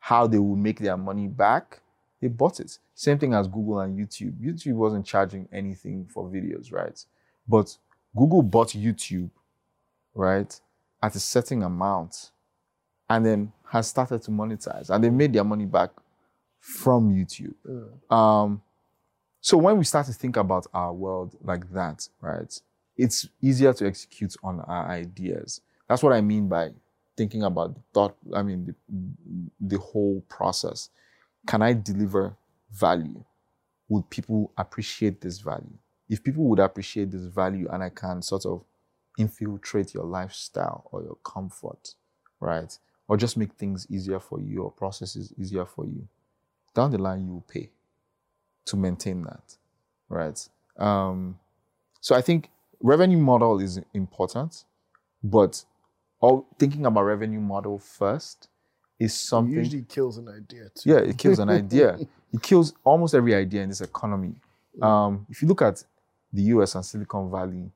how 0.00 0.26
they 0.26 0.38
would 0.38 0.58
make 0.58 0.78
their 0.80 0.96
money 0.96 1.26
back, 1.28 1.80
they 2.20 2.28
bought 2.28 2.60
it. 2.60 2.78
Same 2.94 3.18
thing 3.18 3.34
as 3.34 3.46
Google 3.46 3.80
and 3.80 3.98
YouTube. 3.98 4.34
YouTube 4.40 4.74
wasn't 4.74 5.06
charging 5.06 5.48
anything 5.52 6.06
for 6.06 6.24
videos, 6.28 6.72
right? 6.72 7.04
But 7.46 7.76
Google 8.16 8.42
bought 8.42 8.68
YouTube, 8.68 9.30
right, 10.14 10.60
at 11.02 11.14
a 11.14 11.20
certain 11.20 11.62
amount 11.62 12.30
and 13.08 13.24
then 13.24 13.52
has 13.70 13.88
started 13.88 14.22
to 14.22 14.30
monetize 14.30 14.90
and 14.90 15.02
they 15.02 15.10
made 15.10 15.32
their 15.32 15.44
money 15.44 15.64
back 15.64 15.90
from 16.60 17.14
YouTube. 17.14 17.54
Mm. 17.66 18.14
Um, 18.14 18.62
so 19.40 19.56
when 19.56 19.78
we 19.78 19.84
start 19.84 20.06
to 20.06 20.12
think 20.12 20.36
about 20.36 20.66
our 20.74 20.92
world 20.92 21.36
like 21.42 21.70
that, 21.72 22.08
right, 22.20 22.60
it's 22.96 23.28
easier 23.40 23.72
to 23.72 23.86
execute 23.86 24.36
on 24.42 24.60
our 24.60 24.88
ideas. 24.88 25.60
That's 25.88 26.02
what 26.02 26.12
I 26.12 26.20
mean 26.20 26.48
by 26.48 26.70
thinking 27.16 27.44
about 27.44 27.74
the 27.74 27.80
thought. 27.94 28.16
I 28.34 28.42
mean, 28.42 28.74
the, 28.88 29.76
the 29.76 29.78
whole 29.78 30.22
process. 30.28 30.90
Can 31.48 31.62
I 31.62 31.72
deliver 31.72 32.36
value? 32.70 33.24
Would 33.88 34.10
people 34.10 34.52
appreciate 34.58 35.22
this 35.22 35.38
value? 35.38 35.78
If 36.06 36.22
people 36.22 36.44
would 36.44 36.58
appreciate 36.58 37.10
this 37.10 37.24
value, 37.24 37.66
and 37.72 37.82
I 37.82 37.88
can 37.88 38.20
sort 38.20 38.44
of 38.44 38.64
infiltrate 39.18 39.94
your 39.94 40.04
lifestyle 40.04 40.90
or 40.92 41.02
your 41.02 41.16
comfort, 41.24 41.94
right, 42.38 42.78
or 43.08 43.16
just 43.16 43.38
make 43.38 43.54
things 43.54 43.86
easier 43.88 44.20
for 44.20 44.38
you 44.38 44.64
or 44.64 44.70
processes 44.70 45.32
easier 45.38 45.64
for 45.64 45.86
you, 45.86 46.06
down 46.74 46.90
the 46.90 46.98
line 46.98 47.26
you 47.26 47.42
pay 47.48 47.70
to 48.66 48.76
maintain 48.76 49.22
that, 49.22 49.56
right? 50.10 50.46
Um, 50.76 51.38
so 52.02 52.14
I 52.14 52.20
think 52.20 52.50
revenue 52.82 53.16
model 53.16 53.58
is 53.58 53.80
important, 53.94 54.64
but 55.24 55.64
all 56.20 56.46
thinking 56.58 56.84
about 56.84 57.04
revenue 57.04 57.40
model 57.40 57.78
first 57.78 58.48
is 58.98 59.12
It 59.12 59.16
something. 59.16 59.54
usually 59.54 59.82
kills 59.84 60.18
an 60.18 60.28
idea 60.28 60.70
too. 60.74 60.90
yeah, 60.90 60.98
it 60.98 61.18
kills 61.18 61.38
an 61.40 61.50
idea. 61.50 61.98
it 62.32 62.42
kills 62.42 62.74
almost 62.84 63.14
every 63.14 63.34
idea 63.34 63.62
in 63.62 63.68
this 63.70 63.80
economy. 63.82 64.34
Um, 64.82 65.26
if 65.30 65.42
you 65.42 65.48
look 65.48 65.62
at 65.62 65.84
the 66.32 66.42
U.S. 66.54 66.74
and 66.76 66.84
Silicon 66.84 67.30
Valley, 67.30 67.70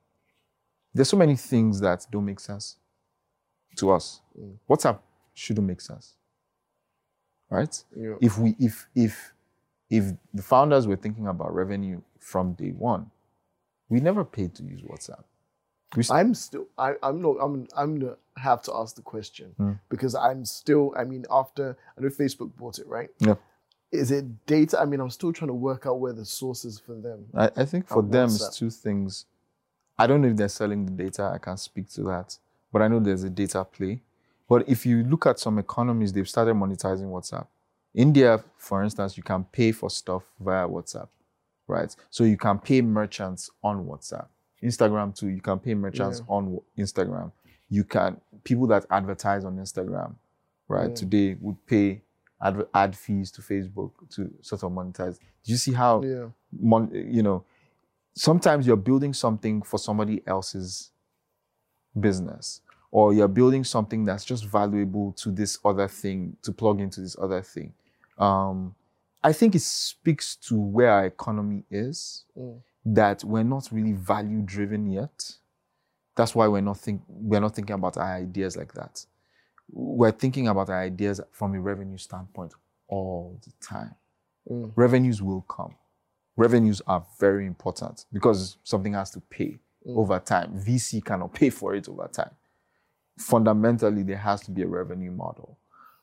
there's 0.94 1.08
so 1.10 1.16
many 1.16 1.36
things 1.36 1.80
that 1.80 2.06
don't 2.10 2.24
make 2.26 2.40
sense 2.40 2.76
to 3.76 3.92
us. 3.92 4.20
Mm. 4.40 4.56
WhatsApp 4.68 4.98
shouldn't 5.34 5.66
make 5.66 5.80
sense, 5.80 6.14
right? 7.50 7.84
Yeah. 7.96 8.14
if 8.20 8.38
we 8.38 8.56
if 8.60 8.88
if 8.94 9.32
if 9.90 10.12
the 10.34 10.42
founders 10.42 10.86
were 10.86 10.96
thinking 10.96 11.26
about 11.28 11.54
revenue 11.54 12.00
from 12.20 12.54
day 12.54 12.70
one 12.72 13.06
We 13.90 14.00
never 14.00 14.24
paid 14.24 14.54
to 14.56 14.64
use 14.64 14.82
WhatsApp. 14.82 15.24
St- 15.94 16.10
I'm 16.20 16.34
still. 16.34 16.66
I, 16.78 16.94
I'm 17.02 17.22
not. 17.22 17.36
I'm. 17.40 17.68
I'm 17.76 17.98
gonna 18.00 18.16
have 18.37 18.62
to 18.62 18.74
ask 18.74 18.97
the 18.97 19.03
question 19.03 19.53
Hmm. 19.57 19.72
because 19.89 20.14
I'm 20.14 20.45
still. 20.45 20.93
I 20.97 21.05
mean, 21.05 21.24
after 21.30 21.76
I 21.97 22.01
know 22.01 22.09
Facebook 22.09 22.55
bought 22.57 22.78
it, 22.78 22.87
right? 22.87 23.11
yeah. 23.18 23.35
Is 23.91 24.11
it 24.11 24.47
data? 24.47 24.80
I 24.80 24.87
mean, 24.87 25.01
I'm 25.01 25.11
still 25.11 25.35
trying 25.35 25.49
to 25.49 25.55
work 25.55 25.85
out 25.87 26.01
where 26.01 26.14
the 26.14 26.24
source 26.24 26.64
is 26.64 26.78
for 26.80 26.95
them. 26.95 27.26
I, 27.35 27.51
I 27.57 27.64
think 27.66 27.87
for 27.87 28.03
them 28.03 28.28
WhatsApp. 28.30 28.47
it's 28.49 28.57
two 28.59 28.70
things. 28.70 29.26
I 29.99 30.07
don't 30.07 30.22
know 30.22 30.28
if 30.28 30.37
they're 30.37 30.49
selling 30.49 30.87
the 30.87 30.93
data. 30.93 31.24
I 31.35 31.37
can't 31.37 31.61
speak 31.61 31.91
to 31.91 32.03
that, 32.05 32.39
but 32.72 32.80
I 32.80 32.89
know 32.89 33.01
there's 33.01 33.22
a 33.24 33.28
data 33.30 33.64
play. 33.64 34.01
But 34.49 34.66
if 34.68 34.87
you 34.87 35.05
look 35.05 35.26
at 35.26 35.39
some 35.39 35.59
economies, 35.59 36.12
they've 36.12 36.28
started 36.28 36.55
monetizing 36.55 37.05
WhatsApp. 37.11 37.47
India, 37.95 38.43
for 38.57 38.83
instance, 38.83 39.18
you 39.18 39.22
can 39.22 39.45
pay 39.45 39.72
for 39.72 39.91
stuff 39.91 40.22
via 40.41 40.66
WhatsApp, 40.66 41.09
right? 41.68 41.95
So 42.09 42.24
you 42.24 42.39
can 42.39 42.59
pay 42.59 42.80
merchants 42.80 43.51
on 43.62 43.85
WhatsApp. 43.85 44.26
Instagram 44.62 45.14
too, 45.14 45.28
you 45.28 45.43
can 45.43 45.59
pay 45.59 45.74
merchants 45.74 46.20
Yeah. 46.20 46.35
on 46.35 46.61
Instagram. 46.78 47.30
You 47.76 47.84
can 47.84 48.20
people 48.44 48.66
that 48.68 48.84
advertise 48.90 49.44
on 49.44 49.56
Instagram, 49.56 50.14
right? 50.68 50.88
Yeah. 50.90 50.94
Today 51.02 51.36
would 51.40 51.58
pay 51.66 52.02
ad, 52.46 52.66
ad 52.74 52.94
fees 52.94 53.30
to 53.32 53.40
Facebook 53.40 53.92
to 54.14 54.30
sort 54.42 54.62
of 54.64 54.72
monetize. 54.72 55.16
Do 55.44 55.52
you 55.52 55.56
see 55.56 55.72
how 55.72 56.02
Yeah. 56.02 56.26
mon- 56.52 56.90
you 56.92 57.22
know, 57.22 57.44
sometimes 58.14 58.66
you're 58.66 58.76
building 58.90 59.14
something 59.14 59.62
for 59.62 59.78
somebody 59.78 60.22
else's 60.26 60.90
business, 61.98 62.60
or 62.90 63.14
you're 63.14 63.28
building 63.40 63.64
something 63.64 64.04
that's 64.04 64.24
just 64.24 64.44
valuable 64.46 65.12
to 65.12 65.30
this 65.30 65.58
other 65.64 65.88
thing 65.88 66.36
to 66.42 66.52
plug 66.52 66.80
into 66.80 67.00
this 67.00 67.16
other 67.18 67.42
thing. 67.42 67.72
Um, 68.18 68.74
I 69.24 69.32
think 69.32 69.54
it 69.54 69.62
speaks 69.62 70.36
to 70.48 70.60
where 70.60 70.90
our 70.90 71.06
economy 71.06 71.64
is 71.70 72.24
Mm. 72.36 72.60
that 72.84 73.24
we're 73.24 73.44
not 73.44 73.70
really 73.72 73.92
value 73.92 74.42
driven 74.42 74.90
yet. 74.90 75.38
That's 76.16 76.34
why 76.34 76.46
we're 76.48 76.60
not 76.60 76.78
think 76.78 77.02
we're 77.08 77.40
not 77.40 77.54
thinking 77.54 77.74
about 77.74 77.96
our 77.96 78.16
ideas 78.16 78.56
like 78.56 78.72
that. 78.74 79.04
We're 79.70 80.10
thinking 80.12 80.48
about 80.48 80.68
our 80.68 80.80
ideas 80.82 81.20
from 81.32 81.54
a 81.54 81.60
revenue 81.60 81.96
standpoint 81.98 82.54
all 82.88 83.40
the 83.44 83.52
time 83.66 83.94
Mm. 84.50 84.72
revenues 84.74 85.22
will 85.22 85.42
come. 85.42 85.76
Revenues 86.36 86.82
are 86.88 87.06
very 87.20 87.46
important 87.46 88.06
because 88.12 88.56
something 88.64 88.92
has 88.94 89.10
to 89.12 89.20
pay 89.20 89.60
over 89.86 90.18
time. 90.18 90.58
VC 90.58 91.00
cannot 91.04 91.32
pay 91.32 91.48
for 91.50 91.74
it 91.76 91.88
over 91.88 92.08
time. 92.12 92.30
Fundamentally, 93.18 94.02
there 94.02 94.16
has 94.16 94.40
to 94.42 94.50
be 94.50 94.62
a 94.62 94.66
revenue 94.66 95.12
model. 95.12 95.58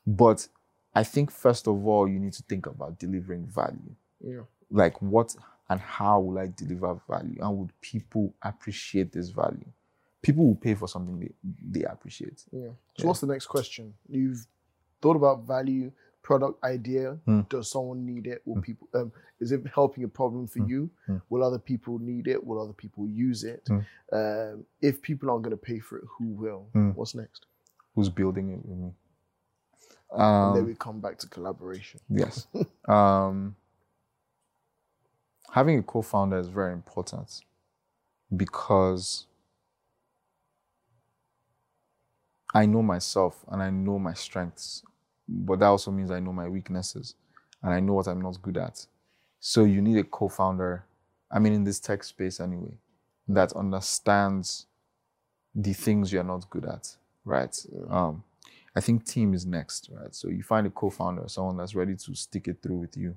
But 0.06 0.48
I 0.94 1.04
think, 1.04 1.30
first 1.30 1.68
of 1.68 1.86
all, 1.86 2.08
you 2.08 2.18
need 2.18 2.32
to 2.34 2.42
think 2.44 2.66
about 2.66 2.98
delivering 2.98 3.46
value. 3.46 3.94
Yeah. 4.20 4.42
Like, 4.70 5.00
what 5.02 5.36
and 5.68 5.80
how 5.80 6.20
will 6.20 6.38
I 6.38 6.46
deliver 6.46 6.98
value? 7.08 7.36
And 7.42 7.58
would 7.58 7.72
people 7.80 8.34
appreciate 8.42 9.12
this 9.12 9.28
value? 9.28 9.66
People 10.22 10.46
will 10.46 10.54
pay 10.56 10.74
for 10.74 10.86
something 10.86 11.18
they, 11.18 11.30
they 11.80 11.84
appreciate. 11.84 12.44
Yeah. 12.52 12.68
So 12.98 13.06
what's 13.06 13.20
the 13.20 13.26
next 13.26 13.46
question? 13.46 13.94
You've 14.08 14.46
thought 15.00 15.16
about 15.16 15.46
value, 15.46 15.90
product 16.22 16.62
idea. 16.62 17.16
Hmm. 17.24 17.40
Does 17.48 17.70
someone 17.70 18.04
need 18.04 18.26
it? 18.26 18.42
Will 18.44 18.60
people? 18.60 18.88
Um, 18.94 19.12
is 19.40 19.52
it 19.52 19.62
helping 19.74 20.04
a 20.04 20.08
problem 20.08 20.46
for 20.46 20.58
you? 20.58 20.90
Hmm. 21.06 21.16
Will 21.30 21.42
other 21.42 21.58
people 21.58 21.98
need 21.98 22.28
it? 22.28 22.44
Will 22.44 22.60
other 22.60 22.74
people 22.74 23.06
use 23.08 23.44
it? 23.44 23.66
Hmm. 23.66 23.78
Um, 24.12 24.64
if 24.82 25.00
people 25.00 25.30
aren't 25.30 25.42
going 25.42 25.56
to 25.56 25.56
pay 25.56 25.78
for 25.78 25.98
it, 25.98 26.04
who 26.18 26.26
will? 26.26 26.66
Hmm. 26.72 26.90
What's 26.90 27.14
next? 27.14 27.46
Who's 27.94 28.10
building 28.10 28.50
it 28.50 28.60
with 28.64 28.78
me? 28.78 28.92
And 30.12 30.54
then 30.56 30.62
Um, 30.62 30.66
we 30.66 30.74
come 30.74 31.00
back 31.00 31.18
to 31.18 31.28
collaboration. 31.28 32.00
Yes. 32.08 32.46
um, 32.88 33.56
having 35.52 35.78
a 35.78 35.82
co 35.82 36.02
founder 36.02 36.38
is 36.38 36.48
very 36.48 36.72
important 36.72 37.42
because 38.36 39.26
I 42.54 42.66
know 42.66 42.82
myself 42.82 43.44
and 43.48 43.62
I 43.62 43.70
know 43.70 43.98
my 43.98 44.14
strengths, 44.14 44.82
but 45.28 45.60
that 45.60 45.66
also 45.66 45.90
means 45.90 46.10
I 46.10 46.20
know 46.20 46.32
my 46.32 46.48
weaknesses 46.48 47.14
and 47.62 47.72
I 47.72 47.80
know 47.80 47.94
what 47.94 48.08
I'm 48.08 48.20
not 48.20 48.42
good 48.42 48.56
at. 48.56 48.86
So 49.38 49.64
you 49.64 49.80
need 49.80 49.98
a 49.98 50.04
co 50.04 50.28
founder, 50.28 50.84
I 51.30 51.38
mean, 51.38 51.52
in 51.52 51.64
this 51.64 51.80
tech 51.80 52.04
space 52.04 52.40
anyway, 52.40 52.74
that 53.28 53.52
understands 53.52 54.66
the 55.54 55.72
things 55.72 56.12
you're 56.12 56.24
not 56.24 56.48
good 56.50 56.64
at, 56.64 56.96
right? 57.24 57.56
Um, 57.88 58.24
I 58.74 58.80
think 58.80 59.04
team 59.04 59.34
is 59.34 59.46
next, 59.46 59.90
right? 59.92 60.14
So 60.14 60.28
you 60.28 60.42
find 60.42 60.66
a 60.66 60.70
co-founder, 60.70 61.24
someone 61.28 61.56
that's 61.56 61.74
ready 61.74 61.96
to 61.96 62.14
stick 62.14 62.46
it 62.48 62.62
through 62.62 62.76
with 62.76 62.96
you, 62.96 63.16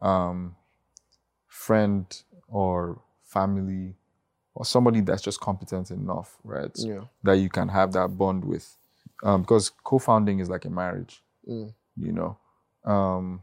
um, 0.00 0.54
friend 1.46 2.06
or 2.48 3.00
family, 3.24 3.94
or 4.54 4.64
somebody 4.64 5.00
that's 5.00 5.22
just 5.22 5.40
competent 5.40 5.90
enough, 5.90 6.36
right? 6.44 6.70
Yeah. 6.76 7.00
That 7.22 7.34
you 7.38 7.48
can 7.48 7.68
have 7.68 7.92
that 7.92 8.16
bond 8.16 8.44
with, 8.44 8.76
um, 9.22 9.42
because 9.42 9.70
co-founding 9.82 10.38
is 10.38 10.48
like 10.48 10.64
a 10.64 10.70
marriage, 10.70 11.22
Mm. 11.48 11.74
you 11.96 12.12
know. 12.12 12.38
Um, 12.84 13.42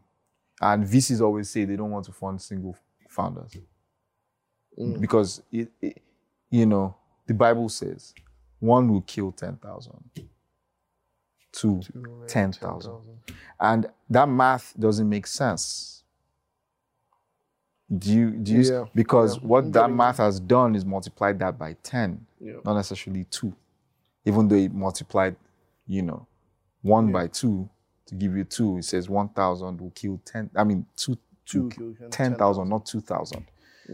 and 0.62 0.84
VCs 0.86 1.22
always 1.22 1.50
say 1.50 1.66
they 1.66 1.76
don't 1.76 1.92
want 1.92 2.06
to 2.06 2.12
fund 2.12 2.42
single 2.42 2.76
founders 3.10 3.52
Mm. 4.80 5.02
because 5.02 5.42
it, 5.52 5.70
it, 5.82 6.02
you 6.50 6.66
know, 6.66 6.96
the 7.28 7.34
Bible 7.34 7.68
says 7.70 8.14
one 8.60 8.88
will 8.92 9.02
kill 9.02 9.32
ten 9.32 9.58
thousand, 9.58 10.04
two 11.52 11.82
ten 12.28 12.52
thousand, 12.54 12.94
and 13.60 13.88
that 14.10 14.28
math 14.30 14.74
doesn't 14.80 15.08
make 15.10 15.28
sense. 15.28 16.01
Do 17.98 18.14
you 18.14 18.32
do 18.32 18.54
you 18.54 18.62
Yeah, 18.62 18.86
because 18.96 19.36
yeah, 19.38 19.48
what 19.48 19.74
that 19.74 19.92
math 19.92 20.18
has 20.18 20.40
done 20.40 20.76
is 20.76 20.86
multiplied 20.86 21.40
that 21.40 21.58
by 21.60 21.74
ten, 21.84 22.26
Yeah. 22.40 22.54
not 22.64 22.76
necessarily 22.76 23.26
two, 23.26 23.54
even 24.26 24.48
though 24.48 24.56
it 24.56 24.74
multiplied, 24.74 25.36
you 25.88 26.02
know, 26.02 26.26
one 26.82 27.12
by 27.12 27.28
two 27.28 27.70
to 28.06 28.16
give 28.16 28.36
you 28.36 28.46
two. 28.46 28.78
It 28.78 28.86
says 28.86 29.10
one 29.10 29.28
thousand 29.30 29.82
will 29.82 29.92
kill 29.92 30.22
ten. 30.26 30.50
I 30.56 30.64
mean 30.64 30.86
two 30.96 31.18
Two 31.46 31.64
will 31.64 31.70
kill 31.72 31.88
10,000. 31.88 32.12
ten 32.12 32.36
thousand, 32.36 32.70
not 32.70 32.86
two 32.86 33.02
thousand. 33.02 33.46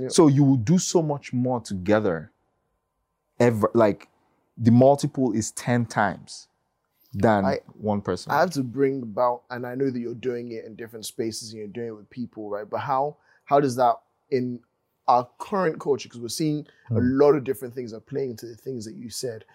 So 0.10 0.28
you 0.28 0.44
will 0.44 0.58
do 0.58 0.78
so 0.78 1.02
much 1.02 1.34
more 1.34 1.60
together. 1.60 2.32
Ever 3.40 3.70
like 3.74 4.08
the 4.58 4.72
multiple 4.72 5.32
is 5.32 5.52
ten 5.52 5.86
times 5.86 6.48
than 7.14 7.46
I- 7.46 7.62
one 7.74 8.02
person. 8.02 8.32
I 8.32 8.40
have 8.42 8.52
to 8.52 8.64
bring 8.64 9.02
about, 9.02 9.44
and 9.50 9.66
I 9.66 9.74
know 9.76 9.90
that 9.90 10.00
you're 10.00 10.14
doing 10.16 10.52
it 10.52 10.66
in 10.66 10.76
different 10.76 11.06
spaces 11.06 11.50
and 11.52 11.60
you're 11.60 11.68
doing 11.68 11.88
it 11.88 11.96
with 11.96 12.10
people, 12.12 12.50
right? 12.50 12.70
But 12.70 12.80
how 12.80 13.18
how 13.48 13.60
does 13.60 13.76
that 13.78 13.96
in 14.30 14.60
our 15.08 15.28
current 15.40 15.80
culture? 15.80 16.08
Because 16.10 16.22
we're 16.22 16.28
seeing 16.44 16.68
a 16.92 16.94
Hmm. 16.96 17.20
lot 17.20 17.34
of 17.34 17.44
different 17.46 17.74
things 17.74 17.94
are 17.94 18.02
playing 18.02 18.32
into 18.32 18.46
the 18.46 18.56
things 18.56 18.84
that 18.86 18.96
you 18.96 19.10
said. 19.10 19.46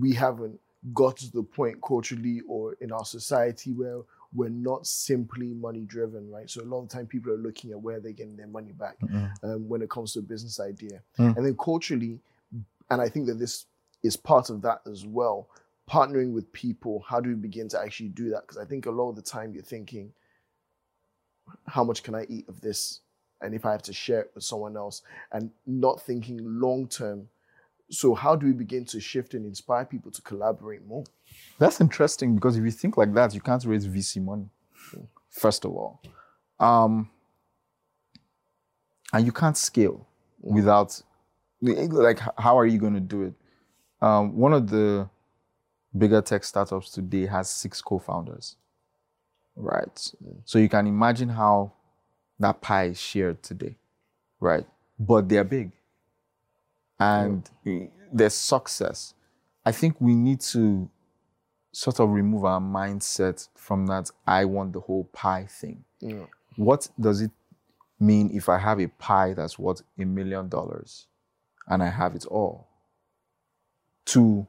We 0.00 0.14
haven't 0.14 0.60
got 0.94 1.16
to 1.18 1.30
the 1.30 1.42
point 1.42 1.82
culturally 1.82 2.40
or 2.48 2.74
in 2.80 2.90
our 2.92 3.04
society 3.04 3.72
where 3.72 4.02
we're 4.34 4.48
not 4.48 4.86
simply 4.86 5.48
money 5.54 5.82
driven, 5.82 6.30
right? 6.30 6.48
So 6.48 6.62
a 6.62 6.64
lot 6.64 6.82
of 6.82 6.88
the 6.88 6.94
time 6.94 7.06
people 7.06 7.32
are 7.32 7.36
looking 7.36 7.72
at 7.72 7.80
where 7.80 8.00
they're 8.00 8.12
getting 8.12 8.36
their 8.36 8.46
money 8.46 8.72
back 8.72 8.96
um, 9.42 9.68
when 9.68 9.82
it 9.82 9.90
comes 9.90 10.12
to 10.12 10.20
a 10.20 10.22
business 10.22 10.58
idea. 10.58 11.02
Mm. 11.18 11.36
And 11.36 11.46
then 11.46 11.56
culturally, 11.56 12.20
and 12.90 13.02
I 13.02 13.08
think 13.08 13.26
that 13.26 13.38
this 13.38 13.66
is 14.02 14.16
part 14.16 14.50
of 14.50 14.62
that 14.62 14.80
as 14.90 15.04
well, 15.04 15.48
partnering 15.90 16.32
with 16.32 16.50
people, 16.52 17.04
how 17.06 17.20
do 17.20 17.28
we 17.28 17.34
begin 17.34 17.68
to 17.68 17.80
actually 17.80 18.08
do 18.08 18.30
that? 18.30 18.42
Because 18.42 18.56
I 18.58 18.64
think 18.64 18.86
a 18.86 18.90
lot 18.90 19.10
of 19.10 19.16
the 19.16 19.22
time 19.22 19.52
you're 19.52 19.62
thinking, 19.62 20.12
how 21.66 21.84
much 21.84 22.02
can 22.02 22.14
I 22.14 22.24
eat 22.28 22.48
of 22.48 22.60
this? 22.60 23.01
And 23.42 23.54
if 23.54 23.66
I 23.66 23.72
have 23.72 23.82
to 23.82 23.92
share 23.92 24.20
it 24.22 24.30
with 24.34 24.44
someone 24.44 24.76
else, 24.76 25.02
and 25.32 25.50
not 25.66 26.00
thinking 26.02 26.38
long 26.42 26.88
term. 26.88 27.28
So, 27.90 28.14
how 28.14 28.36
do 28.36 28.46
we 28.46 28.52
begin 28.52 28.84
to 28.86 29.00
shift 29.00 29.34
and 29.34 29.44
inspire 29.44 29.84
people 29.84 30.10
to 30.12 30.22
collaborate 30.22 30.86
more? 30.86 31.04
That's 31.58 31.80
interesting 31.80 32.34
because 32.34 32.56
if 32.56 32.64
you 32.64 32.70
think 32.70 32.96
like 32.96 33.12
that, 33.14 33.34
you 33.34 33.40
can't 33.40 33.64
raise 33.64 33.86
VC 33.86 34.22
money. 34.22 34.48
First 35.30 35.64
of 35.64 35.72
all, 35.72 36.00
um, 36.58 37.10
and 39.12 39.26
you 39.26 39.32
can't 39.32 39.56
scale 39.56 40.06
without 40.40 41.00
like 41.60 42.20
how 42.38 42.58
are 42.58 42.66
you 42.66 42.78
going 42.78 42.94
to 42.94 43.00
do 43.00 43.22
it? 43.22 43.34
Um, 44.00 44.36
one 44.36 44.52
of 44.52 44.68
the 44.68 45.08
bigger 45.96 46.20
tech 46.20 46.44
startups 46.44 46.90
today 46.90 47.26
has 47.26 47.48
six 47.48 47.80
co-founders, 47.80 48.56
right? 49.54 50.12
So 50.44 50.58
you 50.58 50.68
can 50.68 50.86
imagine 50.86 51.28
how 51.28 51.72
that 52.42 52.60
pie 52.60 52.92
shared 52.92 53.42
today, 53.42 53.76
right? 54.40 54.66
But 54.98 55.28
they're 55.28 55.44
big, 55.44 55.72
and 56.98 57.48
there's 58.12 58.34
success. 58.34 59.14
I 59.64 59.72
think 59.72 60.00
we 60.00 60.14
need 60.14 60.40
to 60.40 60.88
sort 61.72 62.00
of 62.00 62.10
remove 62.10 62.44
our 62.44 62.60
mindset 62.60 63.48
from 63.54 63.86
that 63.86 64.10
I 64.26 64.44
want 64.44 64.72
the 64.74 64.80
whole 64.80 65.04
pie 65.04 65.46
thing. 65.48 65.84
Yeah. 66.00 66.26
What 66.56 66.88
does 67.00 67.22
it 67.22 67.30
mean 67.98 68.30
if 68.34 68.48
I 68.48 68.58
have 68.58 68.78
a 68.80 68.88
pie 68.88 69.32
that's 69.32 69.58
worth 69.58 69.82
a 69.98 70.04
million 70.04 70.48
dollars 70.48 71.06
and 71.66 71.82
I 71.82 71.88
have 71.88 72.14
it 72.14 72.26
all? 72.26 72.68
To 74.06 74.46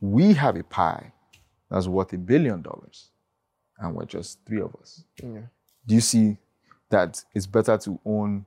we 0.00 0.32
have 0.32 0.56
a 0.56 0.64
pie 0.64 1.12
that's 1.70 1.86
worth 1.86 2.12
a 2.12 2.18
billion 2.18 2.62
dollars 2.62 3.10
and 3.78 3.94
we're 3.94 4.06
just 4.06 4.38
three 4.46 4.60
of 4.60 4.74
us. 4.80 5.04
Yeah. 5.22 5.42
Do 5.86 5.94
you 5.94 6.00
see 6.00 6.38
that 6.94 7.24
it's 7.34 7.46
better 7.46 7.76
to 7.78 7.98
own 8.04 8.46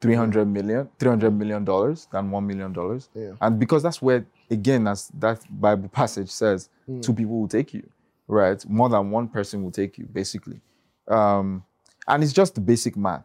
300 0.00 0.44
million, 0.46 0.88
300 0.98 1.30
million 1.30 1.64
dollars 1.64 2.06
than 2.12 2.30
1 2.30 2.46
million 2.46 2.72
dollars. 2.72 3.08
Yeah. 3.14 3.32
And 3.40 3.58
because 3.58 3.82
that's 3.82 4.02
where, 4.02 4.26
again, 4.50 4.86
as 4.86 5.08
that 5.18 5.40
Bible 5.48 5.88
passage 5.88 6.30
says, 6.30 6.68
two 7.00 7.14
people 7.14 7.40
will 7.40 7.48
take 7.48 7.72
you, 7.72 7.88
right? 8.28 8.62
More 8.68 8.88
than 8.88 9.10
one 9.10 9.28
person 9.28 9.62
will 9.62 9.70
take 9.70 9.96
you, 9.98 10.04
basically. 10.06 10.60
Um, 11.08 11.64
and 12.08 12.22
it's 12.22 12.32
just 12.32 12.54
the 12.56 12.60
basic 12.60 12.96
math. 12.96 13.24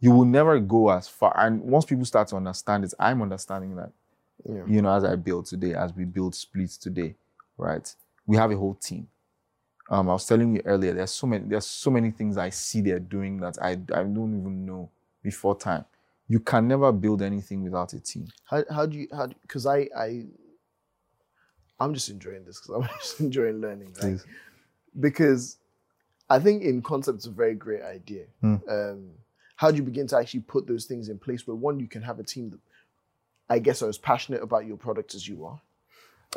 You 0.00 0.10
will 0.10 0.24
never 0.24 0.58
go 0.60 0.90
as 0.90 1.08
far. 1.08 1.34
And 1.38 1.60
once 1.62 1.84
people 1.86 2.04
start 2.04 2.28
to 2.28 2.36
understand 2.36 2.84
it, 2.84 2.92
I'm 2.98 3.22
understanding 3.22 3.76
that, 3.76 3.92
Yeah. 4.48 4.62
you 4.66 4.82
know, 4.82 4.92
as 4.94 5.04
I 5.04 5.16
build 5.16 5.46
today, 5.46 5.74
as 5.74 5.94
we 5.94 6.04
build 6.04 6.34
Spleets 6.34 6.78
today, 6.78 7.14
right? 7.56 7.94
We 8.26 8.36
have 8.36 8.50
a 8.52 8.56
whole 8.56 8.74
team. 8.74 9.08
Um, 9.92 10.08
I 10.08 10.14
was 10.14 10.24
telling 10.24 10.56
you 10.56 10.62
earlier, 10.64 10.94
there's 10.94 11.10
so 11.10 11.26
many, 11.26 11.44
there's 11.46 11.66
so 11.66 11.90
many 11.90 12.10
things 12.10 12.38
I 12.38 12.48
see 12.48 12.80
they're 12.80 12.98
doing 12.98 13.36
that 13.40 13.58
I, 13.60 13.72
I 13.72 14.02
don't 14.04 14.40
even 14.40 14.64
know 14.64 14.88
before 15.22 15.54
time. 15.54 15.84
You 16.28 16.40
can 16.40 16.66
never 16.66 16.90
build 16.92 17.20
anything 17.20 17.62
without 17.62 17.92
a 17.92 18.00
team. 18.00 18.26
How 18.44 18.64
how 18.70 18.86
do 18.86 18.96
you 18.96 19.08
how 19.14 19.26
because 19.42 19.66
I 19.66 19.88
I 19.94 20.24
I'm 21.78 21.92
just 21.92 22.08
enjoying 22.08 22.44
this 22.46 22.58
because 22.58 22.74
I'm 22.74 22.88
just 23.00 23.20
enjoying 23.20 23.60
learning. 23.60 23.88
Right? 23.88 24.00
Please. 24.00 24.24
Because 24.98 25.58
I 26.30 26.38
think 26.38 26.62
in 26.62 26.80
concept 26.80 27.16
it's 27.16 27.26
a 27.26 27.30
very 27.30 27.54
great 27.54 27.82
idea. 27.82 28.24
Hmm. 28.40 28.56
Um, 28.70 29.10
how 29.56 29.70
do 29.70 29.76
you 29.76 29.82
begin 29.82 30.06
to 30.06 30.16
actually 30.16 30.40
put 30.40 30.66
those 30.66 30.86
things 30.86 31.10
in 31.10 31.18
place 31.18 31.46
where 31.46 31.54
one 31.54 31.78
you 31.78 31.86
can 31.86 32.00
have 32.00 32.18
a 32.18 32.22
team 32.22 32.48
that 32.48 32.60
I 33.50 33.58
guess 33.58 33.82
are 33.82 33.90
as 33.90 33.98
passionate 33.98 34.42
about 34.42 34.64
your 34.64 34.78
product 34.78 35.14
as 35.14 35.28
you 35.28 35.44
are, 35.44 35.60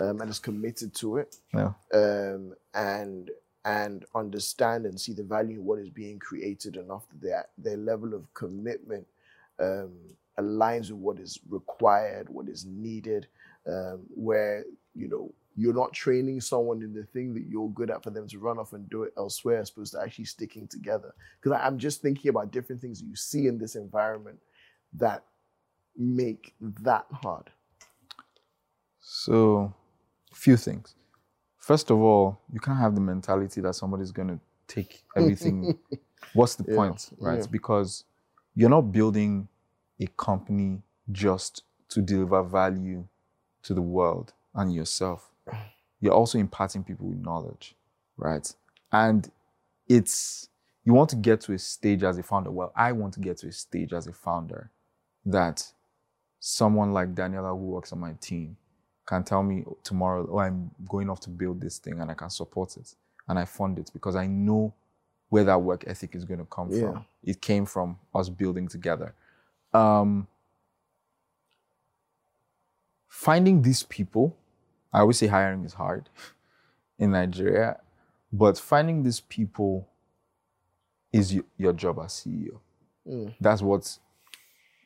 um, 0.02 0.20
and 0.20 0.30
is 0.30 0.40
committed 0.40 0.94
to 0.96 1.18
it, 1.18 1.38
Yeah. 1.54 1.72
um, 1.94 2.54
and 2.74 3.32
and 3.66 4.06
understand 4.14 4.86
and 4.86 5.00
see 5.00 5.12
the 5.14 5.24
value 5.24 5.58
in 5.58 5.66
what 5.66 5.80
is 5.80 5.90
being 5.90 6.20
created 6.20 6.78
enough 6.78 7.06
that 7.22 7.50
their 7.58 7.78
level 7.78 8.14
of 8.14 8.32
commitment 8.36 9.06
um, 9.60 9.92
aligns 10.40 10.92
with 10.92 11.00
what 11.00 11.20
is 11.20 11.40
required, 11.50 12.30
what 12.30 12.48
is 12.48 12.66
needed, 12.66 13.28
um, 13.68 14.02
where 14.14 14.64
you 14.94 15.08
know 15.08 15.34
you're 15.58 15.74
not 15.74 15.94
training 15.94 16.42
someone 16.42 16.82
in 16.82 16.94
the 16.94 17.04
thing 17.06 17.34
that 17.34 17.46
you're 17.48 17.70
good 17.70 17.90
at 17.90 18.04
for 18.04 18.10
them 18.10 18.28
to 18.28 18.40
run 18.40 18.60
off 18.60 18.74
and 18.74 18.90
do 18.90 19.04
it 19.04 19.14
elsewhere, 19.18 19.60
as 19.60 19.70
opposed 19.70 19.94
to 19.94 20.02
actually 20.02 20.26
sticking 20.26 20.68
together. 20.68 21.14
Because 21.42 21.60
I'm 21.64 21.80
just 21.80 22.02
thinking 22.02 22.30
about 22.30 22.52
different 22.52 22.82
things 22.82 23.02
you 23.02 23.16
see 23.16 23.48
in 23.48 23.58
this 23.58 23.76
environment 23.76 24.38
that 24.94 25.24
make 25.98 26.54
that 26.60 27.06
hard. 27.12 27.50
So, 29.00 29.74
few 30.34 30.58
things. 30.58 30.96
First 31.66 31.90
of 31.90 31.98
all, 31.98 32.40
you 32.54 32.60
can't 32.60 32.78
have 32.78 32.94
the 32.94 33.02
mentality 33.02 33.60
that 33.62 33.74
somebody's 33.74 34.12
going 34.12 34.28
to 34.28 34.40
take 34.68 35.02
everything. 35.18 35.80
What's 36.34 36.54
the 36.54 36.64
Yeah, 36.64 36.76
point, 36.76 37.10
right? 37.20 37.40
yeah. 37.40 37.46
Because 37.50 38.04
you're 38.54 38.70
not 38.70 38.92
building 38.92 39.48
a 40.00 40.06
company 40.16 40.84
just 41.12 41.64
to 41.90 42.04
deliver 42.04 42.44
value 42.44 43.08
to 43.64 43.74
the 43.74 43.82
world 43.82 44.32
and 44.54 44.72
yourself. 44.76 45.32
You're 46.00 46.14
also 46.14 46.38
imparting 46.38 46.84
people 46.84 47.08
with 47.08 47.18
knowledge, 47.18 47.74
right? 48.16 48.48
And 48.92 49.32
it's 49.90 50.50
you 50.84 50.94
want 50.94 51.10
to 51.10 51.16
get 51.16 51.42
to 51.42 51.54
a 51.54 51.58
stage 51.58 52.04
as 52.04 52.20
a 52.20 52.24
founder. 52.24 52.52
Well, 52.52 52.74
I 52.76 52.92
want 52.92 53.16
to 53.16 53.20
get 53.20 53.38
to 53.40 53.48
a 53.48 53.52
stage 53.52 53.92
as 53.92 54.06
a 54.06 54.14
founder 54.14 54.70
that 55.26 55.66
someone 56.40 56.94
like 56.94 57.16
Daniela 57.16 57.50
who 57.58 57.66
works 57.66 57.92
on 57.92 58.00
my 58.00 58.14
team 58.22 58.56
can 59.06 59.24
tell 59.24 59.44
me 59.44 59.64
tomorrow, 59.84 60.28
oh, 60.32 60.40
I'm 60.40 60.72
going 60.88 61.10
off 61.10 61.20
to 61.22 61.30
build 61.30 61.62
this 61.62 61.78
thing 61.78 62.00
and 62.00 62.10
I 62.10 62.14
can 62.16 62.30
support 62.30 62.76
it 62.78 62.96
and 63.28 63.38
I 63.40 63.46
fund 63.46 63.78
it 63.80 63.92
because 63.94 64.16
I 64.16 64.28
know 64.28 64.74
where 65.30 65.44
that 65.44 65.62
work 65.62 65.84
ethic 65.88 66.16
is 66.16 66.26
going 66.26 66.40
to 66.40 66.46
come 66.46 66.70
Yeah. 66.72 66.82
from. 66.92 67.06
It 67.24 67.42
came 67.42 67.66
from 67.66 67.98
us 68.14 68.30
building 68.30 68.68
together. 68.68 69.14
Um, 69.74 70.28
finding 73.08 73.62
these 73.62 73.84
people, 73.84 74.36
I 74.94 75.00
always 75.02 75.18
say 75.18 75.28
hiring 75.28 75.66
is 75.66 75.74
hard 75.74 76.10
in 77.00 77.12
Nigeria, 77.12 77.80
but 78.32 78.58
finding 78.58 79.04
these 79.04 79.20
people 79.20 79.88
is 81.12 81.40
your 81.58 81.74
job 81.74 82.00
as 82.00 82.14
CEO. 82.14 82.60
Mm. 83.08 83.34
That's 83.40 83.62
what 83.62 83.98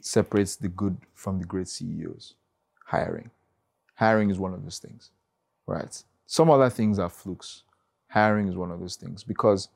separates 0.01 0.55
the 0.55 0.67
good 0.69 0.97
from 1.13 1.39
the 1.39 1.45
great 1.45 1.67
CEOs. 1.67 2.35
Hiring. 2.85 3.29
Hiring 3.99 4.29
is 4.29 4.39
one 4.39 4.53
of 4.53 4.63
those 4.63 4.79
things, 4.79 5.11
right? 5.67 6.03
Some 6.25 6.49
other 6.49 6.69
things 6.69 6.99
are 6.99 7.09
flukes. 7.09 7.63
Hiring 8.07 8.47
is 8.47 8.55
one 8.55 8.71
of 8.71 8.79
those 8.79 8.95
things 8.95 9.25
because 9.25 9.67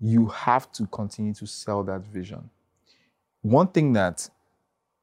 you 0.00 0.28
have 0.28 0.72
to 0.72 0.86
continue 0.86 1.34
to 1.34 1.46
sell 1.46 1.82
that 1.84 2.00
vision. 2.06 2.48
One 3.42 3.68
thing 3.68 3.92
that 3.92 4.26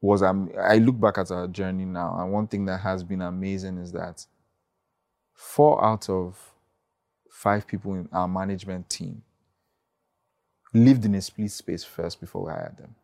was, 0.01 0.23
um, 0.23 0.49
I 0.59 0.77
look 0.79 0.99
back 0.99 1.19
at 1.19 1.29
our 1.29 1.47
journey 1.47 1.85
now, 1.85 2.17
and 2.19 2.31
one 2.33 2.47
thing 2.47 2.65
that 2.65 2.79
has 2.79 3.03
been 3.03 3.21
amazing 3.21 3.77
is 3.77 3.91
that 3.91 4.25
four 5.35 5.85
out 5.85 6.09
of 6.09 6.39
five 7.29 7.67
people 7.67 7.93
in 7.93 8.09
our 8.11 8.27
management 8.27 8.89
team 8.89 9.21
lived 10.73 11.05
in 11.05 11.13
a 11.13 11.19
Spleet 11.19 11.51
space 11.51 11.83
first 11.83 12.19
before 12.19 12.45
we 12.45 12.51
hired 12.51 12.77
them. 12.77 12.95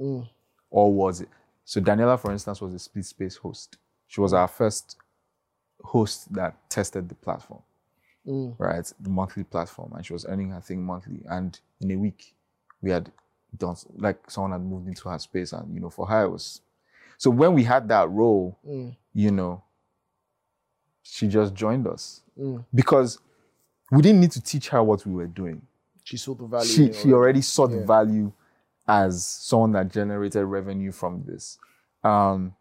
Mm. 0.00 0.28
Or 0.70 0.90
was 0.90 1.20
it? 1.20 1.28
So 1.66 1.78
Daniela, 1.82 2.18
for 2.18 2.32
instance, 2.32 2.62
was 2.62 2.72
a 2.72 2.78
Spleet 2.78 3.04
space 3.04 3.36
host. 3.36 3.76
She 4.08 4.20
was 4.20 4.32
our 4.32 4.48
first 4.48 4.96
host 5.84 6.32
that 6.34 6.68
tested 6.68 7.08
the 7.08 7.14
platform, 7.14 7.62
Mm. 8.26 8.54
right? 8.58 8.92
The 9.00 9.10
monthly 9.10 9.44
platform. 9.44 9.92
And 9.94 10.04
she 10.04 10.12
was 10.12 10.26
earning 10.26 10.50
her 10.50 10.60
thing 10.60 10.82
monthly. 10.84 11.22
And 11.28 11.58
in 11.80 11.90
a 11.92 11.96
week, 11.96 12.34
we 12.82 12.90
had 12.90 13.12
done 13.56 13.76
like 13.96 14.30
someone 14.30 14.52
had 14.52 14.62
moved 14.62 14.88
into 14.88 15.08
her 15.08 15.18
space. 15.18 15.52
And 15.52 15.72
you 15.74 15.80
know, 15.80 15.90
for 15.90 16.06
her 16.06 16.24
it 16.24 16.30
was 16.30 16.60
so 17.16 17.30
when 17.30 17.52
we 17.54 17.64
had 17.64 17.88
that 17.88 18.10
role, 18.10 18.58
Mm. 18.66 18.96
you 19.14 19.30
know, 19.30 19.62
she 21.02 21.28
just 21.28 21.54
joined 21.54 21.86
us. 21.86 22.22
Mm. 22.38 22.64
Because 22.74 23.18
we 23.90 24.02
didn't 24.02 24.20
need 24.20 24.32
to 24.32 24.40
teach 24.40 24.68
her 24.68 24.82
what 24.82 25.04
we 25.06 25.14
were 25.14 25.26
doing 25.26 25.62
She 26.04 26.16
saw 26.16 26.34
the 26.34 26.46
value. 26.46 26.66
she 26.66 26.86
in 26.86 26.92
she 26.92 27.12
already 27.12 27.40
saw 27.42 27.66
the 27.66 27.78
Yeah. 27.78 27.86
value 27.86 28.32
as 28.86 29.24
someone 29.24 29.72
that 29.72 29.88
generated 29.88 30.44
revenue 30.44 30.92
from 30.92 31.24
this. 31.24 31.58
Um, 32.02 32.54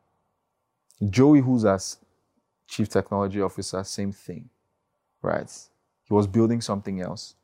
Joey, 1.10 1.42
who's 1.42 1.66
as 1.66 1.98
chief 2.68 2.90
technology 2.90 3.42
officer, 3.42 3.84
same 3.84 4.12
thing, 4.12 4.50
right? 5.22 5.52
He 6.04 6.14
was 6.14 6.28
building 6.28 6.62
something 6.62 7.02
else, 7.02 7.36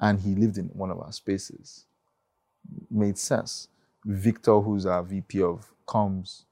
and 0.00 0.20
he 0.20 0.34
lived 0.34 0.58
in 0.58 0.66
one 0.66 0.90
of 0.90 1.00
our 1.00 1.12
spaces. 1.12 1.86
Made 2.90 3.18
sense. 3.18 3.68
Victor, 4.04 4.60
who's 4.60 4.86
our 4.86 5.02
VP 5.02 5.42
of 5.42 5.72
comms, 5.86 6.44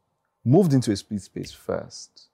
moved 0.45 0.73
into 0.73 0.91
a 0.91 0.95
Spleet 0.95 1.21
space 1.21 1.53
first, 1.53 2.29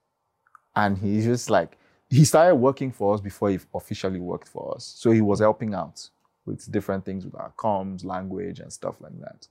and 0.75 0.97
he's 0.97 1.25
just 1.25 1.49
like 1.49 1.77
he 2.09 2.25
started 2.25 2.55
working 2.55 2.91
for 2.91 3.13
us 3.13 3.21
before 3.21 3.49
he 3.49 3.59
officially 3.73 4.19
worked 4.19 4.47
for 4.47 4.75
us. 4.75 4.85
So 4.97 5.11
he 5.11 5.21
was 5.21 5.39
helping 5.39 5.73
out 5.73 6.09
with 6.45 6.71
different 6.71 7.05
things 7.05 7.25
with 7.25 7.35
our 7.35 7.53
comms, 7.57 8.05
language, 8.05 8.59
and 8.59 8.71
stuff 8.71 8.95
like 8.99 9.19
that. 9.21 9.47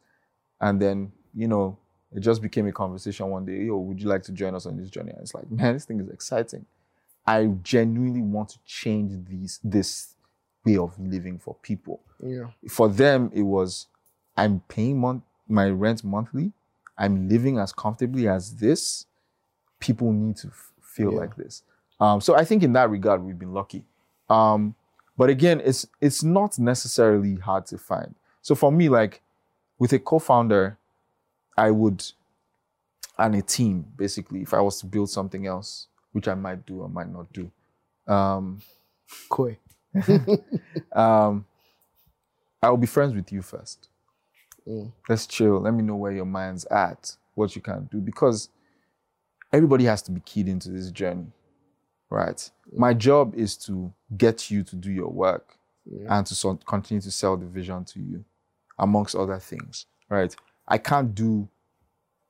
And 0.61 0.81
then, 0.81 1.13
you 1.35 1.49
know, 1.49 1.79
it 2.15 2.21
just 2.21 2.43
became 2.43 2.67
a 2.67 2.73
conversation 2.73 3.27
one 3.29 3.45
day. 3.45 3.63
Yo, 3.65 3.77
would 3.79 4.01
you 4.01 4.09
like 4.09 4.23
to 4.25 4.33
join 4.33 4.55
us 4.55 4.67
on 4.67 4.77
this 4.77 4.91
journey? 4.91 5.11
And 5.13 5.21
it's 5.21 5.35
like, 5.35 5.51
man, 5.51 5.75
this 5.75 5.85
thing 5.85 6.01
is 6.01 6.09
exciting. 6.11 6.67
I 7.27 7.47
genuinely 7.63 8.21
want 8.23 8.51
to 8.51 8.59
change 8.67 9.13
these 9.29 9.61
this 9.63 10.15
way 10.65 10.77
of 10.77 10.99
living 10.99 11.39
for 11.39 11.55
people. 11.63 12.01
Yeah. 12.25 12.47
For 12.69 12.89
them, 12.89 13.31
it 13.35 13.43
was 13.43 13.87
I'm 14.37 14.61
paying 14.69 14.99
mon- 14.99 15.23
my 15.49 15.69
rent 15.71 16.03
monthly. 16.05 16.53
I'm 16.99 17.29
living 17.29 17.59
as 17.59 17.73
comfortably 17.73 18.29
as 18.29 18.57
this. 18.57 19.07
People 19.81 20.13
need 20.13 20.37
to 20.39 20.49
f- 20.49 20.73
feel 20.81 21.13
Yeah. 21.13 21.19
like 21.19 21.37
this. 21.37 21.63
Um, 22.01 22.21
so 22.21 22.35
I 22.35 22.45
think 22.45 22.63
in 22.63 22.73
that 22.75 22.91
regard, 22.91 23.23
we've 23.23 23.39
been 23.39 23.53
lucky. 23.55 23.85
Um, 24.29 24.75
but 25.17 25.31
again, 25.31 25.61
it's 25.65 25.87
it's 26.01 26.23
not 26.23 26.59
necessarily 26.59 27.37
hard 27.37 27.67
to 27.67 27.79
find. 27.79 28.15
So 28.41 28.55
for 28.55 28.73
me, 28.73 28.89
like 28.89 29.23
with 29.79 29.93
a 29.93 29.99
co-founder, 29.99 30.79
I 31.57 31.71
would 31.71 32.05
and 33.19 33.35
a 33.35 33.43
team 33.43 33.87
basically. 33.97 34.43
If 34.43 34.55
I 34.55 34.61
was 34.61 34.81
to 34.81 34.87
build 34.87 35.11
something 35.11 35.47
else, 35.47 35.89
which 36.13 36.29
I 36.29 36.35
might 36.35 36.67
do 36.67 36.81
or 36.83 36.89
might 36.89 37.09
not 37.11 37.33
do, 37.33 37.51
um, 38.07 38.61
Koi. 39.29 39.59
um, 40.93 41.45
I 42.63 42.71
will 42.71 42.77
be 42.79 42.87
friends 42.87 43.15
with 43.15 43.31
you 43.33 43.43
first. 43.43 43.89
Mm. 44.67 44.93
Let's 45.09 45.27
chill. 45.27 45.61
Let 45.61 45.75
me 45.75 45.83
know 45.83 45.97
where 45.97 46.13
your 46.13 46.25
mind's 46.25 46.65
at, 46.67 47.17
what 47.35 47.55
you 47.57 47.63
can 47.63 47.89
do, 47.91 47.99
because 47.99 48.49
everybody 49.53 49.85
has 49.85 50.03
to 50.03 50.11
be 50.13 50.21
keyed 50.21 50.49
into 50.49 50.71
this 50.71 50.91
journey, 50.91 51.27
right? 52.11 52.49
My 52.77 52.95
job 52.95 53.35
is 53.35 53.57
to 53.67 53.93
get 54.17 54.51
you 54.51 54.63
to 54.65 54.77
do 54.77 54.91
your 54.91 55.09
work 55.11 55.57
Yeah. 55.85 56.17
and 56.17 56.27
to 56.27 56.35
so- 56.35 56.57
continue 56.67 57.01
to 57.03 57.11
sell 57.11 57.37
the 57.37 57.47
vision 57.47 57.85
to 57.87 58.01
you, 58.01 58.25
amongst 58.79 59.15
other 59.17 59.39
things, 59.39 59.87
right? 60.09 60.35
I 60.73 60.79
can't 60.79 61.15
do 61.15 61.47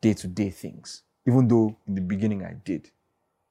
day 0.01 0.14
to 0.14 0.26
day 0.26 0.51
things, 0.51 1.05
even 1.28 1.47
though 1.47 1.76
in 1.86 1.95
the 1.95 2.01
beginning 2.01 2.45
I 2.45 2.55
did, 2.64 2.90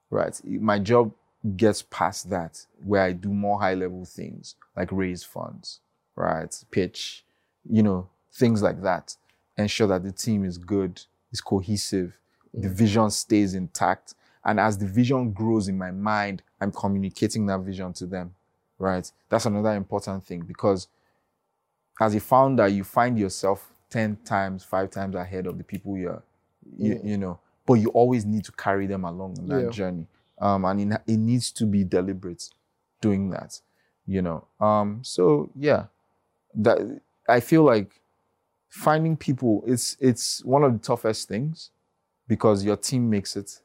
right? 0.09 0.37
My 0.43 0.79
job 0.79 1.13
gets 1.55 1.81
past 1.81 2.29
that 2.29 2.65
where 2.83 3.01
I 3.01 3.13
do 3.13 3.29
more 3.29 3.57
high 3.57 3.73
level 3.73 4.03
things 4.03 4.55
like 4.75 4.91
raise 4.91 5.23
funds, 5.23 5.79
right? 6.17 6.53
Pitch, 6.71 7.23
you 7.69 7.81
know, 7.81 8.09
things 8.33 8.61
like 8.61 8.81
that. 8.81 9.15
ensure 9.57 9.87
that 9.87 10.03
the 10.03 10.11
team 10.11 10.43
is 10.43 10.57
good, 10.57 11.01
is 11.31 11.39
cohesive, 11.39 12.19
the 12.53 12.67
mm. 12.67 12.73
vision 12.73 13.09
stays 13.11 13.53
intact. 13.53 14.15
And 14.43 14.59
as 14.59 14.77
the 14.77 14.87
vision 14.87 15.31
grows 15.31 15.69
in 15.69 15.77
my 15.77 15.91
mind, 15.91 16.43
I'm 16.59 16.73
communicating 16.73 17.45
that 17.45 17.59
vision 17.61 17.93
to 17.93 18.05
them, 18.05 18.35
right? 18.77 19.09
That's 19.29 19.45
another 19.45 19.73
important 19.73 20.25
thing 20.25 20.41
because 20.41 20.89
as 22.01 22.13
a 22.13 22.19
founder, 22.19 22.67
you 22.67 22.83
find 22.83 23.17
yourself 23.17 23.70
10 23.91 24.17
times, 24.25 24.63
five 24.63 24.89
times 24.89 25.15
ahead 25.15 25.45
of 25.45 25.57
the 25.59 25.63
people 25.63 25.95
you're, 25.97 26.23
you, 26.77 26.99
you 27.03 27.17
know, 27.17 27.39
but 27.67 27.75
you 27.75 27.89
always 27.89 28.25
need 28.25 28.43
to 28.45 28.51
carry 28.53 28.87
them 28.87 29.03
along 29.05 29.37
on 29.37 29.47
that 29.47 29.63
Yeah. 29.65 29.69
journey. 29.69 30.07
Um, 30.39 30.65
and 30.65 30.93
it, 30.93 31.01
it 31.05 31.17
needs 31.17 31.51
to 31.51 31.65
be 31.67 31.83
deliberate 31.83 32.49
doing 33.01 33.29
that, 33.29 33.61
you 34.07 34.21
know. 34.23 34.47
Um, 34.59 35.01
so 35.03 35.51
yeah, 35.55 35.85
that 36.55 37.01
I 37.29 37.39
feel 37.41 37.63
like 37.63 38.01
finding 38.69 39.15
people, 39.17 39.63
it's, 39.67 39.97
it's 39.99 40.43
one 40.43 40.63
of 40.63 40.73
the 40.73 40.79
toughest 40.79 41.27
things 41.27 41.69
because 42.27 42.63
your 42.63 42.77
team 42.77 43.09
makes 43.09 43.35
it 43.35 43.59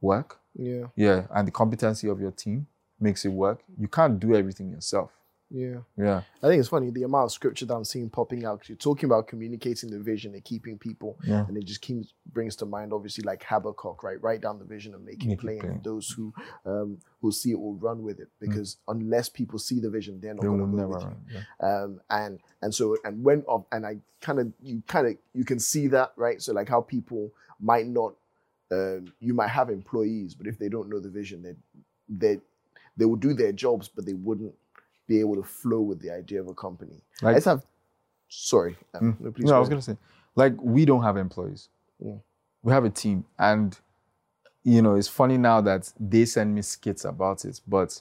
work. 0.00 0.38
Yeah. 0.54 0.86
Yeah. 0.94 1.26
And 1.30 1.48
the 1.48 1.52
competency 1.52 2.08
of 2.08 2.20
your 2.20 2.32
team 2.32 2.66
makes 3.00 3.24
it 3.24 3.30
work. 3.30 3.60
You 3.78 3.88
can't 3.88 4.20
do 4.20 4.34
everything 4.36 4.70
yourself. 4.70 5.10
Yeah. 5.50 5.78
Yeah. 5.96 6.22
I 6.42 6.46
think 6.48 6.60
it's 6.60 6.68
funny 6.68 6.90
the 6.90 7.02
amount 7.02 7.24
of 7.24 7.32
scripture 7.32 7.66
that 7.66 7.74
I'm 7.74 7.84
seeing 7.84 8.08
popping 8.08 8.44
out. 8.44 8.68
you're 8.68 8.76
talking 8.76 9.06
about 9.08 9.26
communicating 9.26 9.90
the 9.90 9.98
vision 9.98 10.32
and 10.34 10.44
keeping 10.44 10.78
people, 10.78 11.18
Yeah. 11.24 11.44
and 11.48 11.56
it 11.56 11.64
just 11.64 11.80
keeps 11.80 12.14
brings 12.32 12.54
to 12.56 12.66
mind 12.66 12.92
obviously 12.92 13.24
like 13.24 13.42
Habakkuk, 13.42 14.02
right? 14.04 14.22
Write 14.22 14.42
down 14.42 14.58
the 14.60 14.64
vision 14.64 14.94
and 14.94 15.04
make 15.04 15.24
it 15.24 15.28
Make 15.28 15.38
it 15.38 15.40
plain. 15.40 15.58
plain. 15.60 15.72
And 15.72 15.84
those 15.84 16.08
who 16.10 16.32
um, 16.64 16.98
who 17.20 17.32
see 17.32 17.50
it 17.50 17.58
will 17.60 17.74
run 17.74 18.02
with 18.04 18.20
it 18.20 18.28
because 18.38 18.76
unless 18.86 19.28
people 19.28 19.58
see 19.58 19.80
the 19.80 19.90
vision, 19.90 20.20
they're 20.20 20.34
not 20.34 20.42
They 20.42 20.48
going 20.48 20.60
to 20.60 20.66
go 20.66 20.72
never. 20.76 20.88
with 20.92 21.02
you. 21.32 21.40
Yeah. 21.60 21.82
um, 21.82 22.00
and 22.10 22.38
and 22.62 22.72
so 22.74 22.96
and 23.04 23.24
when 23.24 23.42
of 23.48 23.64
and 23.72 23.84
I 23.84 23.98
kind 24.20 24.38
of 24.38 24.52
you 24.62 24.82
kind 24.86 25.08
of 25.08 25.16
you 25.34 25.44
can 25.44 25.58
see 25.58 25.88
that 25.88 26.12
right. 26.16 26.40
So 26.40 26.52
like 26.52 26.68
how 26.68 26.80
people 26.82 27.32
might 27.60 27.86
not, 27.88 28.14
um, 28.70 29.12
you 29.18 29.34
might 29.34 29.48
have 29.48 29.68
employees, 29.68 30.34
but 30.34 30.46
if 30.46 30.58
they 30.60 30.68
don't 30.68 30.88
know 30.88 31.00
the 31.00 31.10
vision, 31.10 31.42
they 31.42 31.56
they 32.08 32.40
they 32.96 33.04
will 33.04 33.16
do 33.16 33.34
their 33.34 33.52
jobs, 33.52 33.88
but 33.88 34.06
they 34.06 34.12
wouldn't 34.14 34.54
be 35.10 35.18
able 35.18 35.34
to 35.34 35.42
flow 35.42 35.80
with 35.80 36.00
the 36.00 36.10
idea 36.10 36.40
of 36.40 36.46
a 36.46 36.54
company. 36.54 37.02
I 37.24 37.34
just 37.34 37.46
have, 37.46 37.66
sorry, 38.28 38.76
um, 38.94 39.16
no, 39.18 39.32
please. 39.32 39.44
no, 39.44 39.56
I 39.56 39.58
was 39.58 39.68
ahead. 39.68 39.72
gonna 39.72 39.82
say, 39.82 39.96
like, 40.36 40.54
we 40.62 40.84
don't 40.84 41.02
have 41.02 41.16
employees. 41.16 41.68
Yeah. 41.98 42.18
We 42.62 42.72
have 42.72 42.84
a 42.84 42.90
team, 42.90 43.24
and 43.36 43.76
you 44.62 44.82
know, 44.82 44.94
it's 44.94 45.08
funny 45.08 45.36
now 45.36 45.60
that 45.62 45.92
they 45.98 46.24
send 46.26 46.54
me 46.54 46.62
skits 46.62 47.04
about 47.04 47.44
it. 47.44 47.60
But 47.66 48.00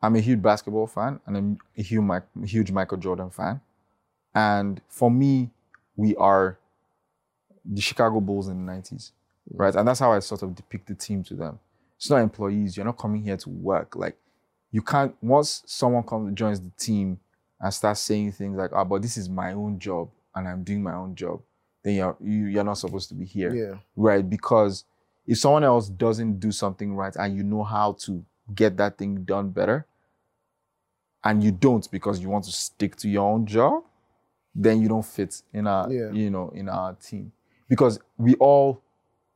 I'm 0.00 0.16
a 0.16 0.20
huge 0.20 0.40
basketball 0.40 0.86
fan, 0.86 1.20
and 1.26 1.36
I'm 1.36 1.58
a 1.76 1.82
huge, 1.82 2.08
huge 2.46 2.70
Michael 2.72 2.98
Jordan 2.98 3.30
fan. 3.30 3.60
And 4.34 4.80
for 4.88 5.10
me, 5.10 5.50
we 5.96 6.16
are 6.16 6.58
the 7.64 7.82
Chicago 7.82 8.20
Bulls 8.20 8.48
in 8.48 8.64
the 8.64 8.72
90s, 8.72 9.10
right? 9.52 9.74
And 9.74 9.86
that's 9.86 10.00
how 10.00 10.12
I 10.12 10.20
sort 10.20 10.42
of 10.42 10.54
depict 10.54 10.86
the 10.86 10.94
team 10.94 11.22
to 11.24 11.34
them. 11.34 11.58
It's 11.98 12.08
not 12.08 12.18
employees. 12.18 12.76
You're 12.76 12.86
not 12.86 12.96
coming 12.96 13.22
here 13.22 13.36
to 13.36 13.50
work. 13.50 13.94
Like, 13.94 14.16
you 14.72 14.82
can't. 14.82 15.14
Once 15.22 15.62
someone 15.66 16.02
comes 16.02 16.34
joins 16.34 16.60
the 16.60 16.70
team 16.78 17.20
and 17.60 17.72
starts 17.72 18.00
saying 18.00 18.32
things 18.32 18.56
like, 18.56 18.70
"Oh, 18.72 18.84
but 18.84 19.02
this 19.02 19.16
is 19.16 19.28
my 19.28 19.52
own 19.52 19.78
job 19.78 20.08
and 20.34 20.48
I'm 20.48 20.64
doing 20.64 20.82
my 20.82 20.94
own 20.94 21.14
job," 21.14 21.40
then 21.84 21.94
you're 21.94 22.16
you, 22.20 22.46
you're 22.46 22.64
not 22.64 22.78
supposed 22.78 23.08
to 23.10 23.14
be 23.14 23.24
here, 23.24 23.54
Yeah, 23.54 23.76
right? 23.94 24.28
Because 24.28 24.84
if 25.26 25.38
someone 25.38 25.62
else 25.62 25.88
doesn't 25.88 26.40
do 26.40 26.50
something 26.50 26.94
right 26.96 27.14
and 27.14 27.36
you 27.36 27.44
know 27.44 27.62
how 27.62 27.92
to 27.92 28.24
get 28.54 28.76
that 28.78 28.98
thing 28.98 29.22
done 29.24 29.50
better, 29.50 29.86
and 31.22 31.44
you 31.44 31.52
don't 31.52 31.88
because 31.90 32.20
you 32.20 32.28
want 32.28 32.44
to 32.46 32.52
stick 32.52 32.96
to 32.96 33.08
your 33.08 33.30
own 33.30 33.46
job, 33.46 33.84
then 34.54 34.80
you 34.82 34.88
don't 34.88 35.04
fit 35.04 35.42
in 35.52 35.66
our 35.66 35.90
Yeah. 35.92 36.10
you 36.10 36.30
know 36.30 36.48
in 36.50 36.68
our 36.68 36.94
team 36.94 37.32
because 37.68 38.00
we 38.16 38.34
all 38.36 38.82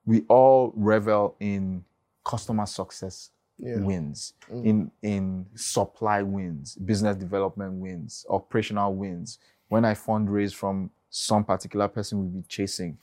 we 0.05 0.23
all 0.29 0.73
revel 0.77 1.35
in 1.41 1.85
customer 2.25 2.67
success 2.67 3.31
yeah, 3.59 3.79
wins 3.79 4.35
Mm. 4.51 4.65
in 4.65 4.91
in 5.03 5.47
supply 5.55 6.23
wins 6.23 6.75
business 6.77 7.17
development 7.17 7.75
wins 7.75 8.25
operational 8.29 8.95
wins. 8.95 9.39
When 9.69 9.85
i 9.85 9.95
fundraise 9.95 10.55
from 10.55 10.91
some 11.11 11.45
particular 11.45 11.89
person 11.89 12.19
we'll 12.19 12.29
be 12.29 12.43
chasing 12.49 12.99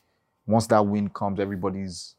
once 0.46 0.68
that 0.68 0.86
win 0.86 1.10
comes 1.10 1.40
everybody's 1.40 2.16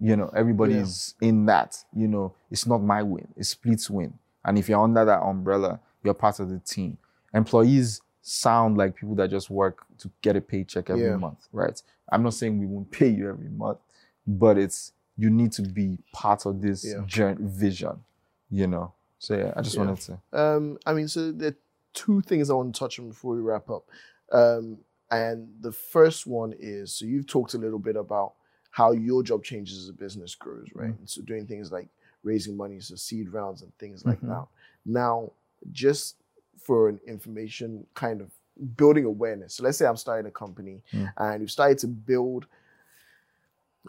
you 0.00 0.16
know 0.16 0.30
everybody's 0.36 1.14
in 1.20 1.46
that 1.46 1.82
you 1.94 2.08
know. 2.08 2.34
It's 2.50 2.66
not 2.66 2.82
my 2.82 3.02
win 3.02 3.26
it's 3.36 3.54
Spleet's 3.54 3.88
win. 3.88 4.12
And 4.44 4.58
if 4.58 4.68
you're 4.68 4.82
under 4.82 5.04
that 5.04 5.20
umbrella 5.22 5.80
you're 6.04 6.14
part 6.14 6.40
of 6.40 6.48
the 6.50 6.58
team. 6.58 6.98
Employees 7.32 8.00
sound 8.20 8.76
like 8.76 8.94
people 8.94 9.14
that 9.16 9.30
just 9.30 9.48
work 9.50 9.84
to 9.98 10.10
get 10.20 10.36
a 10.36 10.40
paycheck 10.40 10.90
every 10.90 11.04
Yeah. 11.06 11.16
month 11.16 11.48
right? 11.52 11.80
I'm 12.10 12.22
not 12.22 12.34
saying 12.34 12.58
we 12.58 12.66
won't 12.66 12.90
pay 13.00 13.08
you 13.08 13.28
every 13.28 13.48
month 13.48 13.78
but 14.26 14.58
it's 14.58 14.92
you 15.16 15.30
need 15.30 15.52
to 15.52 15.62
be 15.62 15.98
part 16.12 16.46
of 16.46 16.60
this 16.62 16.84
Yeah. 16.84 17.04
journey, 17.06 17.38
vision 17.40 18.02
you 18.50 18.66
know 18.66 18.92
so 19.18 19.36
yeah 19.36 19.52
i 19.56 19.62
just 19.62 19.76
Yeah. 19.76 19.84
wanted 19.84 20.00
to 20.06 20.18
Um, 20.38 20.78
I 20.86 20.92
mean, 20.94 21.08
so 21.08 21.30
there 21.32 21.50
are 21.50 21.56
two 21.92 22.20
things 22.22 22.48
I 22.50 22.54
want 22.54 22.74
to 22.74 22.78
touch 22.78 22.98
on 22.98 23.08
before 23.08 23.34
we 23.34 23.42
wrap 23.42 23.68
up. 23.68 23.84
Um, 24.32 24.78
and 25.10 25.48
the 25.60 25.72
first 25.72 26.26
one 26.26 26.54
is 26.58 26.94
so 26.94 27.04
you've 27.04 27.26
talked 27.26 27.52
a 27.54 27.58
little 27.58 27.78
bit 27.78 27.96
about 27.96 28.32
how 28.70 28.92
your 28.92 29.22
job 29.22 29.44
changes 29.44 29.76
as 29.82 29.88
a 29.90 29.92
business 29.92 30.34
grows, 30.34 30.68
right? 30.74 30.96
And 30.98 31.08
so 31.08 31.20
doing 31.20 31.46
things 31.46 31.70
like 31.70 31.88
raising 32.22 32.56
money, 32.56 32.80
so 32.80 32.94
seed 32.96 33.28
rounds 33.28 33.60
and 33.60 33.76
things 33.78 34.06
like 34.06 34.20
Mhm. 34.20 34.28
that. 34.28 34.46
Now, 34.86 35.32
just 35.70 36.16
for 36.56 36.88
an 36.88 36.98
information 37.06 37.86
kind 37.92 38.22
of 38.22 38.30
building 38.76 39.04
awareness. 39.04 39.54
So 39.54 39.64
let's 39.64 39.76
say 39.76 39.86
I'm 39.86 39.96
starting 39.98 40.26
a 40.26 40.30
company 40.30 40.80
Mm. 40.94 41.12
and 41.18 41.40
we've 41.40 41.50
started 41.50 41.78
to 41.78 41.88
build 41.88 42.46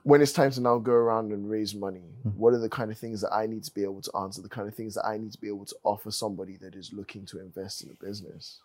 when 0.02 0.22
it's 0.22 0.34
time 0.34 0.50
to 0.52 0.60
now 0.60 0.80
go 0.80 0.91
around 0.91 1.32
and 1.32 1.48
raise 1.48 1.76
money, 1.76 2.16
Mm. 2.26 2.36
what 2.36 2.54
are 2.54 2.58
the 2.58 2.70
kind 2.70 2.91
of 2.91 2.98
things 2.98 3.22
that 3.22 3.32
I 3.32 3.46
need 3.46 3.64
to 3.66 3.74
be 3.74 3.84
able 3.84 4.02
to 4.02 4.18
answer, 4.18 4.41
the 4.41 4.50
kind 4.50 4.68
of 4.68 4.74
things 4.74 4.96
that 4.96 5.06
I 5.06 5.18
need 5.18 5.32
to 5.34 5.39
be 5.39 5.48
able 5.48 5.66
to 5.66 5.76
offer 5.84 6.10
somebody 6.10 6.58
that 6.58 6.74
is 6.76 6.91
looking 6.91 7.26
to 7.28 7.39
invest 7.39 7.84
in 7.84 7.91
a 7.91 8.04
business? 8.04 8.60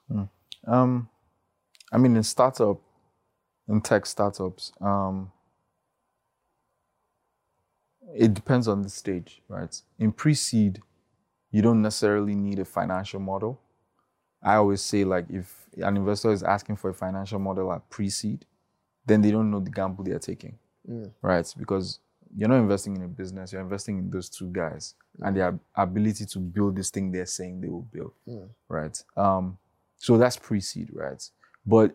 Um, 0.66 1.08
I 1.92 1.98
mean, 1.98 2.16
in 2.16 2.22
startup, 2.22 2.80
in 3.68 3.80
tech 3.82 4.06
startups, 4.06 4.72
um, 4.80 5.30
it 8.14 8.32
depends 8.34 8.66
on 8.68 8.82
the 8.82 8.88
stage, 8.88 9.42
right? 9.48 9.80
In 9.98 10.12
pre-seed, 10.12 10.80
you 11.50 11.60
don't 11.62 11.82
necessarily 11.82 12.34
need 12.34 12.58
a 12.58 12.64
financial 12.64 13.20
model. 13.20 13.60
I 14.42 14.54
always 14.54 14.80
say, 14.80 15.04
like, 15.04 15.26
if 15.28 15.68
an 15.76 15.96
investor 15.96 16.32
is 16.32 16.42
asking 16.42 16.76
for 16.76 16.90
a 16.90 16.94
financial 16.94 17.38
model 17.38 17.72
at 17.72 17.88
pre-seed, 17.90 18.46
then 19.04 19.20
they 19.20 19.30
don't 19.30 19.50
know 19.50 19.60
the 19.60 19.70
gamble 19.70 20.04
they 20.04 20.12
are 20.12 20.18
taking, 20.18 20.58
Mm. 20.88 21.10
right? 21.22 21.54
Because 21.58 22.00
you're 22.36 22.48
not 22.48 22.58
investing 22.60 22.96
in 22.96 23.02
a 23.02 23.08
business, 23.08 23.52
you're 23.52 23.62
investing 23.62 23.98
in 23.98 24.10
those 24.10 24.28
two 24.28 24.46
guys 24.48 24.94
and 25.20 25.36
their 25.36 25.58
ability 25.74 26.24
to 26.26 26.38
build 26.38 26.76
this 26.76 26.90
thing 26.90 27.10
they're 27.10 27.26
saying 27.26 27.60
they 27.60 27.68
will 27.68 27.82
build, 27.92 28.12
Mm. 28.28 28.48
right? 28.68 29.02
Um, 29.16 29.58
so 29.96 30.16
that's 30.16 30.36
pre-seed, 30.36 30.90
right? 30.92 31.22
But 31.66 31.94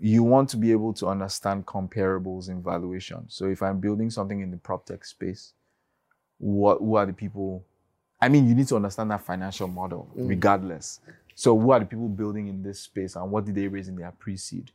you 0.00 0.22
want 0.24 0.48
to 0.50 0.56
be 0.56 0.72
able 0.72 0.92
to 0.94 1.06
understand 1.06 1.66
comparables 1.66 2.48
in 2.48 2.62
valuation. 2.62 3.24
So 3.28 3.46
if 3.46 3.62
I'm 3.62 3.78
building 3.80 4.10
something 4.10 4.40
in 4.40 4.50
the 4.50 4.56
prop 4.56 4.86
tech 4.86 5.04
space, 5.04 5.52
what 6.38 6.78
who 6.78 6.96
are 6.96 7.06
the 7.06 7.12
people? 7.12 7.64
I 8.20 8.28
mean, 8.28 8.48
you 8.48 8.54
need 8.54 8.66
to 8.68 8.76
understand 8.76 9.10
that 9.10 9.20
financial 9.20 9.68
model, 9.68 10.08
regardless. 10.16 11.00
So 11.36 11.58
who 11.58 11.70
are 11.72 11.80
the 11.80 11.86
people 11.86 12.08
building 12.08 12.48
in 12.48 12.62
this 12.62 12.80
space, 12.80 13.14
and 13.16 13.30
what 13.30 13.44
did 13.44 13.54
they 13.54 13.68
raise 13.68 13.88
in 13.88 13.96
their 13.96 14.12
pre-seed? 14.12 14.70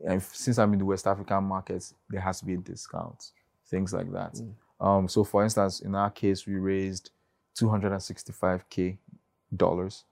If- 0.00 0.34
since 0.34 0.58
I'm 0.58 0.72
in 0.72 0.78
the 0.78 0.84
West 0.84 1.06
African 1.06 1.44
markets, 1.44 1.94
there 2.08 2.20
has 2.20 2.40
to 2.40 2.46
be 2.46 2.54
a 2.54 2.58
discount, 2.58 3.32
things 3.66 3.92
like 3.92 4.10
that. 4.12 4.40
Um, 4.80 5.08
so, 5.08 5.24
for 5.24 5.44
instance, 5.44 5.80
in 5.80 5.94
our 5.94 6.10
case, 6.10 6.46
we 6.46 6.54
raised 6.56 7.10
265k 7.58 8.98
dollars 9.54 10.04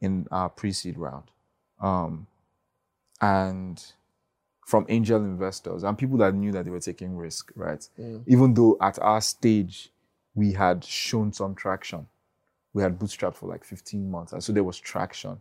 in 0.00 0.26
our 0.30 0.48
pre-seed 0.48 0.96
round, 0.98 1.30
um, 1.80 2.26
and 3.20 3.92
from 4.66 4.84
angel 4.88 5.18
investors 5.24 5.84
and 5.84 5.96
people 5.96 6.18
that 6.18 6.34
knew 6.34 6.50
that 6.52 6.64
they 6.64 6.70
were 6.70 6.80
taking 6.80 7.16
risk, 7.16 7.52
right? 7.54 7.88
Even 8.26 8.54
though 8.54 8.76
at 8.80 8.98
our 8.98 9.20
stage 9.20 9.90
we 10.34 10.52
had 10.52 10.84
shown 10.84 11.32
some 11.32 11.54
traction, 11.54 12.06
we 12.72 12.82
had 12.82 12.98
bootstrapped 12.98 13.36
for 13.36 13.48
like 13.48 13.64
15 13.64 14.10
months, 14.10 14.32
and 14.32 14.42
so 14.42 14.52
there 14.52 14.64
was 14.64 14.78
traction. 14.78 15.40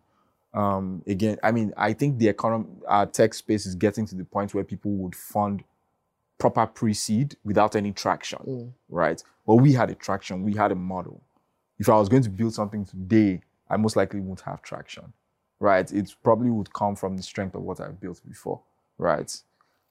Um, 0.55 1.03
again, 1.05 1.37
I 1.43 1.51
mean, 1.51 1.73
I 1.75 1.91
think 1.91 2.17
the 2.17 2.29
economy, 2.29 2.65
our 2.87 3.05
tech 3.05 3.33
space 3.33 3.65
is 3.65 3.75
getting 3.75 4.05
to 4.07 4.15
the 4.15 4.23
point 4.23 4.53
where 4.53 4.63
people 4.63 4.91
would 4.91 5.13
fund 5.15 5.63
proper 6.37 6.65
pre-seed 6.65 7.35
without 7.43 7.75
any 7.75 7.91
traction, 7.91 8.73
right? 8.89 9.21
But 9.45 9.55
we 9.55 9.73
had 9.73 9.89
a 9.89 9.95
traction, 9.95 10.43
we 10.43 10.53
had 10.53 10.71
a 10.71 10.75
model. 10.75 11.21
If 11.77 11.89
I 11.89 11.97
was 11.97 12.07
going 12.07 12.23
to 12.23 12.29
build 12.29 12.53
something 12.53 12.85
today, 12.85 13.41
I 13.69 13.75
most 13.75 13.97
likely 13.97 14.21
won't 14.21 14.41
have 14.41 14.61
traction, 14.61 15.11
right? 15.59 15.91
It 15.91 16.15
probably 16.23 16.51
would 16.51 16.73
come 16.73 16.95
from 16.95 17.17
the 17.17 17.23
strength 17.23 17.55
of 17.55 17.63
what 17.63 17.81
I've 17.81 17.99
built 17.99 18.21
before, 18.25 18.61
right? 18.97 19.35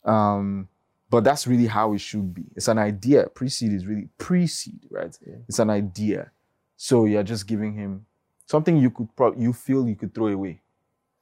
Um, 0.04 0.68
but 1.10 1.24
that's 1.24 1.46
really 1.46 1.66
how 1.66 1.92
it 1.92 2.00
should 2.00 2.34
be. 2.34 2.44
It's 2.56 2.68
an 2.68 2.78
idea. 2.78 3.26
Pre-seed 3.26 3.72
is 3.72 3.86
really 3.86 4.08
pre-seed, 4.16 4.80
right? 4.90 5.16
It's 5.46 5.58
an 5.58 5.68
idea. 5.68 6.30
So 6.76 7.04
you're 7.04 7.22
just 7.22 7.46
giving 7.46 7.74
him 7.74 8.06
something 8.46 8.76
you 8.76 8.90
could 8.90 9.14
pro- 9.16 9.34
you 9.34 9.52
feel 9.52 9.88
you 9.88 9.96
could 9.96 10.14
throw 10.14 10.28
away, 10.28 10.60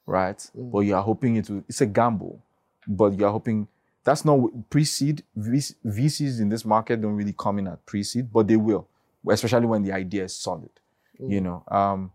right? 0.06 0.38
Mm. 0.56 0.72
But 0.72 0.80
you 0.80 0.94
are 0.94 1.02
hoping 1.02 1.36
it 1.36 1.48
will. 1.48 1.64
It's 1.68 1.80
a 1.80 1.86
gamble, 1.86 2.42
but 2.86 3.18
you 3.18 3.24
are 3.26 3.32
hoping 3.32 3.68
that's 4.04 4.24
not 4.24 4.40
pre-seed. 4.70 5.22
VC 5.38 5.74
VCs 5.86 6.40
in 6.40 6.48
this 6.48 6.64
market 6.64 7.00
don't 7.00 7.14
really 7.14 7.34
come 7.38 7.58
in 7.58 7.68
at 7.68 7.84
pre-seed, 7.86 8.32
but 8.32 8.48
they 8.48 8.56
will, 8.56 8.88
especially 9.28 9.66
when 9.66 9.82
the 9.82 9.92
idea 9.92 10.24
is 10.24 10.36
solid. 10.36 10.70
You 11.18 11.40
mm. 11.40 11.44
know, 11.44 11.64
um, 11.68 12.12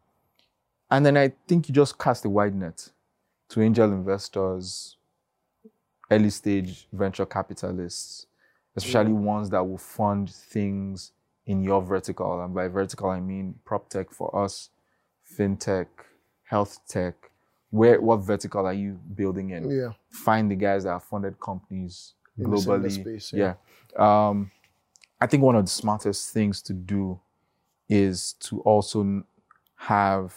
and 0.90 1.06
then 1.06 1.18
I 1.18 1.34
think 1.48 1.68
you 1.68 1.74
just 1.74 1.98
cast 1.98 2.26
a 2.26 2.30
wide 2.30 2.56
net 2.56 2.90
to 3.50 3.62
angel 3.62 3.92
investors, 3.92 4.98
early 6.12 6.30
stage 6.30 6.88
venture 6.92 7.26
capitalists, 7.26 8.28
especially 8.76 9.12
mm. 9.12 9.22
ones 9.22 9.50
that 9.50 9.64
will 9.64 9.78
fund 9.78 10.30
things 10.30 11.12
in 11.46 11.64
your 11.64 11.82
vertical. 11.82 12.44
And 12.44 12.54
by 12.54 12.68
vertical, 12.68 13.10
I 13.10 13.20
mean 13.20 13.56
prop 13.66 13.90
tech 13.90 14.12
for 14.12 14.36
us, 14.38 14.70
fintech, 15.38 15.88
health 16.44 16.80
tech. 16.88 17.16
Where 17.70 18.00
what 18.00 18.18
vertical 18.18 18.66
are 18.66 18.74
you 18.74 19.00
building 19.16 19.50
in? 19.52 19.70
Yeah. 19.70 19.90
Find 20.10 20.50
the 20.50 20.56
guys 20.56 20.86
that 20.86 20.92
have 20.92 21.04
funded 21.04 21.40
companies 21.40 22.14
In 22.38 22.46
globally. 22.46 22.92
space, 22.92 23.34
yeah. 23.34 23.56
yeah. 23.98 24.28
Um, 24.30 24.52
I 25.20 25.28
think 25.28 25.44
one 25.44 25.56
of 25.56 25.66
the 25.66 25.72
smartest 25.72 26.34
things 26.34 26.62
to 26.64 26.74
do 26.74 27.20
is 27.90 28.34
to 28.42 28.62
also 28.62 29.24
have 29.76 30.34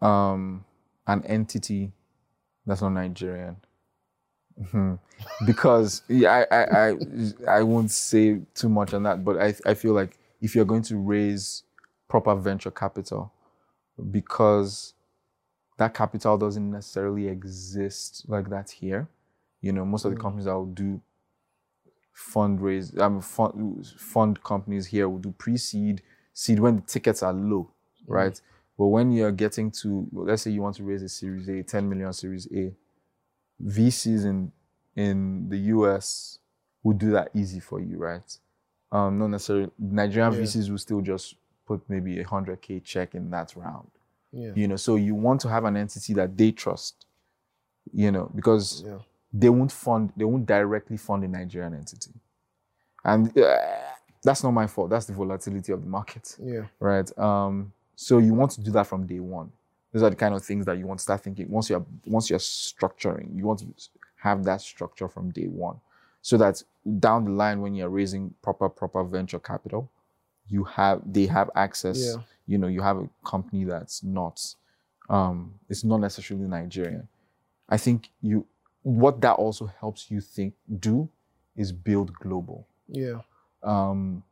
um, 0.00 0.64
an 1.06 1.24
entity 1.26 1.92
that's 2.66 2.82
not 2.82 2.90
Nigerian. 2.90 3.56
Mhm. 4.60 4.98
Because 5.46 6.02
yeah, 6.08 6.44
I, 6.50 6.54
I, 6.56 6.88
I, 6.90 6.94
I 7.58 7.62
won't 7.62 7.90
say 7.90 8.40
too 8.54 8.68
much 8.70 8.94
on 8.94 9.02
that, 9.02 9.22
but 9.24 9.36
I, 9.38 9.54
I 9.66 9.74
feel 9.74 9.92
like 9.92 10.16
if 10.40 10.54
you're 10.54 10.64
going 10.64 10.82
to 10.84 10.96
raise 10.96 11.62
proper 12.08 12.34
venture 12.34 12.70
capital, 12.70 13.30
because 14.10 14.94
that 15.78 15.94
capital 15.94 16.36
doesn't 16.38 16.70
necessarily 16.70 17.28
exist 17.28 18.24
like 18.28 18.48
that 18.50 18.70
here. 18.70 19.08
You 19.60 19.72
know, 19.72 19.84
most 19.84 20.04
of 20.04 20.10
the 20.12 20.16
companies 20.20 20.46
that 20.46 20.54
will 20.54 20.66
do 20.66 21.00
fundraise, 22.14 22.98
I 23.00 23.08
mean, 23.08 23.20
fund, 23.20 23.86
fund 23.96 24.42
companies 24.42 24.86
here 24.86 25.08
will 25.08 25.18
do 25.18 25.32
pre-seed, 25.32 26.02
seed 26.32 26.58
when 26.60 26.76
the 26.76 26.82
tickets 26.82 27.22
are 27.22 27.32
low, 27.32 27.70
right? 28.06 28.40
But 28.78 28.86
when 28.86 29.10
you're 29.12 29.32
getting 29.32 29.70
to, 29.82 30.06
well, 30.10 30.26
let's 30.26 30.42
say 30.42 30.50
you 30.50 30.62
want 30.62 30.76
to 30.76 30.84
raise 30.84 31.02
a 31.02 31.08
Series 31.08 31.48
A, 31.48 31.62
10 31.62 31.88
million 31.88 32.12
Series 32.12 32.46
A, 32.52 32.72
VCs 33.62 34.24
in 34.24 34.52
in 34.96 35.48
the 35.48 35.56
US 35.74 36.38
will 36.82 36.94
do 36.94 37.10
that 37.12 37.30
easy 37.34 37.60
for 37.60 37.80
you, 37.80 37.96
right? 37.98 38.38
Um, 38.90 39.18
not 39.18 39.28
necessarily 39.28 39.70
Nigerian 39.78 40.32
Yeah. 40.32 40.40
VCs 40.40 40.70
will 40.70 40.78
still 40.78 41.00
just 41.00 41.36
put 41.70 41.80
maybe 41.94 42.12
a 42.20 42.26
hundred 42.34 42.58
k 42.66 42.80
check 42.92 43.14
in 43.14 43.24
that 43.30 43.48
round. 43.64 43.90
Yeah. 44.32 44.52
You 44.60 44.66
know, 44.68 44.76
so 44.86 44.92
you 45.06 45.14
want 45.26 45.38
to 45.44 45.48
have 45.54 45.64
an 45.70 45.76
entity 45.84 46.12
that 46.20 46.30
they 46.40 46.50
trust, 46.62 46.94
you 48.02 48.10
know, 48.14 48.26
because 48.38 48.64
Yeah. 48.86 48.98
they 49.42 49.50
won't 49.58 49.72
fund, 49.84 50.04
they 50.18 50.24
won't 50.32 50.46
directly 50.56 50.96
fund 51.06 51.20
a 51.24 51.28
Nigerian 51.28 51.74
entity, 51.82 52.14
and 53.10 53.20
uh, 53.38 53.56
that's 54.26 54.42
not 54.44 54.52
my 54.62 54.66
fault. 54.66 54.88
That's 54.90 55.06
the 55.10 55.16
volatility 55.22 55.70
of 55.76 55.80
the 55.84 55.90
market 55.98 56.26
Yeah. 56.52 56.64
right? 56.90 57.08
Um, 57.18 57.72
so 58.06 58.12
you 58.26 58.32
want 58.40 58.50
to 58.56 58.60
do 58.66 58.70
that 58.76 58.86
from 58.86 59.06
day 59.06 59.20
one. 59.20 59.48
Those 59.92 60.02
are 60.04 60.10
the 60.14 60.20
kind 60.24 60.34
of 60.36 60.42
things 60.50 60.64
that 60.66 60.76
you 60.78 60.86
want 60.90 60.98
to 61.00 61.02
start 61.08 61.20
thinking 61.24 61.46
once 61.56 61.66
you're 61.70 61.84
once 62.16 62.26
you're 62.30 62.44
structuring. 62.66 63.26
You 63.38 63.44
want 63.50 63.58
to 63.60 63.66
have 64.26 64.38
that 64.48 64.60
structure 64.60 65.08
from 65.14 65.24
day 65.38 65.48
one, 65.68 65.76
so 66.28 66.36
that 66.42 66.62
down 67.06 67.20
the 67.28 67.34
line 67.42 67.58
when 67.62 67.72
you're 67.76 67.94
raising 68.00 68.24
proper 68.42 68.68
proper 68.68 69.02
venture 69.16 69.40
capital, 69.52 69.82
you 70.50 70.64
have 70.64 71.00
they 71.06 71.26
have 71.26 71.48
access. 71.54 71.98
Yeah. 71.98 72.22
You 72.46 72.58
know, 72.58 72.66
you 72.66 72.82
have 72.82 72.96
a 72.98 73.08
company 73.24 73.64
that's 73.64 74.02
not, 74.02 74.42
um, 75.08 75.54
it's 75.68 75.84
not 75.84 75.98
necessarily 76.00 76.48
Nigerian. 76.48 77.06
I 77.68 77.76
think 77.76 78.10
you 78.20 78.46
what 78.82 79.20
that 79.20 79.34
also 79.34 79.66
helps 79.80 80.10
you 80.10 80.20
think 80.20 80.54
do 80.80 81.08
is 81.54 81.70
build 81.70 82.12
global 82.14 82.66
Yeah. 82.88 83.20
um, 83.62 84.22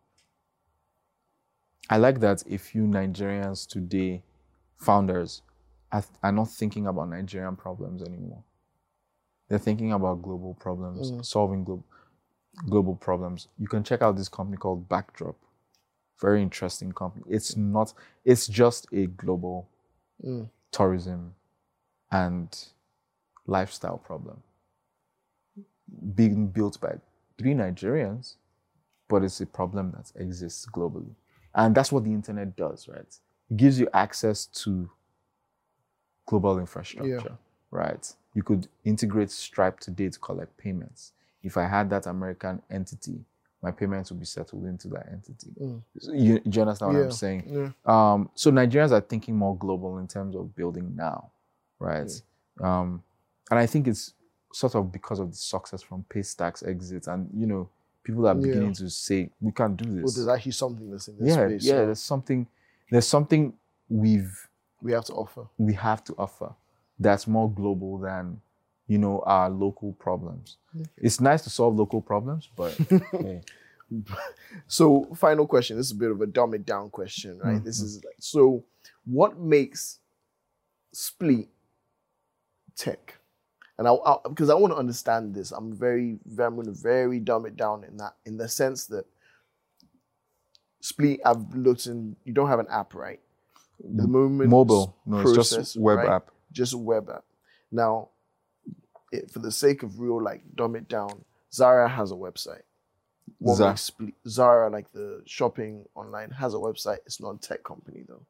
I 1.91 1.97
like 1.99 2.21
that 2.21 2.43
a 2.51 2.59
few 2.59 2.83
Nigerians 2.83 3.66
today, 3.69 4.23
founders, 4.77 5.43
are, 5.93 6.05
are 6.23 6.33
not 6.33 6.51
thinking 6.51 6.87
about 6.87 7.09
Nigerian 7.11 7.57
problems 7.57 8.03
anymore. 8.03 8.43
They're 9.49 9.59
thinking 9.59 9.93
about 9.93 10.23
global 10.23 10.55
problems, 10.55 11.27
solving 11.27 11.64
glo- 11.64 11.85
global 12.69 12.95
problems. 12.95 13.49
You 13.59 13.69
can 13.69 13.83
check 13.85 14.03
out 14.03 14.16
this 14.16 14.29
company 14.29 14.59
called 14.59 14.89
Backdrop. 14.89 15.37
Very 16.21 16.43
interesting 16.43 16.93
company. 16.93 17.25
It's 17.29 17.57
not, 17.57 17.93
it's 18.25 18.47
just 18.47 18.87
a 18.93 19.07
global 19.07 19.69
mm. 20.25 20.49
tourism 20.73 21.35
and 22.11 22.49
lifestyle 23.47 23.99
problem 23.99 24.43
being 26.14 26.49
built 26.49 26.81
by 26.81 26.95
three 27.39 27.55
Nigerians 27.55 28.35
but 29.09 29.25
it's 29.25 29.41
a 29.41 29.47
problem 29.47 29.93
that 29.97 30.12
exists 30.21 30.66
globally. 30.66 31.14
And 31.55 31.75
that's 31.75 31.91
what 31.91 32.05
the 32.05 32.12
internet 32.12 32.55
does, 32.57 32.87
right? 32.89 33.19
It 33.51 33.57
gives 33.57 33.81
you 33.81 33.89
access 33.93 34.47
to 34.47 34.91
global 36.27 36.59
infrastructure, 36.59 37.39
right? 37.71 38.14
You 38.35 38.43
could 38.43 38.69
integrate 38.85 39.31
Stripe 39.31 39.81
today 39.81 40.11
to 40.11 40.19
collect 40.19 40.57
payments. 40.59 41.12
If 41.43 41.57
I 41.57 41.66
had 41.66 41.89
that 41.91 42.07
American 42.07 42.62
entity, 42.71 43.25
my 43.63 43.71
payments 43.73 44.11
will 44.11 44.19
be 44.19 44.25
settled 44.25 44.65
into 44.67 44.89
that 44.89 45.07
entity. 45.11 45.51
So 45.99 46.13
you, 46.13 46.39
do 46.39 46.51
you 46.51 46.63
understand 46.63 46.93
what 46.93 46.99
Yeah. 46.99 47.05
I'm 47.07 47.11
saying? 47.11 47.43
Yeah. 47.47 47.71
Um, 47.85 48.31
so 48.35 48.51
Nigerians 48.53 48.93
are 48.93 49.01
thinking 49.01 49.37
more 49.37 49.57
global 49.57 49.99
in 49.99 50.07
terms 50.07 50.37
of 50.37 50.55
building 50.55 50.95
now, 50.95 51.31
right? 51.81 52.11
Um, 52.63 53.03
and 53.51 53.59
I 53.59 53.67
think 53.67 53.89
it's 53.89 54.15
sort 54.53 54.75
of 54.77 54.93
because 54.93 55.19
of 55.19 55.31
the 55.31 55.37
success 55.37 55.83
from 55.83 56.05
Paystack's 56.09 56.63
exit, 56.63 57.07
and 57.09 57.29
you 57.35 57.47
know, 57.47 57.69
people 58.05 58.27
are 58.29 58.35
Yeah. 58.37 58.43
beginning 58.47 58.73
to 58.75 58.89
say 58.91 59.31
we 59.41 59.53
can't 59.53 59.77
do 59.77 59.91
Well, 59.93 60.03
this. 60.03 60.15
there's 60.17 60.29
actually 60.29 60.53
something 60.53 60.91
that's 60.91 61.09
in 61.09 61.19
this 61.19 61.29
yeah, 61.37 61.47
space. 61.49 61.65
yeah. 61.65 61.73
so 61.73 61.87
There's 61.87 62.01
something. 62.01 62.47
There's 62.91 63.07
something 63.07 63.53
we've 63.89 64.49
we 64.81 64.93
have 64.93 65.05
to 65.07 65.15
offer. 65.15 65.47
we 65.59 65.73
have 65.75 66.05
to 66.05 66.15
offer 66.17 66.55
that's 67.01 67.27
more 67.27 67.51
global 67.51 67.99
than 67.99 68.41
you 68.89 68.99
know 68.99 69.22
our 69.26 69.49
local 69.49 69.93
problems. 69.95 70.57
It's 70.97 71.20
nice 71.20 71.43
to 71.43 71.51
solve 71.51 71.76
local 71.76 72.01
problems, 72.01 72.49
but 72.57 72.72
hey, 73.12 73.43
So, 74.66 75.09
final 75.14 75.47
question. 75.47 75.76
This 75.76 75.86
is 75.86 75.93
a 75.93 75.97
bit 75.97 76.11
of 76.11 76.20
a 76.20 76.26
dumb 76.26 76.55
it 76.55 76.66
down 76.66 76.91
question, 76.91 77.39
right? 77.39 77.57
Mm-hmm. 77.57 77.64
This 77.64 77.80
is 77.80 78.03
like, 78.05 78.16
so 78.20 78.64
what 79.05 79.39
makes 79.39 79.99
Spleet 80.95 81.49
tech? 82.76 83.14
And 83.78 83.86
I, 83.86 83.93
I 83.93 84.16
because 84.28 84.51
I 84.51 84.55
want 84.55 84.72
to 84.72 84.78
understand 84.78 85.34
this, 85.34 85.53
I'm 85.53 85.72
very, 85.72 86.18
very, 86.26 86.49
I'm 86.49 86.55
going 86.57 86.66
to 86.66 86.72
very 86.72 87.20
dumb 87.20 87.47
it 87.47 87.57
down 87.57 87.84
in 87.84 87.97
that, 87.99 88.16
in 88.26 88.36
the 88.36 88.49
sense 88.49 88.86
that 88.86 89.07
Spleet, 90.82 91.20
I've 91.24 91.55
looked 91.55 91.86
in, 91.86 92.16
you 92.24 92.32
don't 92.32 92.49
have 92.49 92.61
an 92.61 92.68
app, 92.70 92.95
right? 92.95 93.20
The 93.80 94.09
moment, 94.09 94.51
mobile. 94.51 94.97
No, 95.07 95.20
it's 95.20 95.32
just 95.32 95.76
web 95.76 95.99
right? 95.99 96.09
app. 96.09 96.30
just 96.53 96.72
a 96.72 96.78
web 96.78 97.09
app. 97.09 97.24
Now, 97.70 98.09
it, 99.13 99.31
for 99.31 99.39
the 99.41 99.53
sake 99.53 99.83
of 99.83 100.01
real, 100.01 100.23
like 100.23 100.43
dumb 100.55 100.77
it 100.77 100.89
down, 100.89 101.25
Zara 101.53 101.89
has 101.89 102.11
a 102.13 102.15
website. 102.15 102.63
What 103.39 103.57
Za- 103.57 103.69
makes 103.69 103.91
Spl- 103.91 104.15
Zara, 104.27 104.71
like 104.71 104.91
the 104.93 105.23
shopping 105.27 105.85
online, 105.95 106.31
has 106.31 106.55
a 106.55 106.59
website. 106.59 106.99
It's 107.07 107.21
not 107.21 107.35
a 107.37 107.39
tech 107.39 107.63
company 107.65 108.05
though. 108.09 108.23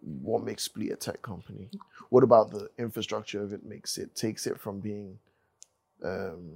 What 0.00 0.42
makes 0.42 0.66
Spleet 0.66 0.92
a 0.92 0.96
tech 0.96 1.22
company? 1.22 1.70
What 2.10 2.24
about 2.24 2.50
the 2.50 2.68
infrastructure 2.78 3.40
of 3.42 3.52
it 3.52 3.64
makes 3.64 3.98
it 3.98 4.14
takes 4.16 4.46
it 4.46 4.58
from 4.58 4.80
being 4.80 5.18
um, 6.02 6.50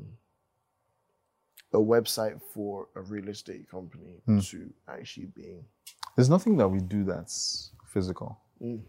a 1.73 1.79
website 1.79 2.41
for 2.53 2.89
a 2.97 3.01
real 3.03 3.29
estate 3.29 3.71
company 3.71 4.21
Hmm. 4.27 4.41
to 4.41 4.73
actually 4.89 5.27
being 5.27 5.65
There's 6.17 6.31
nothing 6.31 6.57
that 6.57 6.69
we 6.69 6.81
do 6.81 7.05
that's 7.05 7.71
physical 7.93 8.39
Mm. 8.61 8.81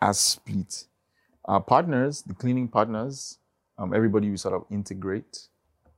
as 0.00 0.18
Spleet. 0.18 0.86
Our 1.44 1.60
partners, 1.60 2.22
the 2.22 2.34
cleaning 2.34 2.68
partners, 2.68 3.38
um, 3.78 3.92
everybody 3.94 4.30
we 4.30 4.36
sort 4.36 4.54
of 4.54 4.64
integrate, 4.70 5.48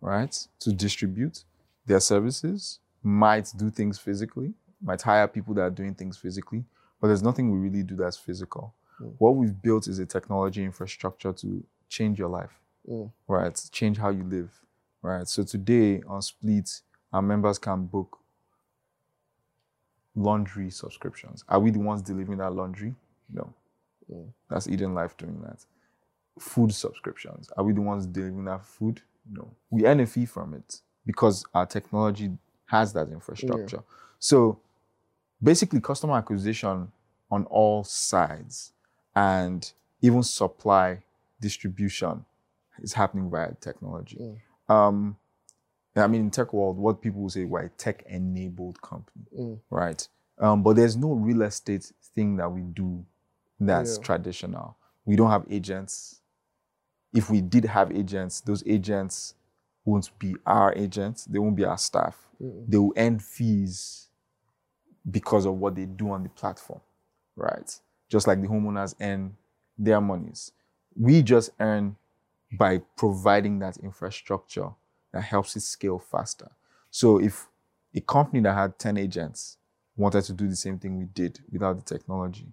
right, 0.00 0.34
to 0.60 0.72
distribute 0.72 1.44
their 1.86 2.00
services, 2.00 2.78
might 3.02 3.52
do 3.56 3.70
things 3.70 3.98
physically, 3.98 4.54
might 4.82 5.02
hire 5.02 5.28
people 5.28 5.52
that 5.54 5.62
are 5.62 5.70
doing 5.70 5.94
things 5.94 6.16
physically, 6.16 6.64
but 7.00 7.08
there's 7.08 7.22
nothing 7.22 7.50
we 7.50 7.58
really 7.58 7.82
do 7.82 7.96
that's 7.96 8.16
physical. 8.16 8.74
What 9.18 9.34
we've 9.36 9.60
built 9.60 9.88
is 9.88 9.98
a 9.98 10.06
technology 10.06 10.64
infrastructure 10.64 11.32
to 11.32 11.64
change 11.88 12.18
your 12.18 12.28
life, 12.28 12.58
Mm. 12.88 13.10
right? 13.28 13.68
Change 13.72 13.98
how 13.98 14.10
you 14.10 14.22
live, 14.24 14.50
right? 15.02 15.26
So 15.28 15.42
today 15.42 16.00
on 16.02 16.20
Spleet, 16.20 16.80
our 17.12 17.20
members 17.22 17.58
can 17.58 17.86
book 17.86 18.18
laundry 20.14 20.70
subscriptions. 20.70 21.44
Are 21.48 21.58
we 21.58 21.70
the 21.70 21.80
ones 21.80 22.02
delivering 22.02 22.38
that 22.38 22.52
laundry? 22.52 22.94
No. 23.28 23.52
That's 24.50 24.68
Eden 24.68 24.94
Life 24.94 25.16
doing 25.16 25.40
that. 25.42 25.64
Food 26.38 26.72
subscriptions. 26.74 27.48
Are 27.56 27.64
we 27.64 27.72
the 27.72 27.80
ones 27.80 28.06
delivering 28.06 28.44
that 28.46 28.64
food? 28.64 29.00
No. 29.30 29.50
We 29.70 29.86
earn 29.86 30.00
a 30.00 30.06
fee 30.06 30.26
from 30.26 30.54
it 30.54 30.80
because 31.06 31.44
our 31.54 31.66
technology 31.66 32.30
has 32.66 32.92
that 32.94 33.08
infrastructure. 33.08 33.82
So 34.18 34.58
basically, 35.42 35.80
customer 35.80 36.14
acquisition 36.14 36.90
on 37.30 37.44
all 37.46 37.84
sides 37.84 38.72
and 39.14 39.70
even 40.02 40.22
supply 40.22 40.98
distribution 41.40 42.24
is 42.82 42.92
happening 42.92 43.30
via 43.30 43.52
technology. 43.60 44.18
Mm. 44.68 44.74
Um, 44.74 45.16
I 45.96 46.06
mean, 46.08 46.22
in 46.22 46.30
tech 46.30 46.52
world, 46.52 46.76
what 46.76 47.00
people 47.00 47.22
will 47.22 47.30
say, 47.30 47.44
we're 47.44 47.68
tech-enabled 47.68 48.82
company, 48.82 49.26
Mm. 49.38 49.60
right? 49.70 50.08
Um, 50.38 50.62
but 50.62 50.74
there's 50.74 50.96
no 50.96 51.12
real 51.12 51.42
estate 51.42 51.92
thing 52.14 52.36
that 52.36 52.50
we 52.50 52.62
do 52.62 53.04
that's 53.60 53.96
Yeah. 53.96 54.02
traditional. 54.02 54.76
We 55.04 55.16
don't 55.16 55.30
have 55.30 55.46
agents. 55.50 56.20
If 57.12 57.30
we 57.30 57.40
did 57.40 57.64
have 57.64 57.92
agents, 57.92 58.40
those 58.40 58.62
agents 58.66 59.34
won't 59.84 60.10
be 60.18 60.34
our 60.46 60.72
agents. 60.74 61.24
They 61.26 61.38
won't 61.38 61.56
be 61.56 61.64
our 61.64 61.78
staff. 61.78 62.28
Mm. 62.42 62.66
They 62.68 62.78
will 62.78 62.92
earn 62.96 63.18
fees 63.18 64.08
because 65.08 65.46
of 65.46 65.58
what 65.58 65.74
they 65.74 65.86
do 65.86 66.10
on 66.10 66.22
the 66.22 66.30
platform, 66.30 66.80
right? 67.36 67.78
Just 68.08 68.26
like 68.26 68.40
the 68.40 68.48
homeowners 68.48 68.94
earn 69.00 69.36
their 69.76 70.00
monies. 70.00 70.52
We 70.96 71.22
just 71.22 71.50
earn 71.60 71.96
by 72.52 72.78
providing 72.96 73.58
that 73.58 73.76
infrastructure 73.78 74.70
that 75.12 75.22
helps 75.22 75.56
it 75.56 75.60
scale 75.60 75.98
faster. 75.98 76.50
So 76.90 77.20
if 77.20 77.48
a 77.94 78.00
company 78.00 78.40
that 78.42 78.54
had 78.54 78.78
10 78.78 78.96
agents 78.96 79.58
wanted 79.96 80.22
to 80.22 80.32
do 80.32 80.48
the 80.48 80.56
same 80.56 80.78
thing 80.78 80.98
we 80.98 81.04
did 81.04 81.40
without 81.52 81.76
the 81.76 81.82
technology, 81.82 82.52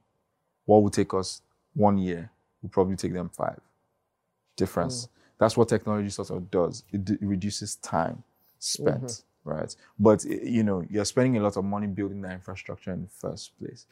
what 0.65 0.83
would 0.83 0.93
take 0.93 1.13
us 1.13 1.41
one 1.73 1.97
year 1.97 2.29
would 2.61 2.71
probably 2.71 2.95
take 2.95 3.13
them 3.13 3.29
five. 3.29 3.59
Difference. 4.55 5.05
Hmm. 5.05 5.11
That's 5.39 5.57
what 5.57 5.69
technology 5.69 6.09
sort 6.09 6.29
of 6.29 6.51
does. 6.51 6.83
It, 6.91 7.03
d- 7.03 7.17
reduces 7.21 7.75
time 7.77 8.23
spent, 8.59 9.03
mm-hmm. 9.03 9.49
right? 9.49 9.75
But 9.99 10.23
you 10.23 10.63
know, 10.63 10.83
you're 10.89 11.05
spending 11.05 11.37
a 11.37 11.43
lot 11.43 11.57
of 11.57 11.65
money 11.65 11.87
building 11.87 12.21
that 12.21 12.33
infrastructure 12.33 12.91
in 12.91 13.01
the 13.01 13.07
first 13.07 13.57
place. 13.57 13.87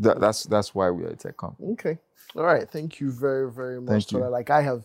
That, 0.00 0.20
that's 0.20 0.44
that's 0.44 0.74
why 0.74 0.90
we 0.90 1.04
are 1.04 1.10
a 1.10 1.16
tech 1.16 1.36
company. 1.36 1.72
Okay. 1.72 1.98
All 2.34 2.44
right. 2.44 2.68
Thank 2.68 3.00
you 3.00 3.10
very, 3.10 3.50
very 3.50 3.80
much. 3.80 4.06
Thank 4.06 4.12
you. 4.12 4.28
Like 4.28 4.50
I 4.50 4.62
have, 4.62 4.84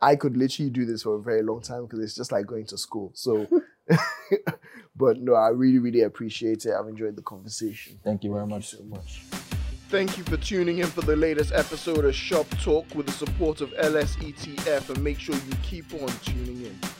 I 0.00 0.16
could 0.16 0.36
literally 0.36 0.70
do 0.70 0.84
this 0.84 1.02
for 1.02 1.16
a 1.16 1.22
very 1.22 1.42
long 1.42 1.60
time 1.62 1.82
because 1.82 2.00
it's 2.00 2.14
just 2.14 2.32
like 2.32 2.46
going 2.46 2.66
to 2.66 2.78
school. 2.78 3.10
So, 3.14 3.46
but 4.96 5.20
no, 5.20 5.34
I 5.34 5.48
really, 5.48 5.78
really 5.78 6.02
appreciate 6.02 6.64
it. 6.64 6.74
I've 6.78 6.88
enjoyed 6.88 7.16
the 7.16 7.22
conversation. 7.22 7.98
Thank 8.04 8.24
you 8.24 8.32
very 8.32 8.46
Thank 8.48 8.50
you 8.50 8.56
much. 8.56 8.70
so 8.70 8.84
much. 8.84 9.57
Thank 9.88 10.18
you 10.18 10.24
for 10.24 10.36
tuning 10.36 10.80
in 10.80 10.86
for 10.86 11.00
the 11.00 11.16
latest 11.16 11.50
episode 11.54 12.04
of 12.04 12.14
Shop 12.14 12.46
Talk 12.62 12.94
with 12.94 13.06
the 13.06 13.12
support 13.12 13.62
of 13.62 13.70
LSETF 13.70 14.90
and 14.90 15.02
make 15.02 15.18
sure 15.18 15.34
you 15.34 15.54
keep 15.62 15.94
on 15.94 16.08
tuning 16.22 16.66
in. 16.66 16.97